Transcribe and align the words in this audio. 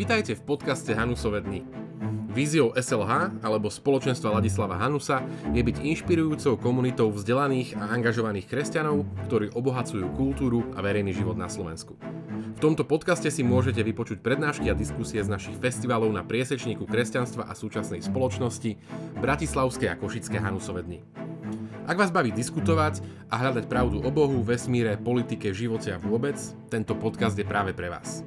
Vitajte 0.00 0.32
v 0.32 0.42
podcaste 0.48 0.96
Hanusové 0.96 1.44
dny. 1.44 1.60
Víziou 2.30 2.72
SLH 2.72 3.42
alebo 3.42 3.68
spoločenstva 3.68 4.38
Ladislava 4.38 4.78
Hanusa 4.78 5.20
je 5.50 5.60
byť 5.60 5.82
inšpirujúcou 5.82 6.56
komunitou 6.56 7.12
vzdelaných 7.12 7.76
a 7.76 7.90
angažovaných 7.92 8.48
kresťanov, 8.48 9.04
ktorí 9.28 9.52
obohacujú 9.52 10.08
kultúru 10.14 10.62
a 10.72 10.80
verejný 10.80 11.10
život 11.12 11.34
na 11.34 11.50
Slovensku. 11.50 11.98
V 12.56 12.60
tomto 12.62 12.86
podcaste 12.86 13.28
si 13.28 13.42
môžete 13.42 13.82
vypočuť 13.82 14.22
prednášky 14.22 14.70
a 14.70 14.78
diskusie 14.78 15.20
z 15.20 15.28
našich 15.28 15.58
festivalov 15.58 16.14
na 16.14 16.24
priesečníku 16.24 16.86
kresťanstva 16.86 17.50
a 17.50 17.52
súčasnej 17.52 18.00
spoločnosti 18.00 18.78
Bratislavské 19.18 19.90
a 19.90 19.98
Košické 19.98 20.38
Hanusové 20.38 20.86
dny. 20.86 20.98
Ak 21.90 21.98
vás 21.98 22.14
baví 22.14 22.30
diskutovať 22.30 23.02
a 23.26 23.42
hľadať 23.42 23.66
pravdu 23.66 24.00
o 24.06 24.10
Bohu, 24.14 24.38
vesmíre, 24.46 24.94
politike, 24.96 25.50
živote 25.50 25.92
a 25.92 25.98
vôbec, 25.98 26.38
tento 26.70 26.94
podcast 26.94 27.34
je 27.34 27.42
práve 27.42 27.74
pre 27.74 27.90
vás. 27.90 28.22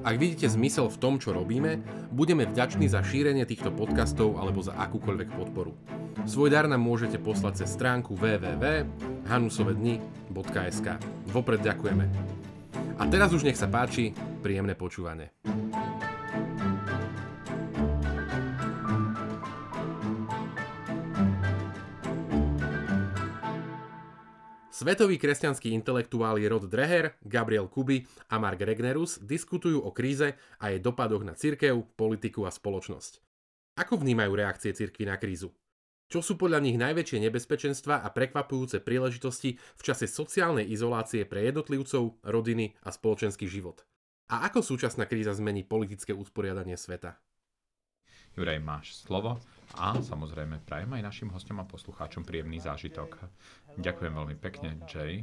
Ak 0.00 0.16
vidíte 0.16 0.48
zmysel 0.48 0.88
v 0.88 0.96
tom, 0.96 1.20
čo 1.20 1.36
robíme, 1.36 1.84
budeme 2.08 2.48
vďační 2.48 2.88
za 2.88 3.04
šírenie 3.04 3.44
týchto 3.44 3.68
podcastov 3.68 4.40
alebo 4.40 4.64
za 4.64 4.72
akúkoľvek 4.72 5.28
podporu. 5.36 5.76
Svoj 6.24 6.48
dar 6.48 6.64
nám 6.64 6.80
môžete 6.80 7.20
poslať 7.20 7.60
cez 7.64 7.72
stránku 7.76 8.16
www.hanusovedni.sk. 8.16 10.86
Vopred 11.28 11.60
ďakujeme. 11.60 12.08
A 12.96 13.04
teraz 13.12 13.36
už 13.36 13.44
nech 13.44 13.60
sa 13.60 13.68
páči, 13.68 14.16
príjemné 14.40 14.72
počúvanie. 14.72 15.36
Svetový 24.80 25.20
kresťanský 25.20 25.76
intelektuál 25.76 26.40
Rod 26.40 26.64
Dreher, 26.64 27.20
Gabriel 27.20 27.68
Kuby 27.68 28.00
a 28.32 28.40
Mark 28.40 28.64
Regnerus 28.64 29.20
diskutujú 29.20 29.76
o 29.76 29.92
kríze 29.92 30.40
a 30.56 30.72
jej 30.72 30.80
dopadoch 30.80 31.20
na 31.20 31.36
cirkev, 31.36 31.84
politiku 32.00 32.48
a 32.48 32.50
spoločnosť. 32.50 33.20
Ako 33.76 34.00
vnímajú 34.00 34.32
reakcie 34.32 34.72
cirkvy 34.72 35.04
na 35.04 35.20
krízu? 35.20 35.52
Čo 36.08 36.24
sú 36.24 36.40
podľa 36.40 36.64
nich 36.64 36.80
najväčšie 36.80 37.28
nebezpečenstva 37.28 38.00
a 38.00 38.08
prekvapujúce 38.08 38.80
príležitosti 38.80 39.60
v 39.60 39.82
čase 39.84 40.08
sociálnej 40.08 40.64
izolácie 40.72 41.28
pre 41.28 41.44
jednotlivcov, 41.44 42.16
rodiny 42.24 42.72
a 42.80 42.88
spoločenský 42.88 43.52
život? 43.52 43.84
A 44.32 44.48
ako 44.48 44.64
súčasná 44.64 45.04
kríza 45.04 45.36
zmení 45.36 45.60
politické 45.60 46.16
usporiadanie 46.16 46.80
sveta? 46.80 47.20
Juraj, 48.32 48.64
máš 48.64 48.96
slovo 49.04 49.44
a 49.78 49.94
samozrejme 50.02 50.66
prajem 50.66 50.90
aj 50.98 51.02
našim 51.02 51.28
hostom 51.30 51.62
a 51.62 51.68
poslucháčom 51.68 52.26
príjemný 52.26 52.58
zážitok. 52.58 53.22
Ďakujem 53.78 54.12
veľmi 54.12 54.36
pekne, 54.38 54.74
Jay. 54.90 55.22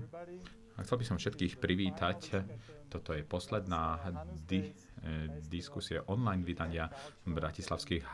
A 0.77 0.85
chcel 0.85 1.01
by 1.01 1.05
som 1.09 1.17
všetkých 1.17 1.57
privítať. 1.57 2.45
Toto 2.87 3.11
je 3.11 3.25
posledná 3.25 3.97
di- 4.45 4.71
eh, 5.03 5.27
diskusie 5.49 5.99
online 6.05 6.45
vydania 6.45 6.85
Bratislavských 7.25 8.05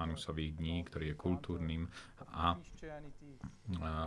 Hanusových 0.00 0.56
dní, 0.56 0.82
ktorý 0.88 1.12
je 1.12 1.16
kultúrnym 1.20 1.84
a 2.32 2.56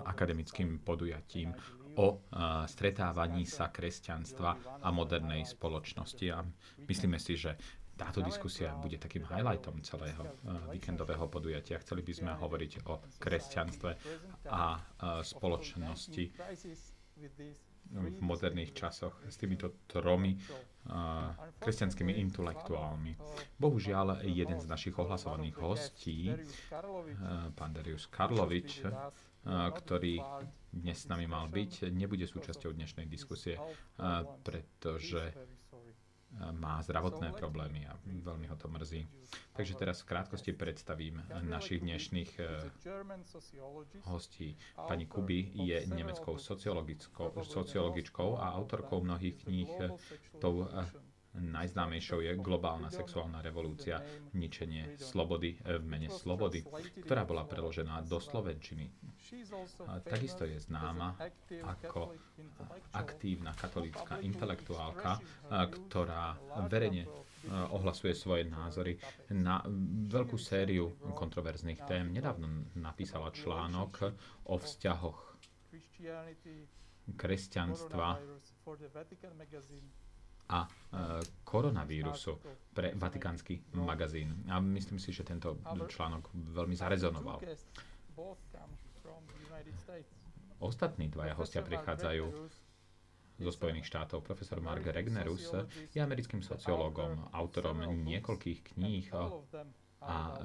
akademickým 0.03 0.81
podujatím 0.81 1.53
o 1.99 2.23
stretávaní 2.65 3.43
sa 3.43 3.67
kresťanstva 3.67 4.81
a 4.81 4.89
modernej 4.89 5.43
spoločnosti. 5.43 6.25
A 6.31 6.39
myslíme 6.87 7.19
si, 7.19 7.35
že 7.35 7.55
táto 8.01 8.25
diskusia 8.25 8.73
bude 8.81 8.97
takým 8.97 9.29
highlightom 9.29 9.77
celého 9.85 10.25
eh, 10.25 10.33
víkendového 10.73 11.29
podujatia. 11.29 11.77
Chceli 11.77 12.01
by 12.01 12.13
sme 12.17 12.31
hovoriť 12.33 12.71
o 12.89 12.97
kresťanstve 13.21 13.91
a 14.49 14.63
eh, 14.73 14.81
spoločnosti 15.21 16.23
v 17.91 18.19
moderných 18.23 18.71
časoch 18.71 19.19
s 19.27 19.35
týmito 19.35 19.83
tromi 19.83 20.31
uh, 20.31 21.35
kresťanskými 21.59 22.23
intelektuálmi. 22.23 23.19
Bohužiaľ, 23.59 24.23
jeden 24.23 24.57
z 24.63 24.65
našich 24.65 24.95
ohlasovaných 24.95 25.55
hostí, 25.59 26.31
uh, 26.31 27.51
pán 27.51 27.75
Darius 27.75 28.07
Karlovič, 28.07 28.87
uh, 28.87 29.11
ktorý 29.75 30.23
dnes 30.71 31.03
s 31.03 31.11
nami 31.11 31.27
mal 31.27 31.51
byť, 31.51 31.91
nebude 31.91 32.23
súčasťou 32.23 32.71
dnešnej 32.71 33.03
diskusie, 33.11 33.59
pretože 34.39 35.35
má 36.51 36.79
zdravotné 36.81 37.35
problémy 37.35 37.87
a 37.87 37.99
veľmi 38.05 38.47
ho 38.47 38.55
to 38.55 38.71
mrzí. 38.71 39.03
Takže 39.51 39.73
teraz 39.75 40.01
v 40.01 40.15
krátkosti 40.15 40.51
predstavím 40.55 41.19
našich 41.43 41.83
dnešných 41.83 42.31
eh, 42.39 42.47
hostí. 44.07 44.55
Pani 44.75 45.05
Kuby 45.05 45.51
je 45.53 45.85
nemeckou 45.91 46.39
sociologičkou 47.43 48.29
a 48.39 48.55
autorkou 48.55 49.03
mnohých 49.03 49.43
kníh. 49.43 49.71
Tou 50.39 50.67
eh, 50.71 51.10
Najznámejšou 51.31 52.19
je 52.19 52.35
globálna 52.35 52.91
sexuálna 52.91 53.39
revolúcia, 53.39 54.03
ničenie 54.35 54.99
slobody 54.99 55.55
v 55.63 55.83
mene 55.87 56.11
slobody, 56.11 56.59
ktorá 57.07 57.23
bola 57.23 57.47
preložená 57.47 58.03
do 58.03 58.19
slovenčiny. 58.19 58.91
A 59.87 60.03
takisto 60.03 60.43
je 60.43 60.59
známa 60.59 61.15
ako 61.63 62.11
aktívna 62.91 63.55
katolícka 63.55 64.19
intelektuálka, 64.19 65.23
ktorá 65.47 66.35
verejne 66.67 67.07
ohlasuje 67.71 68.11
svoje 68.11 68.51
názory 68.51 68.99
na 69.31 69.63
veľkú 70.11 70.35
sériu 70.35 70.91
kontroverzných 71.15 71.79
tém. 71.87 72.11
Nedávno 72.11 72.67
napísala 72.75 73.31
článok 73.31 74.13
o 74.51 74.59
vzťahoch 74.59 75.39
kresťanstva 77.15 78.19
a 80.51 80.67
e, 80.67 80.69
koronavírusu 81.47 82.35
pre 82.75 82.91
Vatikánsky 82.95 83.63
magazín. 83.75 84.43
A 84.51 84.59
myslím 84.59 84.99
si, 84.99 85.15
že 85.15 85.23
tento 85.23 85.59
článok 85.87 86.27
veľmi 86.35 86.75
zarezonoval. 86.75 87.39
Ostatní 90.61 91.09
dvaja 91.09 91.33
hostia 91.33 91.65
prichádzajú 91.65 92.25
zo 93.41 93.51
Spojených 93.51 93.89
štátov. 93.89 94.21
Profesor 94.21 94.61
Mark 94.61 94.85
Regnerus 94.85 95.49
je 95.89 95.97
americkým 95.97 96.45
sociológom, 96.45 97.33
autorom 97.33 97.81
niekoľkých 97.81 98.77
kníh 98.77 99.09
a 100.05 100.37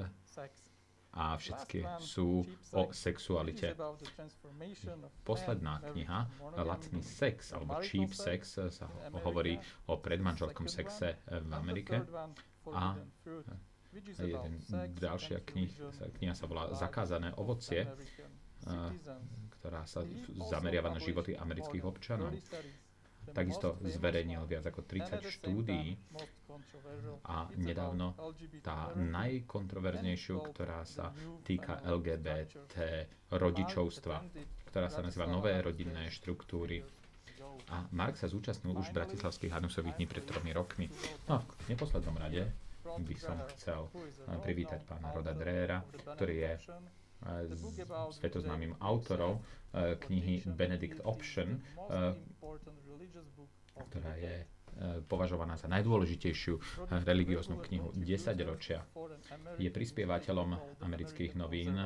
a 1.16 1.32
všetky 1.34 1.81
sú 1.99 2.44
o 2.77 2.93
sexualite. 2.93 3.72
Posledná 5.25 5.81
kniha, 5.81 6.28
Lacný 6.60 7.00
sex, 7.00 7.56
alebo 7.56 7.81
Cheap 7.81 8.12
sex, 8.12 8.60
sa 8.69 8.87
hovorí 9.25 9.56
o 9.88 9.97
predmanželskom 9.97 10.69
sexe 10.69 11.16
v 11.25 11.50
Amerike. 11.56 12.04
A 12.69 13.00
jeden, 14.21 14.60
ďalšia 15.00 15.41
knih, 15.41 15.72
kniha 16.21 16.37
sa 16.37 16.44
volá 16.44 16.69
Zakázané 16.77 17.33
ovocie, 17.41 17.88
ktorá 19.56 19.88
sa 19.88 20.04
zameriava 20.53 20.93
na 20.93 21.00
životy 21.00 21.33
amerických 21.33 21.84
občanov. 21.84 22.37
Takisto 23.32 23.78
zverejnil 23.82 24.42
viac 24.44 24.66
ako 24.66 24.82
30 24.82 25.22
štúdií 25.26 25.97
a 27.26 27.50
nedávno 27.56 28.14
tá 28.60 28.92
najkontroverznejšiu, 28.94 30.37
ktorá 30.53 30.87
sa 30.87 31.10
týka 31.42 31.82
LGBT 31.82 33.06
rodičovstva, 33.31 34.16
ktorá 34.70 34.86
sa 34.86 35.00
nazýva 35.03 35.26
Nové 35.26 35.56
rodinné 35.59 36.09
štruktúry. 36.10 36.84
A 37.66 37.82
Mark 37.91 38.15
sa 38.15 38.31
zúčastnil 38.31 38.76
už 38.78 38.94
v 38.94 39.03
Bratislavských 39.03 39.50
Hanusových 39.50 39.98
dní 39.98 40.06
pred 40.06 40.22
tromi 40.22 40.54
rokmi. 40.54 40.86
No 41.26 41.38
a 41.38 41.41
v 41.42 41.75
neposlednom 41.75 42.15
rade 42.15 42.47
by 42.86 43.16
som 43.19 43.36
chcel 43.56 43.91
privítať 44.41 44.86
pána 44.86 45.10
Roda 45.10 45.34
Drera, 45.34 45.82
ktorý 46.15 46.34
je 46.38 46.53
svetoznámym 48.12 48.76
autorom 48.81 49.38
e, 49.38 49.97
knihy 49.97 50.42
Benedict 50.47 51.00
Option, 51.04 51.56
e, 51.56 51.59
ktorá 53.76 54.12
je 54.16 54.34
e, 54.41 54.44
považovaná 55.09 55.56
za 55.56 55.68
najdôležitejšiu 55.68 56.54
religióznu 57.04 57.60
knihu 57.71 57.91
10 57.95 58.36
ročia. 58.45 58.84
Je 59.56 59.68
prispievateľom 59.72 60.80
amerických 60.84 61.34
novín, 61.34 61.77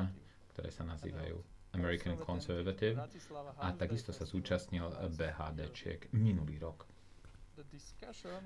ktoré 0.55 0.69
sa 0.75 0.83
nazývajú 0.85 1.39
American 1.71 2.19
Conservative 2.19 2.99
a 3.63 3.71
takisto 3.79 4.11
sa 4.11 4.27
zúčastnil 4.27 4.91
BHDčiek 5.15 6.11
minulý 6.11 6.59
rok. 6.59 6.90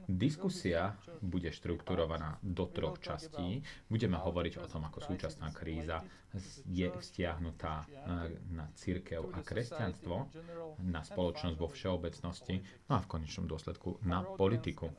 Diskusia 0.08 0.96
bude 1.22 1.52
štrukturovaná 1.52 2.38
do 2.42 2.66
troch 2.66 2.98
častí. 2.98 3.62
Budeme 3.88 4.18
hovoriť 4.18 4.60
o 4.60 4.66
tom, 4.66 4.86
ako 4.86 4.98
súčasná 5.00 5.50
kríza 5.54 6.02
je 6.66 6.90
vzťahnutá 6.90 7.86
na 8.50 8.66
církev 8.74 9.30
a 9.30 9.38
kresťanstvo, 9.40 10.34
na 10.82 11.06
spoločnosť 11.06 11.56
vo 11.56 11.70
všeobecnosti, 11.70 12.58
no 12.90 12.98
a 12.98 13.00
v 13.00 13.10
konečnom 13.10 13.46
dôsledku 13.46 14.02
na 14.02 14.26
politiku. 14.26 14.90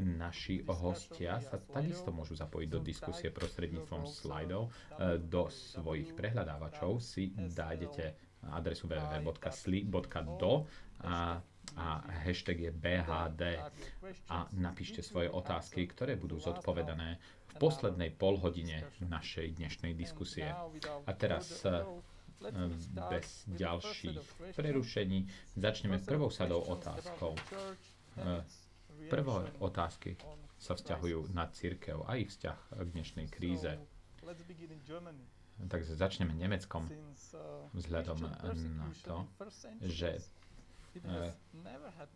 Naši 0.00 0.64
hostia 0.64 1.36
sa 1.44 1.60
takisto 1.60 2.10
môžu 2.16 2.34
zapojiť 2.40 2.68
do 2.70 2.80
diskusie 2.80 3.28
prostredníctvom 3.28 4.08
slajdov. 4.08 4.72
Do 5.28 5.52
svojich 5.52 6.16
prehľadávačov 6.16 6.96
si 7.04 7.36
dájdete 7.36 8.16
adresu 8.44 8.88
www.sli.do 8.88 10.52
a 11.04 11.40
a 11.74 12.00
hashtag 12.22 12.60
je 12.60 12.70
BHD 12.70 13.42
a 14.28 14.46
napíšte 14.52 15.00
svoje 15.00 15.26
otázky, 15.26 15.86
ktoré 15.86 16.14
budú 16.14 16.38
zodpovedané 16.38 17.18
v 17.48 17.54
poslednej 17.56 18.10
polhodine 18.10 18.82
našej 19.00 19.58
dnešnej 19.58 19.92
diskusie. 19.92 20.50
A 21.04 21.10
teraz 21.12 21.62
eh, 21.62 21.82
bez 23.10 23.26
ďalších 23.48 24.20
prerušení 24.54 25.26
začneme 25.54 25.98
prvou 25.98 26.28
sadou 26.28 26.62
otázkou. 26.62 27.34
Eh, 27.34 28.42
prvé 29.06 29.32
otázky 29.58 30.14
sa 30.56 30.72
vzťahujú 30.72 31.34
na 31.34 31.50
církev 31.50 32.06
a 32.06 32.16
ich 32.16 32.30
vzťah 32.30 32.58
k 32.72 32.88
dnešnej 32.90 33.26
kríze. 33.28 33.76
Takže 35.54 35.94
začneme 35.94 36.34
Nemeckom 36.34 36.90
vzhľadom 37.72 38.18
na 38.74 38.88
to, 39.04 39.22
že 39.84 40.18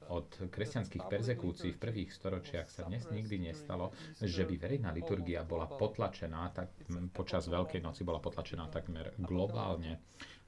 od 0.09 0.29
kresťanských 0.49 1.05
perzekúcií 1.11 1.75
v 1.75 1.83
prvých 1.83 2.11
storočiach 2.15 2.69
sa 2.71 2.87
dnes 2.87 3.11
nikdy 3.11 3.51
nestalo, 3.51 3.93
že 4.23 4.47
by 4.47 4.55
verejná 4.57 4.91
liturgia 4.95 5.43
bola 5.43 5.67
potlačená, 5.67 6.55
tak 6.55 6.73
počas 7.13 7.51
Veľkej 7.51 7.83
noci 7.83 8.07
bola 8.07 8.23
potlačená 8.23 8.71
takmer 8.71 9.13
globálne. 9.19 10.01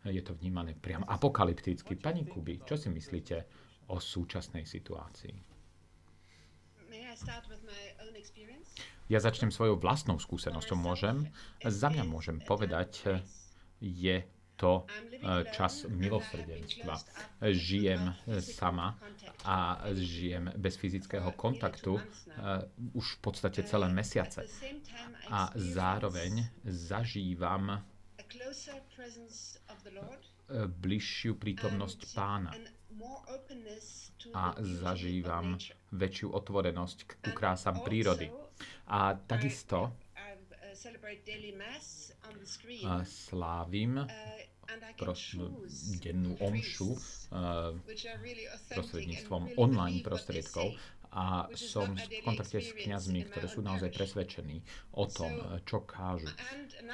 Je 0.06 0.22
to 0.24 0.32
vnímané 0.38 0.72
priam 0.78 1.04
apokalypticky. 1.04 1.98
Pani 1.98 2.24
Kuby, 2.24 2.64
čo 2.64 2.80
si 2.80 2.88
myslíte 2.88 3.36
o 3.92 4.00
súčasnej 4.00 4.64
situácii? 4.64 5.34
Ja 9.10 9.18
začnem 9.18 9.50
svojou 9.50 9.76
vlastnou 9.76 10.22
skúsenosťou. 10.22 10.78
Môžem? 10.78 11.26
Za 11.66 11.90
mňa 11.90 12.04
môžem 12.06 12.38
povedať, 12.46 13.20
je 13.82 14.22
to 14.60 14.84
e, 14.84 14.84
čas 15.56 15.88
milosrdenstva. 15.88 17.00
Žijem 17.40 18.12
sama 18.40 18.92
a 19.44 19.80
žijem 19.96 20.52
bez 20.56 20.76
fyzického 20.76 21.32
kontaktu 21.32 21.96
e, 21.96 22.02
už 22.92 23.16
v 23.16 23.20
podstate 23.24 23.64
celé 23.64 23.88
mesiace. 23.88 24.44
A 25.32 25.48
zároveň 25.56 26.44
zažívam 26.68 27.70
e, 27.72 27.78
bližšiu 30.68 31.40
prítomnosť 31.40 32.00
pána 32.12 32.52
a 34.36 34.52
zažívam 34.60 35.56
väčšiu 35.90 36.36
otvorenosť 36.36 37.24
ku 37.24 37.30
krásam 37.32 37.80
prírody. 37.80 38.28
A 38.92 39.16
takisto 39.16 39.96
slávim 43.04 44.00
pros- 44.96 45.36
dennú 46.00 46.40
omšu 46.40 46.96
uh, 46.96 47.76
prostredníctvom 48.72 49.60
online 49.60 50.00
prostriedkov. 50.00 50.72
a 51.10 51.50
som 51.58 51.90
v 51.98 52.22
kontakte 52.22 52.62
s 52.62 52.70
kňazmi, 52.70 53.26
ktorí 53.26 53.50
sú 53.50 53.66
naozaj 53.66 53.90
presvedčení 53.90 54.62
o 54.94 55.10
tom, 55.10 55.58
čo 55.66 55.82
kážu. 55.82 56.30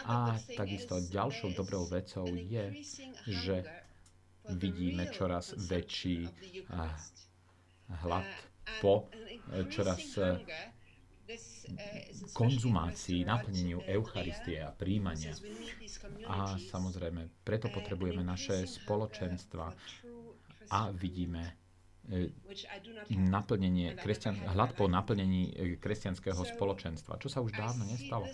A 0.09 0.41
takisto 0.57 0.97
ďalšou 1.05 1.53
dobrou 1.53 1.85
vecou 1.85 2.25
je, 2.33 2.81
že 3.29 3.61
vidíme 4.57 5.13
čoraz 5.13 5.53
väčší 5.53 6.33
uh, 6.73 6.89
hlad 8.03 8.25
po 8.81 9.05
čoraz 9.69 10.17
konzumácii, 12.33 13.25
naplneniu 13.25 13.83
Eucharistie 13.87 14.63
a 14.63 14.71
príjmania. 14.73 15.33
A 16.29 16.59
samozrejme, 16.59 17.43
preto 17.43 17.71
potrebujeme 17.73 18.23
naše 18.23 18.67
spoločenstva 18.67 19.73
a 20.71 20.81
vidíme 20.91 21.55
e, 22.11 22.31
naplnenie, 23.15 23.95
kresťan, 23.95 24.37
hľad 24.51 24.75
po 24.75 24.91
naplnení 24.91 25.43
e, 25.51 25.55
kresťanského 25.79 26.43
spoločenstva, 26.43 27.23
čo 27.23 27.31
sa 27.31 27.43
už 27.43 27.55
dávno 27.55 27.87
nestalo. 27.87 28.27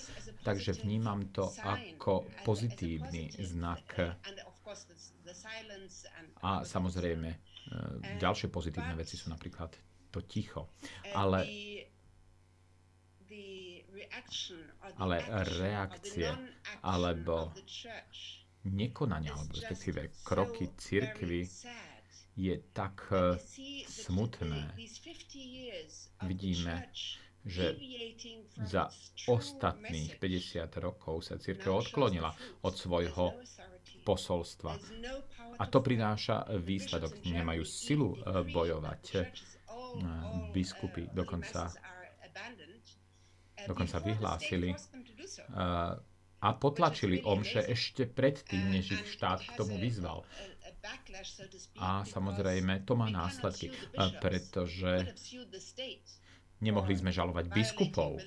Takže 0.42 0.80
vnímam 0.84 1.28
to 1.30 1.52
ako 1.60 2.24
pozitívny 2.42 3.32
znak. 3.36 4.16
A 6.42 6.64
samozrejme, 6.64 7.28
e, 7.28 7.38
ďalšie 8.16 8.48
pozitívne 8.48 8.96
veci 8.96 9.20
sú 9.20 9.28
napríklad 9.28 9.76
to 10.12 10.20
ticho. 10.24 10.68
Ale 11.16 11.48
ale 14.98 15.16
reakcie 15.58 16.28
alebo 16.82 17.52
nekonania, 18.64 19.34
alebo 19.34 19.52
respektíve 19.58 20.00
kroky 20.22 20.70
cirkvy 20.78 21.46
je 22.36 22.54
tak 22.72 23.12
eh, 23.12 23.36
smutné. 23.86 24.72
Vidíme, 26.24 26.88
že 27.42 27.74
za 28.62 28.86
ostatných 29.26 30.16
50 30.16 30.62
rokov 30.78 31.26
sa 31.26 31.36
církev 31.36 31.74
odklonila 31.74 32.30
od 32.62 32.74
svojho 32.78 33.34
posolstva. 34.06 34.78
A 35.58 35.64
to 35.66 35.82
prináša 35.82 36.46
výsledok. 36.62 37.18
Nemajú 37.26 37.66
silu 37.66 38.16
eh, 38.16 38.46
bojovať. 38.46 39.02
Eh, 39.18 39.26
biskupy 40.56 41.12
dokonca 41.12 41.68
dokonca 43.66 43.98
vyhlásili 43.98 44.74
a 46.42 46.48
potlačili 46.58 47.22
omše 47.22 47.62
ešte 47.70 48.10
predtým, 48.10 48.74
než 48.74 48.98
ich 48.98 49.04
štát 49.14 49.46
k 49.46 49.54
tomu 49.54 49.78
vyzval. 49.78 50.26
A 51.78 52.02
samozrejme, 52.02 52.82
to 52.82 52.98
má 52.98 53.06
následky, 53.06 53.70
pretože 54.18 55.14
nemohli 56.58 56.98
sme 56.98 57.14
žalovať 57.14 57.46
biskupov. 57.54 58.18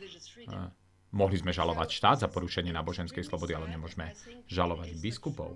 Mohli 1.13 1.37
sme 1.43 1.55
žalovať 1.55 1.89
štát 1.91 2.17
za 2.25 2.27
porušenie 2.27 2.73
náboženskej 2.73 3.23
slobody, 3.23 3.53
ale 3.53 3.71
nemôžeme 3.71 4.11
žalovať 4.49 4.99
biskupov. 4.99 5.55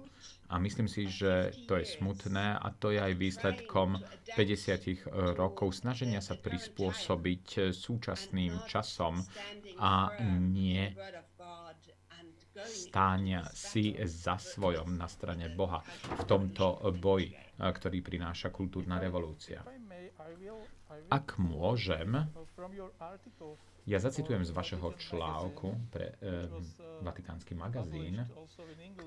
A 0.50 0.58
myslím 0.58 0.90
si, 0.90 1.06
že 1.06 1.54
to 1.70 1.78
je 1.78 1.86
smutné 1.86 2.58
a 2.58 2.68
to 2.74 2.90
je 2.90 2.98
aj 2.98 3.14
výsledkom 3.14 4.02
50 4.34 5.38
rokov 5.38 5.78
snaženia 5.78 6.22
sa 6.26 6.40
prispôsobiť 6.40 7.76
súčasným 7.76 8.56
časom 8.66 9.22
a 9.78 10.10
nie 10.26 10.90
stáňa 12.60 13.48
si 13.56 13.96
za 14.04 14.36
svojom 14.36 15.00
na 15.00 15.08
strane 15.08 15.48
Boha 15.54 15.80
v 16.20 16.24
tomto 16.28 16.92
boji, 16.98 17.32
ktorý 17.60 18.04
prináša 18.04 18.52
kultúrna 18.52 19.00
revolúcia. 19.00 19.64
Ak 21.14 21.38
môžem, 21.40 22.16
ja 23.90 23.98
zacitujem 23.98 24.46
z 24.46 24.54
vašeho 24.54 24.94
článku 25.02 25.90
pre 25.90 26.14
e, 26.22 26.46
Vatikánsky 27.02 27.58
magazín, 27.58 28.22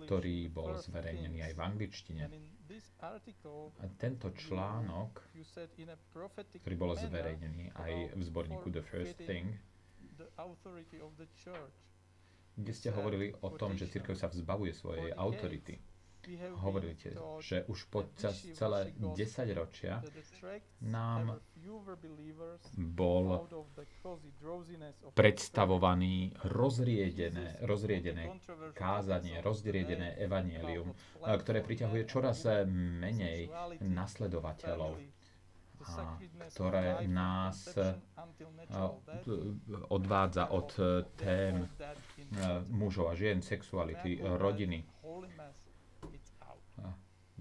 ktorý 0.09 0.51
bol 0.51 0.75
zverejnený 0.75 1.45
aj 1.47 1.53
v 1.55 1.61
angličtine. 1.61 2.25
A 3.79 3.85
tento 4.01 4.33
článok, 4.35 5.23
ktorý 6.65 6.75
bol 6.75 6.99
zverejnený 6.99 7.71
aj 7.79 8.17
v 8.17 8.23
zborníku 8.27 8.75
The 8.75 8.83
First 8.83 9.23
Thing, 9.23 9.55
kde 12.53 12.73
ste 12.73 12.89
hovorili 12.91 13.37
o 13.45 13.49
tom, 13.55 13.79
že 13.79 13.87
církev 13.87 14.19
sa 14.19 14.33
vzbavuje 14.33 14.73
svojej 14.75 15.13
autority 15.15 15.92
hovoríte, 16.63 17.15
že 17.43 17.67
už 17.67 17.91
počas 17.91 18.39
celé 18.55 18.95
10 18.95 19.17
ročia 19.55 19.99
nám 20.83 21.43
bol 22.75 23.47
predstavovaný 25.15 26.35
rozriedené, 26.51 27.63
rozriedené 27.63 28.35
kázanie, 28.75 29.39
rozriedené 29.43 30.19
evanielium, 30.19 30.95
ktoré 31.23 31.63
priťahuje 31.63 32.03
čoraz 32.07 32.47
menej 32.71 33.51
nasledovateľov 33.83 34.99
a 35.83 36.15
ktoré 36.55 37.03
nás 37.11 37.75
odvádza 39.91 40.45
od 40.55 40.71
tém 41.19 41.67
mužov 42.71 43.11
a 43.11 43.15
žien, 43.19 43.43
sexuality, 43.43 44.23
rodiny, 44.23 44.87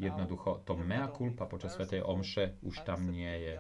Jednoducho 0.01 0.63
to 0.65 0.73
mea 0.79 1.07
culpa 1.13 1.45
počas 1.45 1.75
Svetej 1.75 2.01
Omše 2.01 2.63
už 2.65 2.81
tam 2.87 3.11
nie 3.11 3.29
je. 3.29 3.55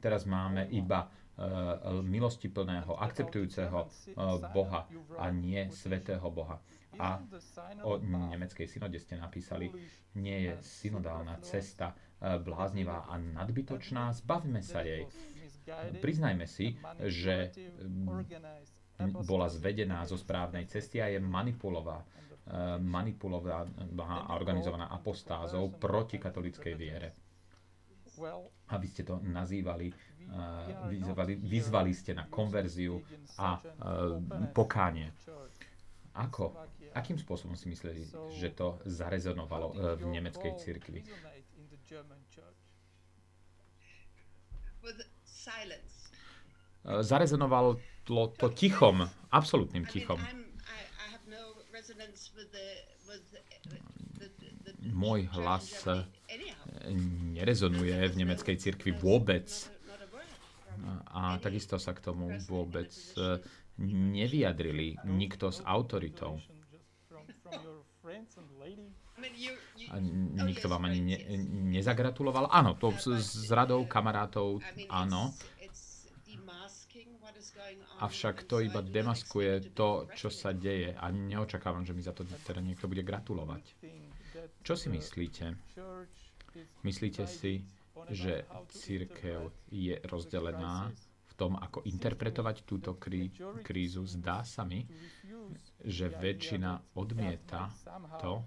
Teraz 0.00 0.24
máme 0.24 0.68
iba 0.72 1.06
uh, 1.06 2.02
milostiplného, 2.04 2.96
akceptujúceho 3.00 3.78
uh, 3.84 3.90
Boha 4.52 4.88
a 5.16 5.30
nie 5.30 5.70
svetého 5.72 6.24
Boha. 6.28 6.60
A 7.00 7.22
o 7.86 7.96
nemeckej 8.02 8.66
synode 8.68 9.00
ste 9.00 9.16
napísali, 9.16 9.72
nie 10.18 10.50
je 10.50 10.52
synodálna 10.60 11.40
cesta 11.40 11.94
uh, 11.94 12.36
bláznivá 12.42 13.08
a 13.08 13.16
nadbytočná, 13.16 14.12
zbavme 14.12 14.60
sa 14.60 14.84
jej. 14.84 15.08
Priznajme 16.02 16.44
si, 16.50 16.76
že 17.06 17.54
bola 19.24 19.48
zvedená 19.48 20.04
zo 20.04 20.18
správnej 20.18 20.68
cesty 20.68 21.00
a 21.00 21.08
je 21.08 21.20
manipulová 21.22 22.04
manipulovaná 22.80 24.26
a 24.26 24.34
organizovaná 24.34 24.90
apostázou 24.90 25.70
proti 25.78 26.18
katolíckej 26.18 26.74
viere. 26.74 27.08
A 28.68 28.74
vy 28.76 28.86
ste 28.90 29.02
to 29.06 29.22
nazývali, 29.22 29.88
vyzvali, 30.90 31.32
vyzvali 31.40 31.92
ste 31.94 32.12
na 32.12 32.26
konverziu 32.28 33.00
a 33.38 33.56
pokánie. 34.52 35.14
Ako, 36.10 36.52
akým 36.92 37.16
spôsobom 37.16 37.54
si 37.54 37.70
mysleli, 37.70 38.02
že 38.34 38.50
to 38.52 38.82
zarezonovalo 38.82 39.96
v 39.96 40.04
nemeckej 40.10 40.52
cirkvi? 40.58 41.06
Zarezonovalo 46.84 47.78
to 48.36 48.48
tichom, 48.52 49.06
absolútnym 49.30 49.86
tichom. 49.86 50.18
Môj 54.80 55.26
hlas 55.36 55.84
nerezonuje 57.36 57.96
v 58.10 58.14
nemeckej 58.16 58.56
cirkvi 58.56 58.92
vôbec. 58.94 59.48
A 61.10 61.36
takisto 61.42 61.76
sa 61.76 61.92
k 61.92 62.00
tomu 62.00 62.32
vôbec 62.48 62.88
nevyjadrili 63.80 64.96
nikto 65.08 65.52
s 65.52 65.60
autoritou. 65.64 66.40
A 69.90 69.96
nikto 70.48 70.66
vám 70.68 70.88
ani 70.88 71.00
ne, 71.04 71.18
nezagratuloval? 71.76 72.48
Áno, 72.48 72.80
to 72.80 72.92
s, 72.96 73.04
s 73.44 73.48
radou 73.52 73.84
kamarátov, 73.84 74.64
áno. 74.88 75.36
Avšak 77.98 78.44
to 78.44 78.60
iba 78.60 78.80
demaskuje 78.80 79.72
to, 79.72 80.08
čo 80.12 80.28
sa 80.28 80.50
deje 80.50 80.92
a 80.92 81.06
neočakávam, 81.08 81.84
že 81.84 81.92
mi 81.92 82.00
za 82.00 82.10
to 82.10 82.24
teda 82.24 82.58
niekto 82.58 82.88
bude 82.88 83.02
gratulovať. 83.02 83.64
Čo 84.62 84.74
si 84.74 84.88
myslíte? 84.88 85.56
Myslíte 86.82 87.24
si, 87.26 87.60
že 88.08 88.42
církev 88.70 89.52
je 89.68 89.94
rozdelená 90.04 90.88
v 91.26 91.32
tom, 91.36 91.54
ako 91.54 91.84
interpretovať 91.84 92.64
túto 92.64 92.96
krí- 92.96 93.30
krízu? 93.60 94.02
Zdá 94.04 94.40
sa 94.42 94.64
mi, 94.64 94.88
že 95.84 96.08
väčšina 96.08 96.96
odmieta 96.96 97.68
to, 98.18 98.40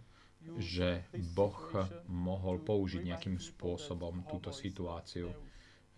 že 0.60 1.08
Boh 1.32 1.72
mohol 2.10 2.60
použiť 2.60 3.02
nejakým 3.02 3.40
spôsobom 3.40 4.28
túto 4.28 4.52
situáciu 4.52 5.32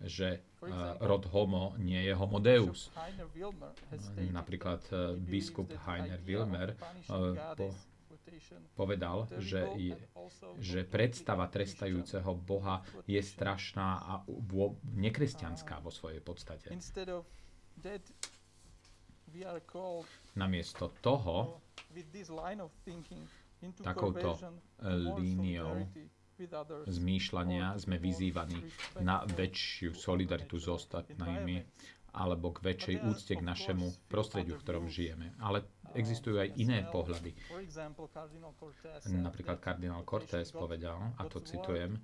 že 0.00 0.28
eh, 0.36 0.40
rod 1.00 1.24
homo 1.32 1.72
nie 1.80 2.04
je 2.04 2.12
homo 2.12 2.36
deus. 2.40 2.92
Napríklad 4.32 4.84
eh, 4.92 5.16
biskup 5.16 5.72
Heiner 5.88 6.20
Wilmer 6.20 6.76
eh, 6.76 6.76
po, 7.56 7.72
povedal, 8.76 9.30
že, 9.40 9.64
je, 9.78 9.96
že 10.60 10.80
predstava 10.84 11.48
trestajúceho 11.48 12.36
Boha 12.36 12.82
je 13.06 13.22
strašná 13.22 14.02
a 14.02 14.12
nekresťanská 14.98 15.80
vo 15.80 15.88
svojej 15.88 16.20
podstate. 16.20 16.68
Namiesto 20.36 20.84
toho, 21.00 21.62
takouto 23.82 24.36
líniou 25.16 25.86
zmýšľania 26.86 27.80
sme 27.80 27.96
vyzývaní 27.96 28.60
na 29.00 29.24
väčšiu 29.24 29.96
solidaritu 29.96 30.60
s 30.60 30.68
ostatnými 30.68 31.64
alebo 32.16 32.48
k 32.48 32.64
väčšej 32.64 32.96
úcte 33.04 33.32
k 33.36 33.44
našemu 33.44 33.92
prostrediu, 34.08 34.56
v 34.56 34.62
ktorom 34.64 34.88
žijeme. 34.88 35.36
Ale 35.36 35.68
existujú 35.92 36.40
aj 36.40 36.48
iné 36.56 36.88
pohľady. 36.88 37.36
Napríklad 39.12 39.60
kardinál 39.60 40.00
Cortés 40.08 40.48
povedal, 40.48 41.12
a 41.20 41.22
to 41.28 41.44
citujem, 41.44 42.00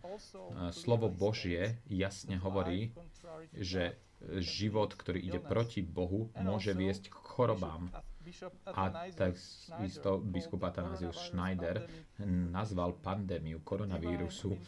slovo 0.76 1.08
Božie 1.08 1.80
jasne 1.88 2.36
hovorí, 2.36 2.92
že 3.56 3.96
život, 4.38 4.92
ktorý 4.94 5.18
ide 5.18 5.40
proti 5.40 5.80
Bohu, 5.80 6.28
môže 6.36 6.76
viesť 6.76 7.08
k 7.08 7.16
chorobám 7.16 7.88
a 8.74 9.08
takisto 9.14 10.18
biskup 10.18 10.64
Atanazius 10.64 11.16
Schneider 11.16 11.88
nazval 12.50 12.92
pandémiu 12.92 13.60
koronavírusu 13.60 14.58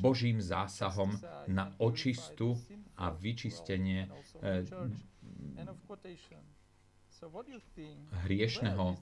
Božím 0.00 0.42
zásahom 0.42 1.12
na 1.48 1.72
očistu 1.78 2.56
a 2.96 3.10
vyčistenie 3.10 4.08
eh, 4.42 4.64
hriešného 8.26 8.86
eh, 8.90 8.96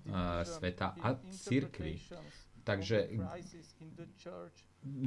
sveta 0.45 0.95
a 1.01 1.09
církvy. 1.31 2.01
Takže 2.61 3.09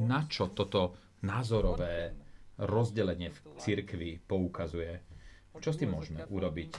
na 0.02 0.26
čo 0.26 0.50
toto 0.50 0.98
názorové 1.22 2.18
rozdelenie 2.58 3.30
v 3.30 3.40
církvi 3.62 4.10
poukazuje? 4.26 5.02
Čo 5.62 5.70
s 5.70 5.78
tým 5.78 5.94
môžeme 5.94 6.26
urobiť? 6.26 6.72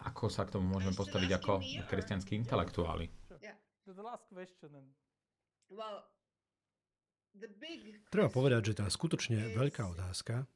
Ako 0.00 0.32
sa 0.32 0.48
k 0.48 0.56
tomu 0.56 0.72
môžeme 0.72 0.96
postaviť 0.96 1.30
ako 1.36 1.60
kresťanskí 1.88 2.32
intelektuáli? 2.36 3.12
Treba 8.10 8.28
povedať, 8.28 8.74
že 8.74 8.78
tá 8.82 8.86
skutočne 8.90 9.54
veľká 9.54 9.86
otázka 9.86 10.50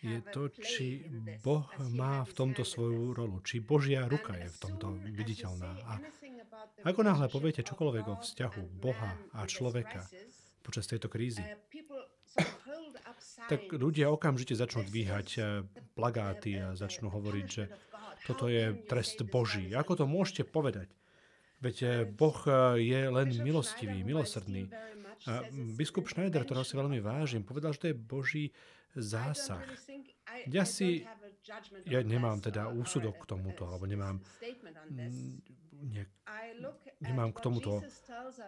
je 0.00 0.18
to, 0.32 0.48
či 0.64 1.04
Boh 1.44 1.68
má 1.92 2.24
v 2.24 2.32
tomto 2.32 2.64
svoju 2.64 3.12
rolu, 3.12 3.44
či 3.44 3.60
Božia 3.60 4.08
ruka 4.08 4.32
je 4.38 4.48
v 4.48 4.58
tomto 4.58 4.96
viditeľná. 5.04 5.76
A 5.84 5.92
ako 6.88 7.00
náhle 7.04 7.28
poviete 7.28 7.60
čokoľvek 7.60 8.04
o 8.08 8.16
vzťahu 8.16 8.62
Boha 8.80 9.12
a 9.36 9.44
človeka 9.44 10.08
počas 10.64 10.88
tejto 10.88 11.12
krízy, 11.12 11.44
tak 13.48 13.72
ľudia 13.72 14.12
okamžite 14.12 14.52
začnú 14.52 14.84
dvíhať 14.84 15.28
eh, 15.40 15.44
plagáty 15.96 16.60
a 16.60 16.76
začnú 16.76 17.08
hovoriť, 17.08 17.46
že 17.48 17.64
toto 18.28 18.52
je 18.52 18.76
trest 18.84 19.24
Boží. 19.24 19.72
Ako 19.72 19.96
to 19.96 20.04
môžete 20.04 20.44
povedať? 20.44 20.92
Veď 21.64 21.76
eh, 21.82 21.90
Boh 22.04 22.36
eh, 22.44 22.78
je 22.84 23.00
len 23.08 23.28
milostivý, 23.40 24.04
milosrdný. 24.04 24.68
A 25.26 25.42
biskup 25.74 26.06
Schneider, 26.06 26.46
ktorého 26.46 26.62
si 26.62 26.78
veľmi 26.78 27.02
vážim, 27.02 27.42
povedal, 27.42 27.74
že 27.74 27.82
to 27.82 27.90
je 27.90 27.96
Boží 27.96 28.44
zásah. 28.94 29.66
Ja 30.46 30.62
si, 30.62 31.02
ja 31.82 32.00
nemám 32.06 32.38
teda 32.38 32.70
úsudok 32.70 33.26
k 33.26 33.34
tomuto, 33.34 33.66
alebo 33.66 33.90
nemám, 33.90 34.22
ne, 34.94 36.06
nemám 37.02 37.34
k 37.34 37.38
tomuto 37.42 37.82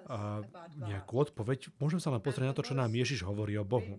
a, 0.06 0.46
nejakú 0.78 1.26
odpoveď. 1.26 1.74
Môžem 1.82 1.98
sa 1.98 2.14
len 2.14 2.22
pozrieť 2.22 2.54
na 2.54 2.56
to, 2.56 2.62
čo 2.62 2.78
nám 2.78 2.94
Ježiš 2.94 3.26
hovorí 3.26 3.58
o 3.58 3.66
Bohu. 3.66 3.98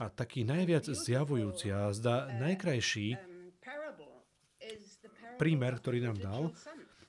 A 0.00 0.08
taký 0.08 0.48
najviac 0.48 0.88
zjavujúci 0.88 1.68
a 1.68 1.92
zdá 1.92 2.32
najkrajší 2.40 3.20
prímer, 5.40 5.80
ktorý 5.80 6.04
nám 6.04 6.20
dal, 6.20 6.42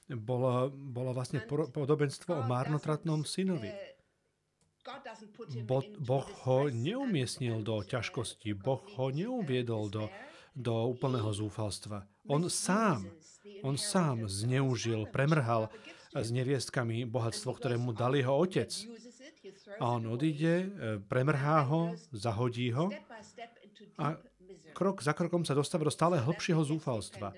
bolo, 0.07 0.71
bolo 0.71 1.11
vlastne 1.11 1.43
podobenstvo 1.47 2.39
o 2.39 2.47
márnotratnom 2.47 3.27
synovi. 3.27 3.71
Bo, 5.67 5.85
boh 6.01 6.27
ho 6.47 6.57
neumiestnil 6.73 7.61
do 7.61 7.85
ťažkosti, 7.85 8.57
Boh 8.57 8.81
ho 8.97 9.13
neuviedol 9.13 9.93
do, 9.93 10.09
do 10.57 10.89
úplného 10.89 11.29
zúfalstva. 11.29 12.09
On 12.25 12.41
sám, 12.49 13.05
on 13.61 13.77
sám 13.77 14.25
zneužil, 14.25 15.05
premrhal 15.13 15.69
s 16.17 16.33
neviestkami 16.33 17.05
bohatstvo, 17.05 17.53
ktoré 17.61 17.77
mu 17.77 17.93
dal 17.93 18.17
jeho 18.17 18.33
otec. 18.33 18.73
A 19.77 20.01
on 20.01 20.09
odíde, 20.09 20.69
premrhá 21.05 21.61
ho, 21.69 21.93
zahodí 22.09 22.73
ho 22.73 22.89
a 24.01 24.17
krok 24.73 25.01
za 25.05 25.13
krokom 25.13 25.45
sa 25.45 25.57
dostáva 25.57 25.85
do 25.85 25.93
stále 25.93 26.17
hlbšieho 26.21 26.61
zúfalstva 26.61 27.33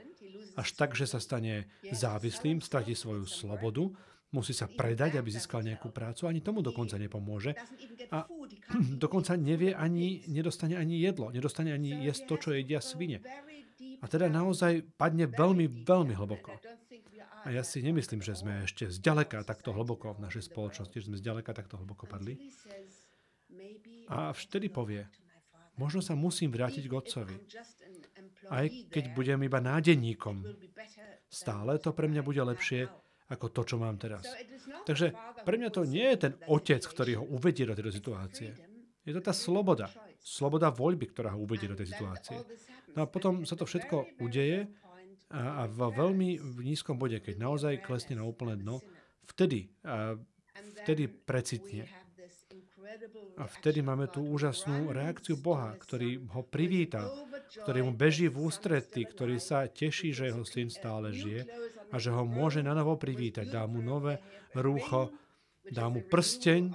až 0.54 0.70
tak, 0.78 0.94
že 0.94 1.10
sa 1.10 1.18
stane 1.18 1.70
závislým, 1.82 2.62
stratí 2.62 2.94
svoju 2.94 3.26
slobodu, 3.26 3.90
musí 4.34 4.52
sa 4.52 4.66
predať, 4.66 5.22
aby 5.22 5.30
získal 5.30 5.62
nejakú 5.62 5.94
prácu, 5.94 6.26
ani 6.26 6.42
tomu 6.42 6.66
dokonca 6.66 6.98
nepomôže. 6.98 7.54
A 8.10 8.26
dokonca 9.04 9.38
nevie 9.38 9.72
ani, 9.78 10.26
nedostane 10.26 10.76
ani 10.76 11.00
jedlo, 11.00 11.30
nedostane 11.30 11.70
ani 11.70 12.04
jesť 12.10 12.22
to, 12.26 12.36
čo 12.42 12.50
jedia 12.58 12.82
svine. 12.82 13.22
A 14.04 14.06
teda 14.10 14.28
naozaj 14.28 14.84
padne 15.00 15.30
veľmi, 15.30 15.86
veľmi 15.86 16.14
hlboko. 16.18 16.60
A 17.44 17.52
ja 17.52 17.64
si 17.64 17.84
nemyslím, 17.84 18.24
že 18.24 18.40
sme 18.40 18.64
ešte 18.64 18.88
zďaleka 18.88 19.44
takto 19.44 19.76
hlboko 19.76 20.16
v 20.16 20.24
našej 20.28 20.48
spoločnosti, 20.52 20.96
že 20.96 21.08
sme 21.12 21.20
zďaleka 21.20 21.52
takto 21.52 21.76
hlboko 21.76 22.08
padli. 22.08 22.40
A 24.08 24.32
vtedy 24.32 24.72
povie, 24.72 25.08
možno 25.78 26.02
sa 26.02 26.14
musím 26.14 26.54
vrátiť 26.54 26.86
k 26.86 26.94
otcovi 26.94 27.36
aj 28.50 28.66
keď 28.92 29.04
budem 29.16 29.40
iba 29.46 29.60
nádenníkom. 29.64 30.44
Stále 31.30 31.80
to 31.80 31.96
pre 31.96 32.06
mňa 32.12 32.22
bude 32.26 32.42
lepšie 32.44 32.90
ako 33.32 33.50
to, 33.50 33.62
čo 33.74 33.76
mám 33.80 33.96
teraz. 33.98 34.28
Takže 34.84 35.16
pre 35.48 35.56
mňa 35.56 35.70
to 35.72 35.88
nie 35.88 36.06
je 36.14 36.18
ten 36.30 36.34
otec, 36.52 36.84
ktorý 36.84 37.24
ho 37.24 37.26
uvedie 37.26 37.66
do 37.66 37.74
tejto 37.74 37.94
situácie. 37.94 38.52
Je 39.04 39.14
to 39.16 39.24
tá 39.24 39.34
sloboda. 39.34 39.90
Sloboda 40.22 40.72
voľby, 40.72 41.12
ktorá 41.12 41.36
ho 41.36 41.44
uvedie 41.44 41.68
do 41.68 41.76
tej 41.76 41.96
situácie. 41.96 42.38
No 42.94 43.04
a 43.04 43.08
potom 43.10 43.44
sa 43.44 43.58
to 43.58 43.66
všetko 43.66 44.22
udeje 44.22 44.70
a, 45.34 45.66
a 45.66 45.72
vo 45.72 45.90
veľmi 45.90 46.38
v 46.38 46.60
nízkom 46.62 47.00
bode, 47.02 47.18
keď 47.18 47.42
naozaj 47.42 47.82
klesne 47.82 48.22
na 48.22 48.24
úplné 48.28 48.54
dno, 48.60 48.86
vtedy, 49.34 49.74
a 49.82 50.14
vtedy 50.86 51.10
precitne. 51.10 51.90
A 53.38 53.50
vtedy 53.50 53.82
máme 53.82 54.06
tú 54.10 54.22
úžasnú 54.22 54.94
reakciu 54.94 55.38
Boha, 55.42 55.74
ktorý 55.74 56.22
ho 56.30 56.46
privíta, 56.46 57.10
ktorý 57.66 57.90
mu 57.90 57.94
beží 57.94 58.30
v 58.30 58.46
ústrety, 58.46 59.06
ktorý 59.10 59.42
sa 59.42 59.66
teší, 59.66 60.14
že 60.14 60.30
jeho 60.30 60.46
syn 60.46 60.70
stále 60.70 61.10
žije 61.10 61.50
a 61.90 61.96
že 61.98 62.14
ho 62.14 62.24
môže 62.26 62.62
na 62.62 62.78
novo 62.78 62.98
privítať. 62.98 63.50
Dá 63.50 63.66
mu 63.66 63.82
nové 63.82 64.22
rúcho, 64.54 65.10
dá 65.66 65.90
mu 65.90 66.06
prsteň, 66.06 66.74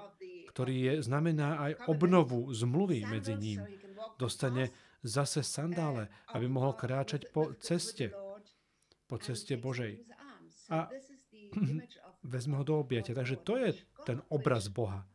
ktorý 0.50 0.74
je, 0.74 0.92
znamená 1.06 1.62
aj 1.70 1.72
obnovu 1.86 2.50
zmluvy 2.50 3.06
medzi 3.06 3.38
ním. 3.38 3.62
Dostane 4.18 4.74
zase 5.06 5.46
sandále, 5.46 6.10
aby 6.34 6.50
mohol 6.50 6.74
kráčať 6.74 7.30
po 7.30 7.54
ceste, 7.62 8.10
po 9.06 9.22
ceste 9.22 9.54
Božej. 9.54 10.02
A 10.74 10.90
vezme 12.34 12.58
ho 12.58 12.64
do 12.66 12.82
objatia. 12.82 13.14
Takže 13.14 13.36
to 13.46 13.54
je 13.62 13.70
ten 14.02 14.18
obraz 14.34 14.66
Boha 14.66 15.06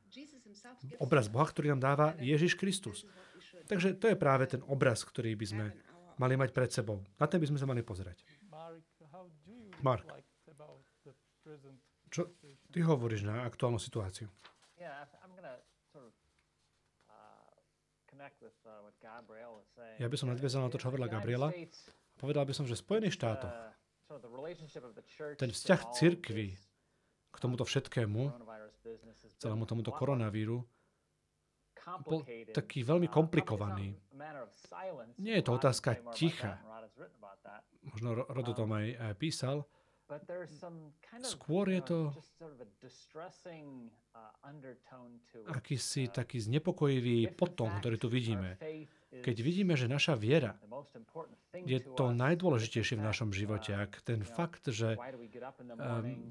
obraz 1.00 1.32
Boha, 1.32 1.48
ktorý 1.48 1.76
nám 1.76 1.82
dáva 1.82 2.08
Ježiš 2.20 2.60
Kristus. 2.60 3.08
Takže 3.68 3.96
to 3.96 4.12
je 4.12 4.18
práve 4.20 4.48
ten 4.50 4.62
obraz, 4.68 5.04
ktorý 5.08 5.36
by 5.40 5.46
sme 5.48 5.66
mali 6.20 6.36
mať 6.36 6.50
pred 6.52 6.70
sebou. 6.70 7.02
Na 7.18 7.26
ten 7.26 7.40
by 7.40 7.48
sme 7.50 7.60
sa 7.60 7.68
mali 7.68 7.82
pozerať. 7.82 8.22
Mark, 9.84 10.08
čo 12.14 12.30
ty 12.70 12.80
hovoríš 12.86 13.26
na 13.26 13.44
aktuálnu 13.44 13.82
situáciu? 13.82 14.30
Ja 20.00 20.08
by 20.08 20.16
som 20.16 20.32
nadviazal 20.32 20.64
na 20.64 20.72
to, 20.72 20.80
čo 20.80 20.88
hovorila 20.88 21.12
Gabriela. 21.12 21.52
Povedal 22.16 22.48
by 22.48 22.54
som, 22.56 22.64
že 22.64 22.78
v 22.80 22.84
Spojených 22.86 23.18
štátoch 23.20 23.52
ten 25.42 25.50
vzťah 25.50 25.82
cirkvy 25.98 26.54
k 27.34 27.38
tomuto 27.42 27.66
všetkému, 27.66 28.22
celému 29.42 29.66
tomuto 29.66 29.90
koronavíru, 29.90 30.62
bol 32.04 32.24
taký 32.52 32.84
veľmi 32.84 33.08
komplikovaný. 33.12 33.96
Nie 35.20 35.40
je 35.40 35.44
to 35.44 35.52
otázka 35.60 36.00
ticha. 36.16 36.60
Možno 37.84 38.24
Rodo 38.28 38.56
tom 38.56 38.72
aj, 38.72 38.88
aj 38.96 39.14
písal. 39.20 39.58
Skôr 41.24 41.74
je 41.74 41.82
to 41.82 42.00
akýsi 45.50 46.12
taký 46.12 46.38
znepokojivý 46.38 47.34
potom, 47.34 47.72
ktorý 47.82 47.98
tu 47.98 48.08
vidíme. 48.12 48.60
Keď 49.14 49.36
vidíme, 49.42 49.74
že 49.74 49.90
naša 49.90 50.14
viera 50.14 50.60
je 51.54 51.80
to 51.82 52.14
najdôležitejšie 52.14 52.98
v 52.98 53.06
našom 53.06 53.30
živote, 53.34 53.74
ak 53.74 54.02
ten 54.06 54.22
fakt, 54.26 54.70
že 54.70 54.98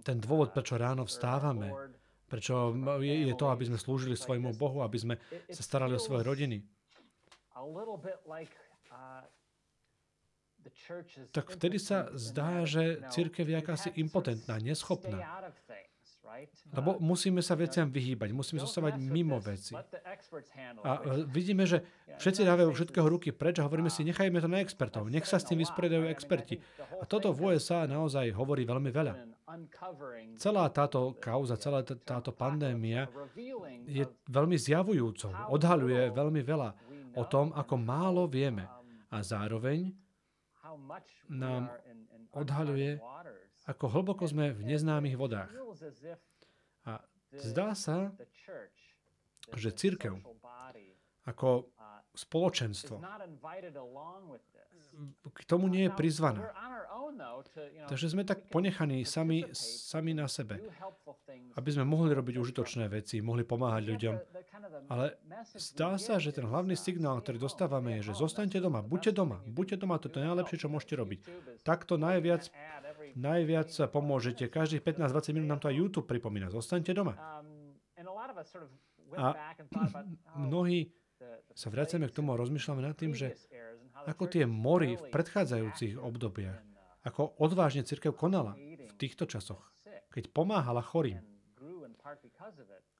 ten 0.02 0.18
dôvod, 0.18 0.54
prečo 0.54 0.78
ráno 0.78 1.06
vstávame, 1.06 1.74
Prečo 2.32 2.72
je, 3.04 3.28
je 3.28 3.34
to, 3.36 3.52
aby 3.52 3.68
sme 3.68 3.76
slúžili 3.76 4.16
svojmu 4.16 4.56
Bohu, 4.56 4.80
aby 4.80 4.96
sme 4.96 5.14
sa 5.52 5.60
starali 5.60 5.92
o 5.92 6.00
svoje 6.00 6.24
rodiny. 6.24 6.64
Tak 11.36 11.46
vtedy 11.52 11.76
sa 11.76 12.08
zdá, 12.16 12.64
že 12.64 13.04
církev 13.12 13.44
je 13.44 13.56
akási 13.60 13.88
impotentná, 14.00 14.56
neschopná. 14.64 15.20
Lebo 16.72 16.96
musíme 16.98 17.44
sa 17.44 17.52
veciam 17.52 17.88
vyhýbať, 17.90 18.32
musíme 18.32 18.60
zostávať 18.62 18.96
mimo 18.98 19.36
veci. 19.42 19.76
A 20.82 20.90
vidíme, 21.28 21.68
že 21.68 21.84
všetci 22.16 22.48
dávajú 22.48 22.70
všetkého 22.72 23.06
ruky 23.06 23.30
preč 23.34 23.60
a 23.60 23.66
hovoríme 23.68 23.92
si, 23.92 24.06
nechajme 24.06 24.40
to 24.40 24.48
na 24.48 24.64
expertov, 24.64 25.08
nech 25.12 25.28
sa 25.28 25.36
s 25.36 25.48
tým 25.48 25.60
vysporiadajú 25.60 26.08
experti. 26.08 26.56
A 27.00 27.04
toto 27.04 27.30
v 27.36 27.52
USA 27.52 27.84
naozaj 27.84 28.32
hovorí 28.32 28.64
veľmi 28.64 28.88
veľa. 28.88 29.14
Celá 30.40 30.64
táto 30.72 31.18
kauza, 31.20 31.60
celá 31.60 31.84
táto 31.84 32.32
pandémia 32.32 33.04
je 33.84 34.08
veľmi 34.32 34.56
zjavujúcou, 34.56 35.52
odhaľuje 35.52 36.08
veľmi 36.16 36.40
veľa 36.40 36.68
o 37.20 37.24
tom, 37.28 37.52
ako 37.52 37.74
málo 37.76 38.24
vieme. 38.24 38.64
A 39.12 39.20
zároveň 39.20 39.92
nám 41.28 41.68
odhaľuje, 42.32 42.96
ako 43.66 43.84
hlboko 43.88 44.24
sme 44.26 44.50
v 44.50 44.62
neznámych 44.66 45.14
vodách. 45.14 45.50
A 46.86 46.98
zdá 47.36 47.74
sa, 47.78 48.10
že 49.54 49.70
církev 49.70 50.18
ako 51.22 51.70
spoločenstvo 52.12 53.00
k 55.32 55.40
tomu 55.48 55.70
nie 55.72 55.88
je 55.88 55.92
prizvaná. 55.94 56.52
Takže 57.88 58.12
sme 58.12 58.24
tak 58.24 58.48
ponechaní 58.48 59.04
sami, 59.04 59.48
sami 59.56 60.12
na 60.12 60.28
sebe, 60.28 60.60
aby 61.56 61.70
sme 61.72 61.84
mohli 61.84 62.12
robiť 62.12 62.36
užitočné 62.40 62.88
veci, 62.88 63.24
mohli 63.24 63.44
pomáhať 63.44 63.82
ľuďom. 63.88 64.14
Ale 64.88 65.16
zdá 65.56 65.96
sa, 65.96 66.20
že 66.20 66.32
ten 66.32 66.44
hlavný 66.44 66.76
signál, 66.76 67.20
ktorý 67.20 67.40
dostávame, 67.40 68.00
je, 68.00 68.12
že 68.12 68.20
zostaňte 68.20 68.60
doma, 68.60 68.84
buďte 68.84 69.12
doma, 69.16 69.40
buďte 69.48 69.76
doma, 69.80 69.96
toto 69.96 70.20
je 70.20 70.28
najlepšie, 70.28 70.60
čo 70.60 70.68
môžete 70.68 70.94
robiť. 70.96 71.20
Takto 71.64 71.96
najviac, 71.96 72.48
najviac 73.16 73.70
pomôžete. 73.90 74.48
Každých 74.48 74.82
15-20 74.84 75.36
minút 75.36 75.48
nám 75.52 75.60
to 75.62 75.68
aj 75.70 75.76
YouTube 75.76 76.08
pripomína. 76.08 76.52
Zostaňte 76.52 76.92
doma. 76.92 77.16
A 79.12 79.26
mnohí 80.38 80.88
sa 81.52 81.68
vraciame 81.68 82.08
k 82.08 82.16
tomu 82.16 82.34
a 82.34 82.40
rozmýšľame 82.40 82.82
nad 82.82 82.96
tým, 82.96 83.12
že 83.12 83.36
ako 84.08 84.26
tie 84.26 84.48
mory 84.48 84.98
v 84.98 85.04
predchádzajúcich 85.12 86.00
obdobiach, 86.00 86.58
ako 87.06 87.38
odvážne 87.38 87.86
církev 87.86 88.16
konala 88.16 88.56
v 88.58 88.92
týchto 88.98 89.28
časoch, 89.28 89.62
keď 90.10 90.32
pomáhala 90.34 90.82
chorým. 90.82 91.22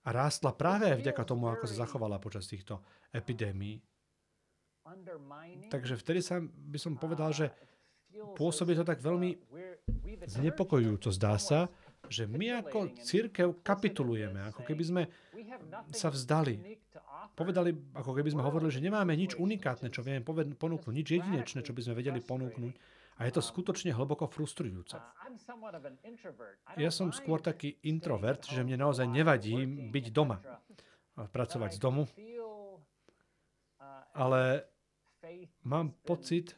A 0.02 0.08
rástla 0.10 0.54
práve 0.54 0.90
aj 0.90 0.98
vďaka 1.02 1.22
tomu, 1.26 1.50
ako 1.50 1.66
sa 1.66 1.86
zachovala 1.86 2.22
počas 2.22 2.46
týchto 2.46 2.82
epidémií. 3.10 3.82
Takže 5.70 5.94
vtedy 5.98 6.20
sa 6.22 6.42
by 6.42 6.78
som 6.78 6.98
povedal, 6.98 7.30
že 7.30 7.50
pôsobí 8.34 8.74
to 8.74 8.82
tak 8.82 8.98
veľmi 8.98 9.38
znepokojujúco. 10.26 11.08
Zdá 11.10 11.36
sa, 11.38 11.68
že 12.08 12.26
my 12.26 12.62
ako 12.62 12.92
církev 13.00 13.62
kapitulujeme, 13.62 14.42
ako 14.50 14.62
keby 14.66 14.82
sme 14.82 15.02
sa 15.94 16.10
vzdali 16.10 16.82
povedali, 17.32 17.72
ako 17.96 18.12
keby 18.12 18.28
sme 18.34 18.44
hovorili, 18.44 18.70
že 18.72 18.84
nemáme 18.84 19.16
nič 19.16 19.38
unikátne, 19.38 19.88
čo 19.88 20.04
vieme 20.04 20.20
ponúknuť, 20.54 20.92
nič 20.92 21.08
jedinečné, 21.16 21.64
čo 21.64 21.72
by 21.72 21.80
sme 21.80 21.94
vedeli 21.96 22.20
ponúknuť. 22.20 22.74
A 23.20 23.28
je 23.28 23.32
to 23.32 23.42
skutočne 23.44 23.92
hlboko 23.92 24.26
frustrujúce. 24.26 24.96
Ja 26.80 26.90
som 26.90 27.12
skôr 27.12 27.38
taký 27.44 27.76
introvert, 27.84 28.48
že 28.48 28.64
mne 28.64 28.88
naozaj 28.88 29.06
nevadí 29.06 29.54
byť 29.92 30.06
doma, 30.10 30.40
pracovať 31.14 31.76
z 31.76 31.80
domu, 31.80 32.08
ale 34.16 34.66
mám 35.62 35.92
pocit, 36.02 36.56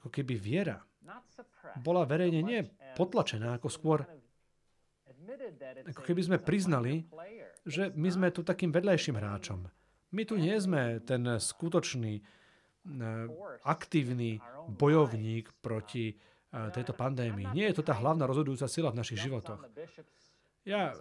ako 0.00 0.08
keby 0.08 0.34
viera 0.40 0.80
bola 1.80 2.04
verejne 2.04 2.40
nie 2.42 2.60
potlačená, 2.98 3.56
ako 3.56 3.68
skôr 3.70 3.98
ako 5.86 6.02
keby 6.02 6.22
sme 6.26 6.38
priznali, 6.42 7.06
že 7.62 7.92
my 7.94 8.08
sme 8.10 8.28
tu 8.34 8.42
takým 8.42 8.74
vedľajším 8.74 9.16
hráčom. 9.20 9.68
My 10.10 10.22
tu 10.26 10.34
nie 10.34 10.56
sme 10.58 10.98
ten 11.06 11.22
skutočný, 11.38 12.18
e, 12.18 12.22
aktívny 13.62 14.42
bojovník 14.66 15.54
proti 15.62 16.10
e, 16.10 16.14
tejto 16.74 16.98
pandémii. 16.98 17.54
Nie 17.54 17.70
je 17.70 17.78
to 17.78 17.86
tá 17.86 17.94
hlavná 17.94 18.26
rozhodujúca 18.26 18.66
sila 18.66 18.90
v 18.90 18.98
našich 18.98 19.22
životoch. 19.22 19.62
Ja 20.66 20.92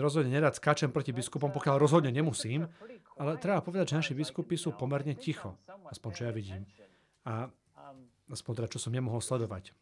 rozhodne 0.00 0.32
nerad 0.34 0.56
skáčem 0.56 0.90
proti 0.90 1.14
biskupom, 1.14 1.54
pokiaľ 1.54 1.78
rozhodne 1.78 2.10
nemusím, 2.10 2.66
ale 3.14 3.38
treba 3.38 3.62
povedať, 3.62 3.94
že 3.94 3.98
naši 4.02 4.14
biskupy 4.16 4.58
sú 4.58 4.74
pomerne 4.74 5.14
ticho, 5.14 5.54
aspoň 5.92 6.10
čo 6.10 6.22
ja 6.26 6.32
vidím. 6.34 6.66
A 7.22 7.46
aspoň 8.32 8.52
teda, 8.64 8.68
čo 8.72 8.80
som 8.80 8.92
nemohol 8.96 9.20
sledovať. 9.20 9.76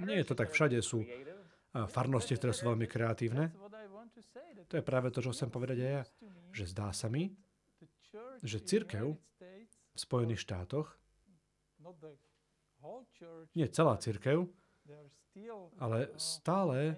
Nie 0.00 0.16
je 0.20 0.26
to 0.28 0.34
tak, 0.36 0.52
všade 0.52 0.76
sú 0.84 1.04
farnosti, 1.88 2.36
ktoré 2.36 2.52
sú 2.52 2.68
veľmi 2.68 2.84
kreatívne. 2.84 3.52
To 4.68 4.74
je 4.76 4.84
práve 4.84 5.08
to, 5.12 5.24
čo 5.24 5.32
chcem 5.32 5.48
povedať 5.48 5.78
aj 5.80 5.90
ja. 5.90 6.02
Že 6.52 6.64
zdá 6.72 6.88
sa 6.92 7.08
mi, 7.08 7.32
že 8.44 8.60
církev 8.60 9.16
v 9.16 9.98
Spojených 9.98 10.44
štátoch, 10.44 10.92
nie 13.56 13.66
celá 13.72 13.96
církev, 13.96 14.48
ale 15.80 16.12
stále 16.16 16.96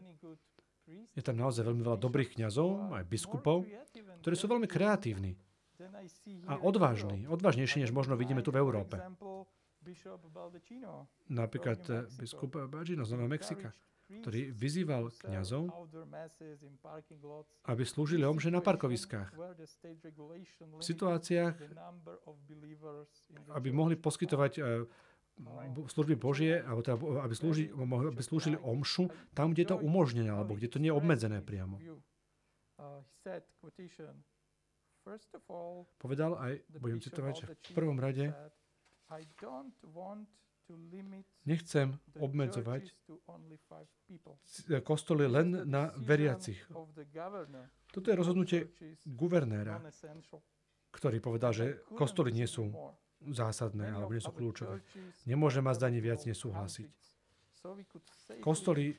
je 1.14 1.22
tam 1.22 1.36
naozaj 1.36 1.66
veľmi 1.66 1.82
veľa 1.82 1.98
dobrých 1.98 2.38
kňazov, 2.38 2.94
aj 2.94 3.04
biskupov, 3.06 3.66
ktorí 4.22 4.34
sú 4.38 4.46
veľmi 4.46 4.70
kreatívni 4.70 5.34
a 6.46 6.54
odvážni, 6.58 7.28
odvážnejší, 7.30 7.86
než 7.86 7.94
možno 7.94 8.18
vidíme 8.18 8.42
tu 8.42 8.50
v 8.50 8.58
Európe. 8.58 8.98
Napríklad 11.30 11.80
biskup 12.18 12.50
Baldacino 12.50 13.06
z 13.06 13.10
Nového 13.14 13.30
Mexika 13.30 13.70
ktorý 14.08 14.56
vyzýval 14.56 15.12
kňazov, 15.20 15.68
aby 17.68 17.82
slúžili 17.84 18.24
omže 18.24 18.48
na 18.48 18.64
parkoviskách. 18.64 19.36
V 20.80 20.84
situáciách, 20.84 21.54
aby 23.52 23.68
mohli 23.68 24.00
poskytovať 24.00 24.52
e, 24.56 24.60
služby 25.92 26.16
Božie, 26.16 26.64
alebo 26.64 26.80
teda, 26.80 26.96
aby, 27.20 27.34
slúži, 27.36 27.68
aby 27.76 28.22
slúžili 28.24 28.56
omšu 28.56 29.12
tam, 29.36 29.52
kde 29.52 29.68
je 29.68 29.70
to 29.76 29.78
umožnené, 29.78 30.32
alebo 30.32 30.56
kde 30.56 30.72
to 30.72 30.80
nie 30.80 30.88
je 30.88 30.96
obmedzené 30.96 31.44
priamo. 31.44 31.76
Povedal 35.98 36.32
aj, 36.36 36.52
budem 36.78 37.00
citovať, 37.00 37.32
že 37.34 37.46
v 37.48 37.72
prvom 37.72 37.98
rade 37.98 38.32
nechcem 41.48 41.96
obmedzovať 42.20 42.92
kostoly 44.84 45.24
len 45.24 45.64
na 45.64 45.88
veriacich. 45.96 46.60
Toto 47.88 48.06
je 48.12 48.16
rozhodnutie 48.16 48.60
guvernéra, 49.08 49.80
ktorý 50.92 51.24
povedal, 51.24 51.56
že 51.56 51.66
kostoly 51.96 52.36
nie 52.36 52.44
sú 52.44 52.68
zásadné 53.32 53.96
alebo 53.96 54.12
nie 54.12 54.22
sú 54.22 54.32
kľúčové. 54.32 54.84
Nemôže 55.24 55.64
ma 55.64 55.72
zdanie 55.72 56.04
viac 56.04 56.22
nesúhlasiť. 56.28 56.86
Kostoly 58.38 58.94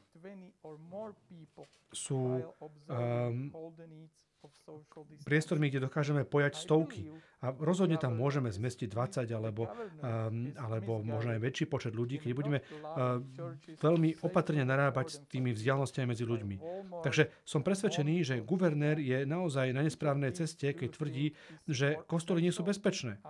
sú 1.96 2.22
um, 2.92 3.54
priestormi, 5.26 5.68
kde 5.70 5.88
dokážeme 5.88 6.24
pojať 6.24 6.54
stovky. 6.56 7.12
A 7.40 7.56
rozhodne 7.56 7.96
tam 7.96 8.20
môžeme 8.20 8.52
zmestiť 8.52 8.92
20 8.92 9.32
alebo, 9.32 9.72
um, 9.72 10.52
alebo 10.60 11.00
možno 11.00 11.32
aj 11.36 11.40
väčší 11.40 11.66
počet 11.72 11.96
ľudí, 11.96 12.20
keď 12.20 12.32
budeme 12.36 12.60
uh, 12.60 13.24
veľmi 13.80 14.20
opatrne 14.24 14.68
narábať 14.68 15.08
s 15.08 15.18
tými 15.32 15.56
vzdialenostiami 15.56 16.08
medzi 16.08 16.28
ľuďmi. 16.28 16.56
Takže 17.00 17.32
som 17.48 17.64
presvedčený, 17.64 18.16
že 18.28 18.36
guvernér 18.44 19.00
je 19.00 19.24
naozaj 19.24 19.72
na 19.72 19.88
nesprávnej 19.88 20.36
ceste, 20.36 20.76
keď 20.76 21.00
tvrdí, 21.00 21.32
že 21.64 22.04
kostoly 22.12 22.44
nie 22.44 22.52
sú 22.52 22.68
bezpečné. 22.68 23.24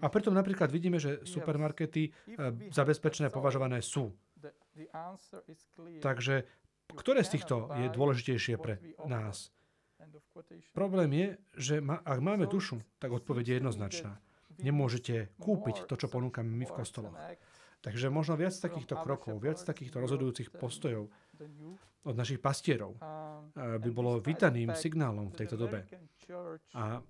A 0.00 0.08
preto 0.08 0.32
napríklad 0.32 0.72
vidíme, 0.72 0.96
že 0.96 1.20
supermarkety 1.28 2.08
uh, 2.08 2.56
za 2.72 2.88
bezpečné 2.88 3.28
považované 3.28 3.84
sú. 3.84 4.16
Takže 6.00 6.48
ktoré 6.94 7.20
z 7.26 7.36
týchto 7.36 7.68
je 7.74 7.90
dôležitejšie 7.90 8.54
pre 8.56 8.78
nás? 9.04 9.50
Problém 10.72 11.10
je, 11.12 11.28
že 11.56 11.74
ma, 11.80 12.00
ak 12.04 12.20
máme 12.20 12.44
dušu, 12.46 12.80
tak 13.00 13.12
odpoveď 13.12 13.44
je 13.46 13.54
jednoznačná. 13.62 14.12
Nemôžete 14.60 15.32
kúpiť 15.36 15.84
to, 15.84 15.94
čo 15.96 16.08
ponúkame 16.08 16.48
my 16.48 16.64
v 16.64 16.76
kostoloch. 16.76 17.16
Takže 17.84 18.10
možno 18.10 18.34
viac 18.40 18.56
takýchto 18.56 18.98
krokov, 18.98 19.38
viac 19.38 19.60
takýchto 19.60 20.00
rozhodujúcich 20.00 20.50
postojov 20.56 21.12
od 22.06 22.14
našich 22.14 22.38
pastierov 22.38 22.96
by 23.54 23.90
bolo 23.90 24.22
vítaným 24.22 24.72
signálom 24.74 25.30
v 25.30 25.38
tejto 25.44 25.58
dobe. 25.58 25.84
A 26.74 27.02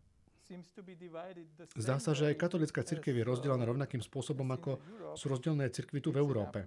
Zdá 1.75 1.99
sa, 1.99 2.15
že 2.15 2.31
aj 2.31 2.39
katolická 2.39 2.87
cirkev 2.87 3.19
je 3.19 3.27
rozdelená 3.27 3.67
rovnakým 3.67 3.99
spôsobom, 3.99 4.47
ako 4.55 4.79
sú 5.19 5.27
rozdelené 5.27 5.75
cirkvy 5.75 5.99
tu 5.99 6.15
v 6.15 6.23
Európe. 6.23 6.63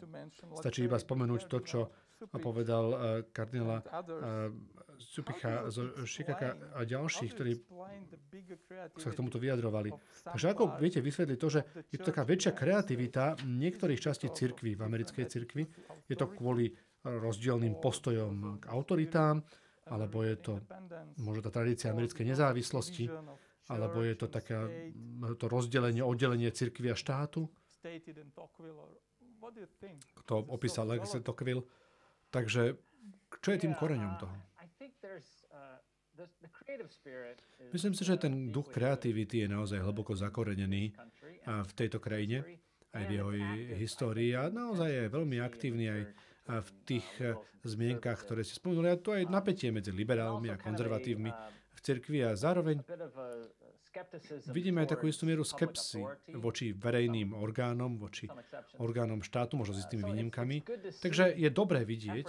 Stačí 0.59 0.83
iba 0.83 0.99
spomenúť 0.99 1.47
to, 1.47 1.57
čo 1.63 1.79
povedal 2.43 2.85
uh, 2.91 2.99
Supicha 4.99 5.71
zo 5.71 5.95
Šikaka 6.03 6.75
a 6.75 6.83
ďalších, 6.83 7.31
ktorí 7.31 7.55
sa 8.99 9.07
k 9.09 9.17
tomuto 9.17 9.39
vyjadrovali. 9.39 9.95
Takže 10.27 10.45
ako 10.51 10.75
viete 10.77 10.99
vysvetliť 10.99 11.39
to, 11.39 11.49
že 11.49 11.61
je 11.87 11.97
to 11.97 12.11
taká 12.11 12.27
väčšia 12.27 12.51
kreativita 12.51 13.39
niektorých 13.47 13.99
častí 14.03 14.27
cirkvy, 14.27 14.75
v 14.75 14.83
americkej 14.83 15.25
cirkvi, 15.25 15.63
je 16.05 16.15
to 16.19 16.27
kvôli 16.35 16.75
rozdielným 17.03 17.79
postojom 17.79 18.59
k 18.59 18.63
autoritám, 18.67 19.39
alebo 19.87 20.21
je 20.21 20.35
to 20.37 20.53
možno 21.23 21.41
tá 21.47 21.51
tradícia 21.55 21.89
americkej 21.89 22.35
nezávislosti, 22.35 23.07
alebo 23.71 24.03
je 24.03 24.15
to 24.19 24.27
také 24.27 24.91
to 25.39 25.45
rozdelenie, 25.47 26.03
oddelenie 26.03 26.51
cirkvi 26.51 26.91
a 26.91 26.97
štátu? 26.97 27.47
Kto 30.25 30.33
opísal 30.51 30.91
Alexis 30.91 31.23
Tocqueville. 31.23 31.63
Takže 32.29 32.77
čo 33.39 33.49
je 33.55 33.59
tým 33.63 33.73
koreňom 33.73 34.13
toho? 34.19 34.35
Myslím 37.71 37.93
si, 37.95 38.03
že 38.03 38.19
ten 38.19 38.51
duch 38.51 38.67
kreativity 38.67 39.45
je 39.45 39.47
naozaj 39.47 39.79
hlboko 39.79 40.11
zakorenený 40.19 40.91
v 41.47 41.71
tejto 41.71 42.03
krajine, 42.03 42.43
aj 42.91 43.03
v 43.07 43.11
jeho 43.15 43.31
histórii 43.79 44.35
a 44.35 44.51
naozaj 44.51 44.89
je 44.91 45.03
veľmi 45.07 45.37
aktívny 45.39 45.85
aj 45.87 46.01
v 46.49 46.69
tých 46.83 47.07
zmienkach, 47.63 48.19
ktoré 48.25 48.43
ste 48.43 48.59
spomenuli. 48.59 48.91
A 48.91 48.99
to 48.99 49.15
je 49.15 49.23
napätie 49.29 49.71
medzi 49.71 49.95
liberálmi 49.95 50.51
a 50.51 50.59
konzervatívmi 50.59 51.31
v 51.71 51.79
cirkvi 51.79 52.25
a 52.27 52.35
zároveň 52.35 52.83
Vidíme 54.49 54.85
aj 54.85 54.95
takú 54.95 55.11
istú 55.11 55.27
mieru 55.27 55.43
skepsy 55.43 56.03
voči 56.37 56.71
verejným 56.73 57.35
orgánom, 57.35 57.99
voči 57.99 58.29
orgánom 58.79 59.19
štátu, 59.19 59.59
možno 59.59 59.75
s 59.75 59.85
istými 59.87 60.07
výnimkami. 60.07 60.63
Takže 61.03 61.35
je 61.35 61.49
dobré 61.51 61.83
vidieť 61.83 62.27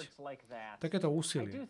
takéto 0.82 1.08
úsilie. 1.10 1.66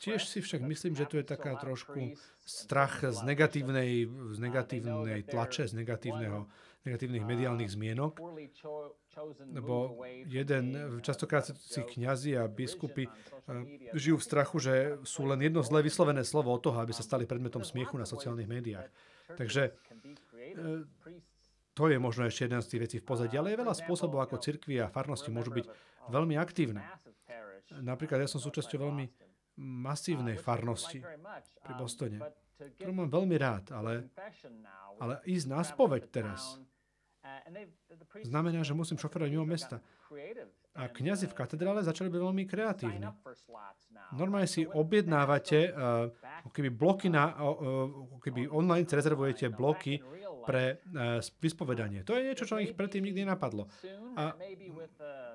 Tiež 0.00 0.20
si 0.24 0.38
však 0.40 0.60
myslím, 0.64 0.92
že 0.96 1.08
tu 1.08 1.16
je 1.20 1.26
taká 1.26 1.56
trošku 1.56 2.16
strach 2.44 3.04
z 3.04 3.18
negatívnej, 3.24 4.08
z 4.08 4.38
negatívnej 4.40 5.24
tlače, 5.24 5.68
z 5.68 5.74
negatívneho 5.84 6.48
negatívnych 6.84 7.24
mediálnych 7.28 7.70
zmienok, 7.70 8.16
lebo 9.50 10.04
jeden, 10.26 10.64
častokrát 11.02 11.50
si 11.50 11.80
kňazi 11.82 12.38
a 12.38 12.46
biskupy 12.46 13.06
eh, 13.06 13.12
žijú 13.94 14.22
v 14.22 14.26
strachu, 14.26 14.56
že 14.62 14.74
sú 15.02 15.26
len 15.26 15.42
jedno 15.42 15.60
zle 15.66 15.82
vyslovené 15.82 16.22
slovo 16.22 16.54
od 16.54 16.62
toho, 16.62 16.78
aby 16.78 16.94
sa 16.94 17.02
stali 17.02 17.26
predmetom 17.26 17.66
smiechu 17.66 17.98
na 17.98 18.06
sociálnych 18.06 18.46
médiách. 18.46 18.88
Takže 19.34 19.62
eh, 19.70 21.10
to 21.74 21.84
je 21.90 21.98
možno 21.98 22.26
ešte 22.26 22.46
jeden 22.46 22.62
z 22.62 22.70
tých 22.70 22.82
vecí 22.86 22.96
v 23.02 23.08
pozadí, 23.08 23.34
ale 23.34 23.54
je 23.54 23.62
veľa 23.62 23.74
spôsobov, 23.74 24.22
ako 24.22 24.42
cirkvi 24.42 24.78
a 24.78 24.92
farnosti 24.92 25.30
môžu 25.30 25.54
byť 25.54 25.66
veľmi 26.10 26.34
aktívne. 26.38 26.82
Napríklad 27.70 28.26
ja 28.26 28.28
som 28.30 28.42
súčasťou 28.42 28.78
veľmi 28.82 29.06
masívnej 29.60 30.40
farnosti 30.40 31.02
pri 31.62 31.72
Bostone, 31.78 32.18
ktorú 32.78 32.92
mám 32.92 33.10
veľmi 33.10 33.36
rád, 33.38 33.70
ale, 33.70 34.10
ale 34.98 35.22
ísť 35.24 35.46
na 35.46 35.62
spoveď 35.62 36.02
teraz 36.10 36.58
znamená, 38.24 38.62
že 38.64 38.74
musím 38.74 38.96
šoferovať 38.96 39.30
mimo 39.30 39.44
mesta. 39.44 39.80
A 40.74 40.88
kňazi 40.88 41.26
v 41.26 41.34
katedrále 41.34 41.84
začali 41.84 42.08
byť 42.08 42.20
veľmi 42.20 42.44
kreatívni. 42.46 43.04
Normálne 44.14 44.48
si 44.48 44.64
objednávate 44.64 45.70
uh, 45.70 46.08
keby 46.54 46.70
bloky 46.70 47.10
na, 47.10 47.34
uh, 47.36 47.90
keby 48.22 48.48
online 48.48 48.86
rezervujete 48.86 49.50
bloky 49.50 50.00
pre 50.46 50.78
uh, 50.78 51.18
vyspovedanie. 51.40 52.04
To 52.04 52.16
je 52.16 52.26
niečo, 52.32 52.44
čo 52.48 52.60
ich 52.60 52.72
predtým 52.74 53.04
nikdy 53.04 53.24
nenapadlo. 53.24 53.68
A 54.16 54.36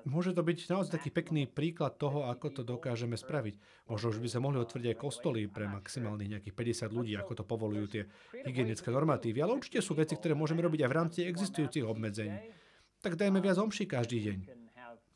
môže 0.06 0.36
to 0.36 0.42
byť 0.42 0.58
naozaj 0.70 1.00
taký 1.00 1.10
pekný 1.10 1.46
príklad 1.50 1.98
toho, 1.98 2.28
ako 2.30 2.60
to 2.60 2.62
dokážeme 2.62 3.18
spraviť. 3.18 3.86
Možno 3.90 4.12
už 4.14 4.20
by 4.22 4.28
sa 4.30 4.42
mohli 4.42 4.58
otvoriť 4.62 4.86
aj 4.92 5.00
kostoly 5.00 5.48
pre 5.50 5.66
maximálnych 5.66 6.38
nejakých 6.38 6.54
50 6.86 6.96
ľudí, 6.96 7.12
ako 7.18 7.42
to 7.42 7.44
povolujú 7.46 7.86
tie 7.90 8.02
hygienické 8.44 8.88
normatívy. 8.90 9.42
Ale 9.42 9.56
určite 9.56 9.82
sú 9.82 9.98
veci, 9.98 10.14
ktoré 10.14 10.36
môžeme 10.36 10.62
robiť 10.62 10.86
aj 10.86 10.90
v 10.90 10.96
rámci 10.96 11.18
existujúcich 11.26 11.86
obmedzení. 11.86 12.52
Tak 13.00 13.18
dajme 13.18 13.38
viac 13.38 13.58
omší 13.60 13.86
každý 13.86 14.20
deň 14.32 14.66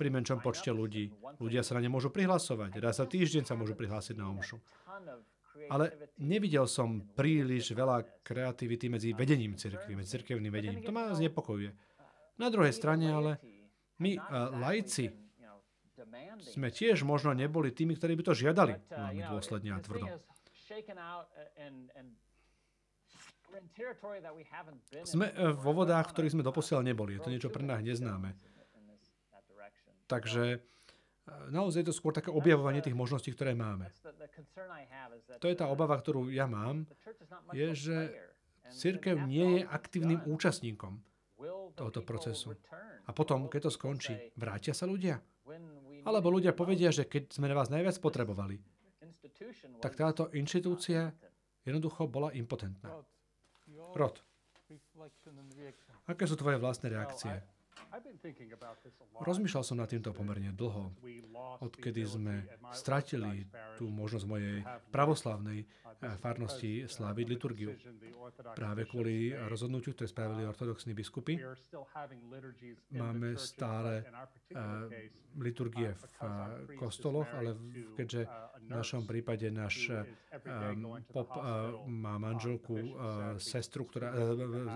pri 0.00 0.08
menšom 0.08 0.40
počte 0.40 0.72
ľudí. 0.72 1.12
Ľudia 1.36 1.60
sa 1.60 1.76
na 1.76 1.84
ne 1.84 1.92
môžu 1.92 2.08
prihlasovať. 2.08 2.80
Raz 2.80 2.96
za 2.96 3.04
týždeň 3.04 3.44
sa 3.44 3.52
môžu 3.52 3.76
prihlásiť 3.76 4.16
na 4.16 4.32
omšu. 4.32 4.56
Ale 5.70 6.10
nevidel 6.18 6.66
som 6.66 7.02
príliš 7.14 7.74
veľa 7.74 8.22
kreativity 8.26 8.90
medzi 8.90 9.10
vedením 9.14 9.54
cirkvi, 9.54 9.94
medzi 9.94 10.18
cirkevným 10.18 10.50
vedením. 10.50 10.82
To 10.82 10.94
ma 10.94 11.14
znepokojuje. 11.14 11.70
Na 12.40 12.48
druhej 12.48 12.72
strane 12.72 13.06
ale 13.12 13.36
my, 14.00 14.16
uh, 14.16 14.56
lajci, 14.56 15.12
sme 16.40 16.72
tiež 16.72 17.04
možno 17.04 17.36
neboli 17.36 17.70
tými, 17.70 17.94
ktorí 17.94 18.16
by 18.16 18.24
to 18.24 18.34
žiadali 18.34 18.80
veľmi 18.88 19.22
dôsledne 19.28 19.70
a 19.76 19.78
tvrdo. 19.84 20.06
Sme 25.04 25.26
vo 25.58 25.72
vodách, 25.74 26.06
v 26.10 26.14
ktorých 26.14 26.34
sme 26.38 26.46
doposiaľ 26.46 26.80
neboli. 26.86 27.18
Je 27.18 27.22
to 27.22 27.32
niečo 27.32 27.50
pre 27.50 27.66
nás 27.66 27.82
neznáme. 27.82 28.32
Takže 30.10 30.44
e, 30.58 30.58
naozaj 31.50 31.82
je 31.82 31.88
to 31.90 31.94
skôr 31.96 32.12
také 32.14 32.30
objavovanie 32.30 32.80
tých 32.80 32.96
možností, 32.96 33.34
ktoré 33.34 33.52
máme. 33.54 33.90
To 35.40 35.46
je 35.46 35.56
tá 35.56 35.66
obava, 35.68 35.98
ktorú 35.98 36.30
ja 36.30 36.46
mám, 36.46 36.86
je, 37.50 37.68
že 37.74 37.96
církev 38.70 39.26
nie 39.26 39.60
je 39.60 39.62
aktívnym 39.66 40.22
účastníkom 40.26 41.02
tohoto 41.74 42.00
procesu. 42.04 42.54
A 43.06 43.10
potom, 43.10 43.50
keď 43.50 43.68
to 43.68 43.72
skončí, 43.72 44.14
vrátia 44.36 44.76
sa 44.76 44.86
ľudia? 44.86 45.18
Alebo 46.06 46.32
ľudia 46.32 46.56
povedia, 46.56 46.88
že 46.94 47.04
keď 47.04 47.34
sme 47.34 47.50
na 47.50 47.56
vás 47.56 47.68
najviac 47.68 47.96
potrebovali, 48.00 48.60
tak 49.80 49.96
táto 49.96 50.28
inštitúcia 50.32 51.12
jednoducho 51.64 52.08
bola 52.08 52.32
impotentná. 52.32 52.88
Rod, 53.96 54.22
aké 56.06 56.24
sú 56.24 56.36
tvoje 56.38 56.56
vlastné 56.60 56.92
reakcie? 56.92 57.32
Rozmýšľal 59.20 59.64
som 59.64 59.76
nad 59.78 59.88
týmto 59.90 60.14
pomerne 60.16 60.52
dlho, 60.54 60.94
odkedy 61.60 62.02
sme 62.06 62.46
stratili 62.72 63.46
tú 63.76 63.90
možnosť 63.90 64.26
mojej 64.26 64.64
pravoslavnej 64.90 65.64
eh, 65.64 65.66
farnosti 66.20 66.86
sláviť 66.88 67.26
liturgiu. 67.28 67.70
Práve 68.56 68.86
kvôli 68.86 69.34
rozhodnutiu, 69.34 69.92
ktoré 69.92 70.08
spravili 70.08 70.46
ortodoxní 70.46 70.94
biskupy, 70.94 71.42
máme 72.94 73.34
stále 73.36 74.06
liturgie 75.38 75.94
v 75.94 76.04
kostoloch, 76.78 77.28
ale 77.34 77.54
keďže 77.94 78.26
našom 78.70 79.02
prípade 79.04 79.50
náš 79.50 79.90
pop 81.10 81.30
má 81.90 82.16
manželku, 82.16 82.78
sestru, 83.42 83.84
ktorá, 83.84 84.14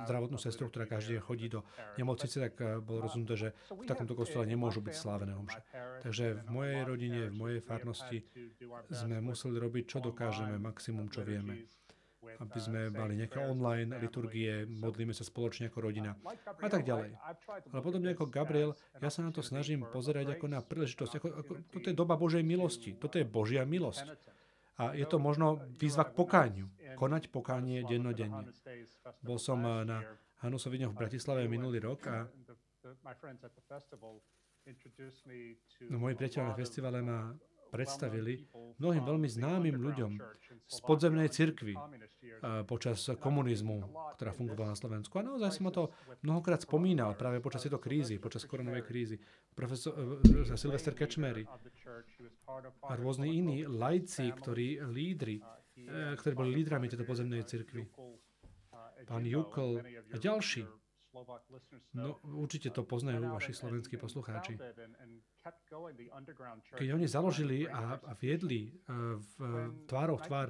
zdravotnú 0.07 0.39
sestru, 0.39 0.67
ktorá 0.67 0.91
každý 0.91 1.19
deň 1.19 1.23
chodí 1.23 1.47
do 1.47 1.63
nemocnice, 1.95 2.51
tak 2.51 2.55
bolo 2.83 3.07
rozhodnuté, 3.07 3.35
že 3.39 3.49
v 3.71 3.87
takomto 3.87 4.19
kostole 4.19 4.45
nemôžu 4.51 4.83
byť 4.83 4.95
slávené 4.95 5.39
omše. 5.39 5.63
Takže 6.03 6.43
v 6.43 6.49
mojej 6.51 6.81
rodine, 6.83 7.21
v 7.31 7.37
mojej 7.37 7.61
farnosti 7.63 8.27
sme 8.91 9.23
museli 9.23 9.57
robiť, 9.63 9.85
čo 9.87 9.99
dokážeme, 10.03 10.59
maximum, 10.59 11.07
čo 11.09 11.23
vieme 11.23 11.65
aby 12.41 12.59
sme 12.61 12.81
mali 12.91 13.19
nejaké 13.19 13.39
online 13.41 13.97
liturgie, 14.01 14.67
modlíme 14.67 15.13
sa 15.13 15.25
spoločne 15.27 15.69
ako 15.69 15.79
rodina 15.91 16.17
a 16.61 16.69
tak 16.69 16.85
ďalej. 16.85 17.17
Ale 17.73 17.81
podobne 17.81 18.13
ako 18.13 18.29
Gabriel, 18.29 18.73
ja 18.99 19.11
sa 19.13 19.25
na 19.25 19.31
to 19.31 19.41
snažím 19.45 19.85
pozerať 19.89 20.39
ako 20.39 20.47
na 20.51 20.61
príležitosť. 20.65 21.13
Ako, 21.21 21.29
ako, 21.31 21.53
toto 21.71 21.87
je 21.89 21.97
doba 21.97 22.15
Božej 22.17 22.43
milosti. 22.43 22.97
Toto 22.97 23.17
je 23.21 23.27
Božia 23.27 23.63
milosť. 23.69 24.07
A 24.75 24.91
je 24.99 25.07
to 25.07 25.23
možno 25.23 25.63
výzva 25.79 26.03
k 26.09 26.17
pokániu. 26.19 26.67
Konať 26.99 27.31
pokánie 27.31 27.87
dennodenne. 27.87 28.51
Bol 29.23 29.39
som 29.39 29.63
na 29.63 30.03
Hanusovinoch 30.43 30.93
v 30.93 30.99
Bratislave 30.99 31.47
minulý 31.47 31.81
rok 31.81 32.01
a 32.11 32.17
No, 35.93 36.01
moji 36.01 36.15
priateľe 36.17 36.45
na 36.49 36.57
festivale 36.57 36.99
ma 37.05 37.37
predstavili 37.75 38.47
mnohým 38.79 39.03
veľmi 39.03 39.27
známym 39.27 39.75
ľuďom 39.75 40.13
z 40.71 40.79
podzemnej 40.87 41.27
cirkvi 41.27 41.75
počas 42.71 43.11
komunizmu, 43.19 43.83
ktorá 44.15 44.31
fungovala 44.31 44.75
na 44.75 44.79
Slovensku. 44.79 45.19
A 45.19 45.27
naozaj 45.27 45.51
som 45.51 45.67
to 45.75 45.91
mnohokrát 46.23 46.63
spomínal 46.63 47.19
práve 47.19 47.43
počas 47.43 47.67
tejto 47.67 47.83
krízy, 47.83 48.23
počas 48.23 48.47
koronovej 48.47 48.87
krízy. 48.87 49.17
Profesor 49.55 49.95
uh, 49.95 50.55
Silvester 50.55 50.95
Kečmery 50.95 51.47
a 52.85 52.93
rôzni 52.95 53.39
iní 53.39 53.67
lajci, 53.67 54.31
ktorí 54.35 54.83
lídri, 54.87 55.43
uh, 55.43 56.15
ktorí 56.19 56.33
boli 56.35 56.51
lídrami 56.63 56.87
tejto 56.87 57.07
podzemnej 57.07 57.43
cirkvi. 57.47 57.91
Pán 59.05 59.27
Jukol 59.27 59.83
a 60.15 60.17
ďalší 60.17 60.65
No, 61.95 62.19
určite 62.27 62.75
to 62.75 62.83
poznajú 62.83 63.31
vaši 63.31 63.55
slovenskí 63.55 63.95
poslucháči. 63.95 64.59
Keď 66.75 66.89
oni 66.89 67.05
založili 67.05 67.69
a, 67.69 68.01
a 68.01 68.13
viedli 68.17 68.73
uh, 68.73 69.21
v 69.21 69.37
tvárov 69.85 70.25
tvár 70.25 70.49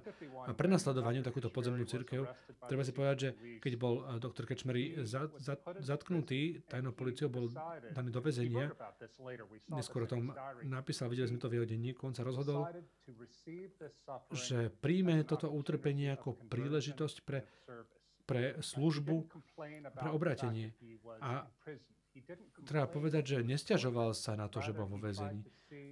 prenasledovaniu 0.54 1.26
takúto 1.26 1.50
podzemnú 1.50 1.82
církev, 1.82 2.22
treba 2.70 2.86
si 2.86 2.94
povedať, 2.94 3.16
že 3.18 3.28
keď 3.58 3.72
bol 3.74 4.06
uh, 4.06 4.22
doktor 4.22 4.46
Kečmery 4.46 5.02
za, 5.02 5.26
za, 5.42 5.58
zatknutý 5.82 6.62
tajnou 6.70 6.94
policiou, 6.94 7.26
bol 7.26 7.50
daný 7.90 8.14
do 8.14 8.22
väzenia, 8.22 8.70
neskôr 9.74 10.06
o 10.06 10.10
tom 10.10 10.30
napísal, 10.62 11.10
videli 11.10 11.26
sme 11.26 11.42
to 11.42 11.50
v 11.50 11.58
jeho 11.58 11.66
denníku, 11.66 12.06
on 12.06 12.14
sa 12.14 12.22
rozhodol, 12.22 12.70
že 14.30 14.70
príjme 14.78 15.26
toto 15.26 15.50
utrpenie 15.50 16.14
ako 16.14 16.38
príležitosť 16.46 17.16
pre 17.26 17.42
pre 18.24 18.56
službu, 18.60 19.28
pre 19.92 20.08
obratenie. 20.08 20.72
A 21.20 21.44
treba 22.64 22.86
povedať, 22.86 23.36
že 23.36 23.36
nestiažoval 23.42 24.14
sa 24.14 24.38
na 24.38 24.46
to, 24.46 24.62
že 24.62 24.70
bol 24.70 24.86
vo 24.86 24.98
väzení. 24.98 25.42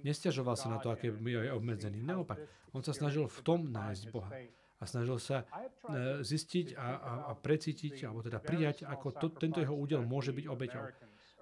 Nestiažoval 0.03 0.55
sa 0.55 0.71
na 0.71 0.79
to, 0.79 0.91
aké 0.91 1.11
je 1.11 1.51
obmedzený. 1.51 1.99
Naopak, 1.99 2.39
on 2.71 2.81
sa 2.81 2.95
snažil 2.95 3.27
v 3.27 3.39
tom 3.43 3.67
nájsť 3.71 4.03
Boha. 4.09 4.31
A 4.79 4.83
snažil 4.83 5.15
sa 5.15 5.47
e, 5.47 6.19
zistiť 6.27 6.75
a, 6.75 6.87
a, 6.99 7.11
a 7.31 7.33
precítiť, 7.39 8.03
alebo 8.03 8.19
teda 8.19 8.43
prijať, 8.43 8.83
ako 8.83 9.15
to, 9.15 9.27
tento 9.31 9.63
jeho 9.63 9.71
údel 9.71 10.03
môže 10.03 10.35
byť 10.35 10.45
obeťou. 10.51 10.83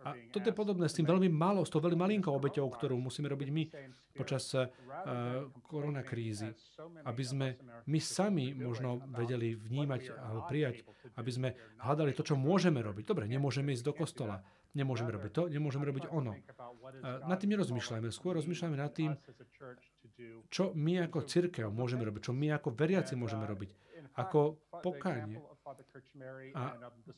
A 0.02 0.18
toto 0.34 0.50
je 0.50 0.56
podobné 0.56 0.90
s 0.90 0.98
tým 0.98 1.06
veľmi 1.06 1.30
málo, 1.30 1.62
s 1.62 1.70
tou 1.70 1.78
veľmi 1.78 2.00
malinkou 2.00 2.34
obeťou, 2.34 2.66
ktorú 2.74 2.98
musíme 2.98 3.30
robiť 3.30 3.50
my 3.54 3.64
počas 4.18 4.50
uh, 4.58 4.68
koronakrízy. 5.70 6.54
Aby 7.06 7.24
sme 7.24 7.48
my 7.86 8.00
sami 8.02 8.54
možno 8.58 9.02
vedeli 9.14 9.54
vnímať 9.54 10.02
alebo 10.18 10.42
prijať, 10.50 10.82
aby 11.18 11.32
sme 11.32 11.50
hľadali 11.82 12.18
to, 12.18 12.26
čo 12.26 12.34
môžeme 12.34 12.82
robiť. 12.82 13.04
Dobre, 13.06 13.30
nemôžeme 13.30 13.74
ísť 13.78 13.86
do 13.86 13.94
kostola, 13.94 14.42
nemôžeme 14.74 15.14
robiť 15.14 15.32
to, 15.32 15.44
nemôžeme 15.54 15.86
robiť 15.86 16.10
ono. 16.10 16.34
Uh, 16.34 17.38
tým 17.38 17.54
nerozmýšľajme, 17.58 18.10
skôr 18.10 18.38
rozmýšľajme 18.38 18.78
nad 18.78 18.92
tým, 18.94 19.14
čo 20.50 20.74
my 20.78 21.10
ako 21.10 21.26
církev 21.26 21.70
môžeme 21.74 22.06
robiť, 22.06 22.22
čo 22.30 22.34
my 22.34 22.54
ako 22.54 22.74
veriaci 22.74 23.14
môžeme 23.18 23.46
robiť, 23.46 23.70
ako 24.18 24.58
pokánie. 24.82 25.42
A 26.56 26.64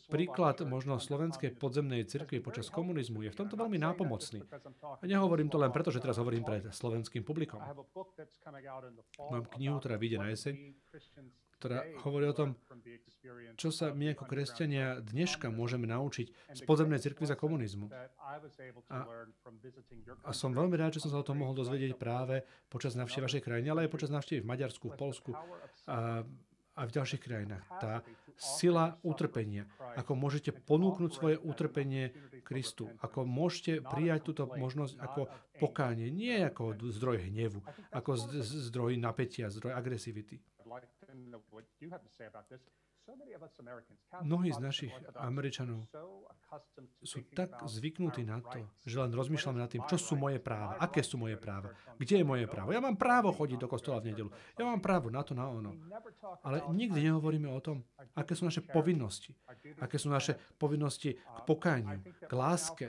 príklad 0.09 0.61
možno 0.65 0.99
slovenskej 0.99 1.55
podzemnej 1.57 2.05
cirkvi 2.05 2.39
počas 2.39 2.69
komunizmu 2.69 3.25
je 3.25 3.33
v 3.33 3.37
tomto 3.37 3.55
veľmi 3.57 3.77
nápomocný. 3.81 4.45
A 5.01 5.03
nehovorím 5.03 5.49
to 5.49 5.57
len 5.57 5.73
preto, 5.73 5.89
že 5.89 6.03
teraz 6.03 6.21
hovorím 6.21 6.45
pred 6.45 6.69
slovenským 6.69 7.25
publikom. 7.25 7.59
Mám 9.31 9.45
knihu, 9.57 9.77
ktorá 9.79 9.95
vyjde 9.97 10.17
na 10.21 10.27
jeseň, 10.31 10.53
ktorá 11.63 11.79
hovorí 12.03 12.27
o 12.27 12.35
tom, 12.35 12.59
čo 13.55 13.71
sa 13.71 13.95
my 13.95 14.11
ako 14.11 14.27
kresťania 14.27 14.99
dneška 14.99 15.47
môžeme 15.47 15.87
naučiť 15.87 16.59
z 16.59 16.61
podzemnej 16.67 16.99
cirkvi 16.99 17.23
za 17.23 17.39
komunizmu. 17.39 17.87
A, 18.91 18.99
a 20.27 20.31
som 20.35 20.51
veľmi 20.51 20.75
rád, 20.75 20.99
že 20.99 21.07
som 21.07 21.15
sa 21.15 21.23
o 21.23 21.27
tom 21.27 21.39
mohol 21.39 21.55
dozvedieť 21.55 21.95
práve 21.95 22.43
počas 22.67 22.99
návštevy 22.99 23.23
vašej 23.23 23.43
krajiny, 23.47 23.71
ale 23.71 23.87
aj 23.87 23.95
počas 23.95 24.11
návštevy 24.11 24.43
v 24.43 24.49
Maďarsku, 24.51 24.91
v 24.91 24.97
Polsku 24.99 25.31
a, 25.87 26.27
a 26.75 26.81
v 26.83 26.91
ďalších 26.91 27.23
krajinách. 27.23 27.63
Tá 27.79 28.03
sila 28.37 28.97
utrpenia, 29.03 29.69
ako 29.97 30.17
môžete 30.17 30.51
ponúknuť 30.53 31.11
svoje 31.13 31.35
utrpenie 31.39 32.13
Kristu, 32.43 32.91
ako 32.99 33.23
môžete 33.23 33.81
prijať 33.81 34.33
túto 34.33 34.43
možnosť 34.49 34.99
ako 34.99 35.21
pokánie, 35.57 36.11
nie 36.11 36.43
ako 36.43 36.75
zdroj 36.91 37.29
hnevu, 37.29 37.63
ako 37.93 38.11
zdroj 38.41 38.99
napätia, 38.99 39.47
zdroj 39.49 39.73
agresivity. 39.73 40.41
Mnohí 44.23 44.49
z 44.55 44.59
našich 44.63 44.93
Američanov 45.19 45.91
sú 47.03 47.25
tak 47.33 47.55
zvyknutí 47.65 48.23
na 48.23 48.39
to, 48.39 48.65
že 48.83 48.99
len 48.99 49.11
rozmýšľame 49.11 49.59
nad 49.59 49.69
tým, 49.71 49.83
čo 49.89 49.97
sú 49.99 50.13
moje 50.15 50.37
práva, 50.37 50.77
aké 50.79 51.01
sú 51.01 51.19
moje 51.19 51.37
práva, 51.37 51.73
kde 51.97 52.21
je 52.21 52.25
moje 52.25 52.45
právo. 52.47 52.71
Ja 52.71 52.81
mám 52.83 52.99
právo 52.99 53.33
chodiť 53.33 53.57
do 53.59 53.67
kostola 53.67 54.01
v 54.01 54.13
nedelu, 54.13 54.29
ja 54.57 54.63
mám 54.63 54.81
právo 54.81 55.09
na 55.09 55.21
to, 55.21 55.33
na 55.33 55.49
ono. 55.49 55.73
Ale 56.45 56.65
nikdy 56.71 57.09
nehovoríme 57.09 57.49
o 57.49 57.59
tom, 57.63 57.83
aké 58.13 58.37
sú 58.37 58.47
naše 58.47 58.61
povinnosti, 58.63 59.33
aké 59.79 59.97
sú 59.97 60.07
naše 60.07 60.37
povinnosti 60.55 61.17
k 61.17 61.39
pokániu, 61.45 62.01
k 62.03 62.31
láske, 62.31 62.85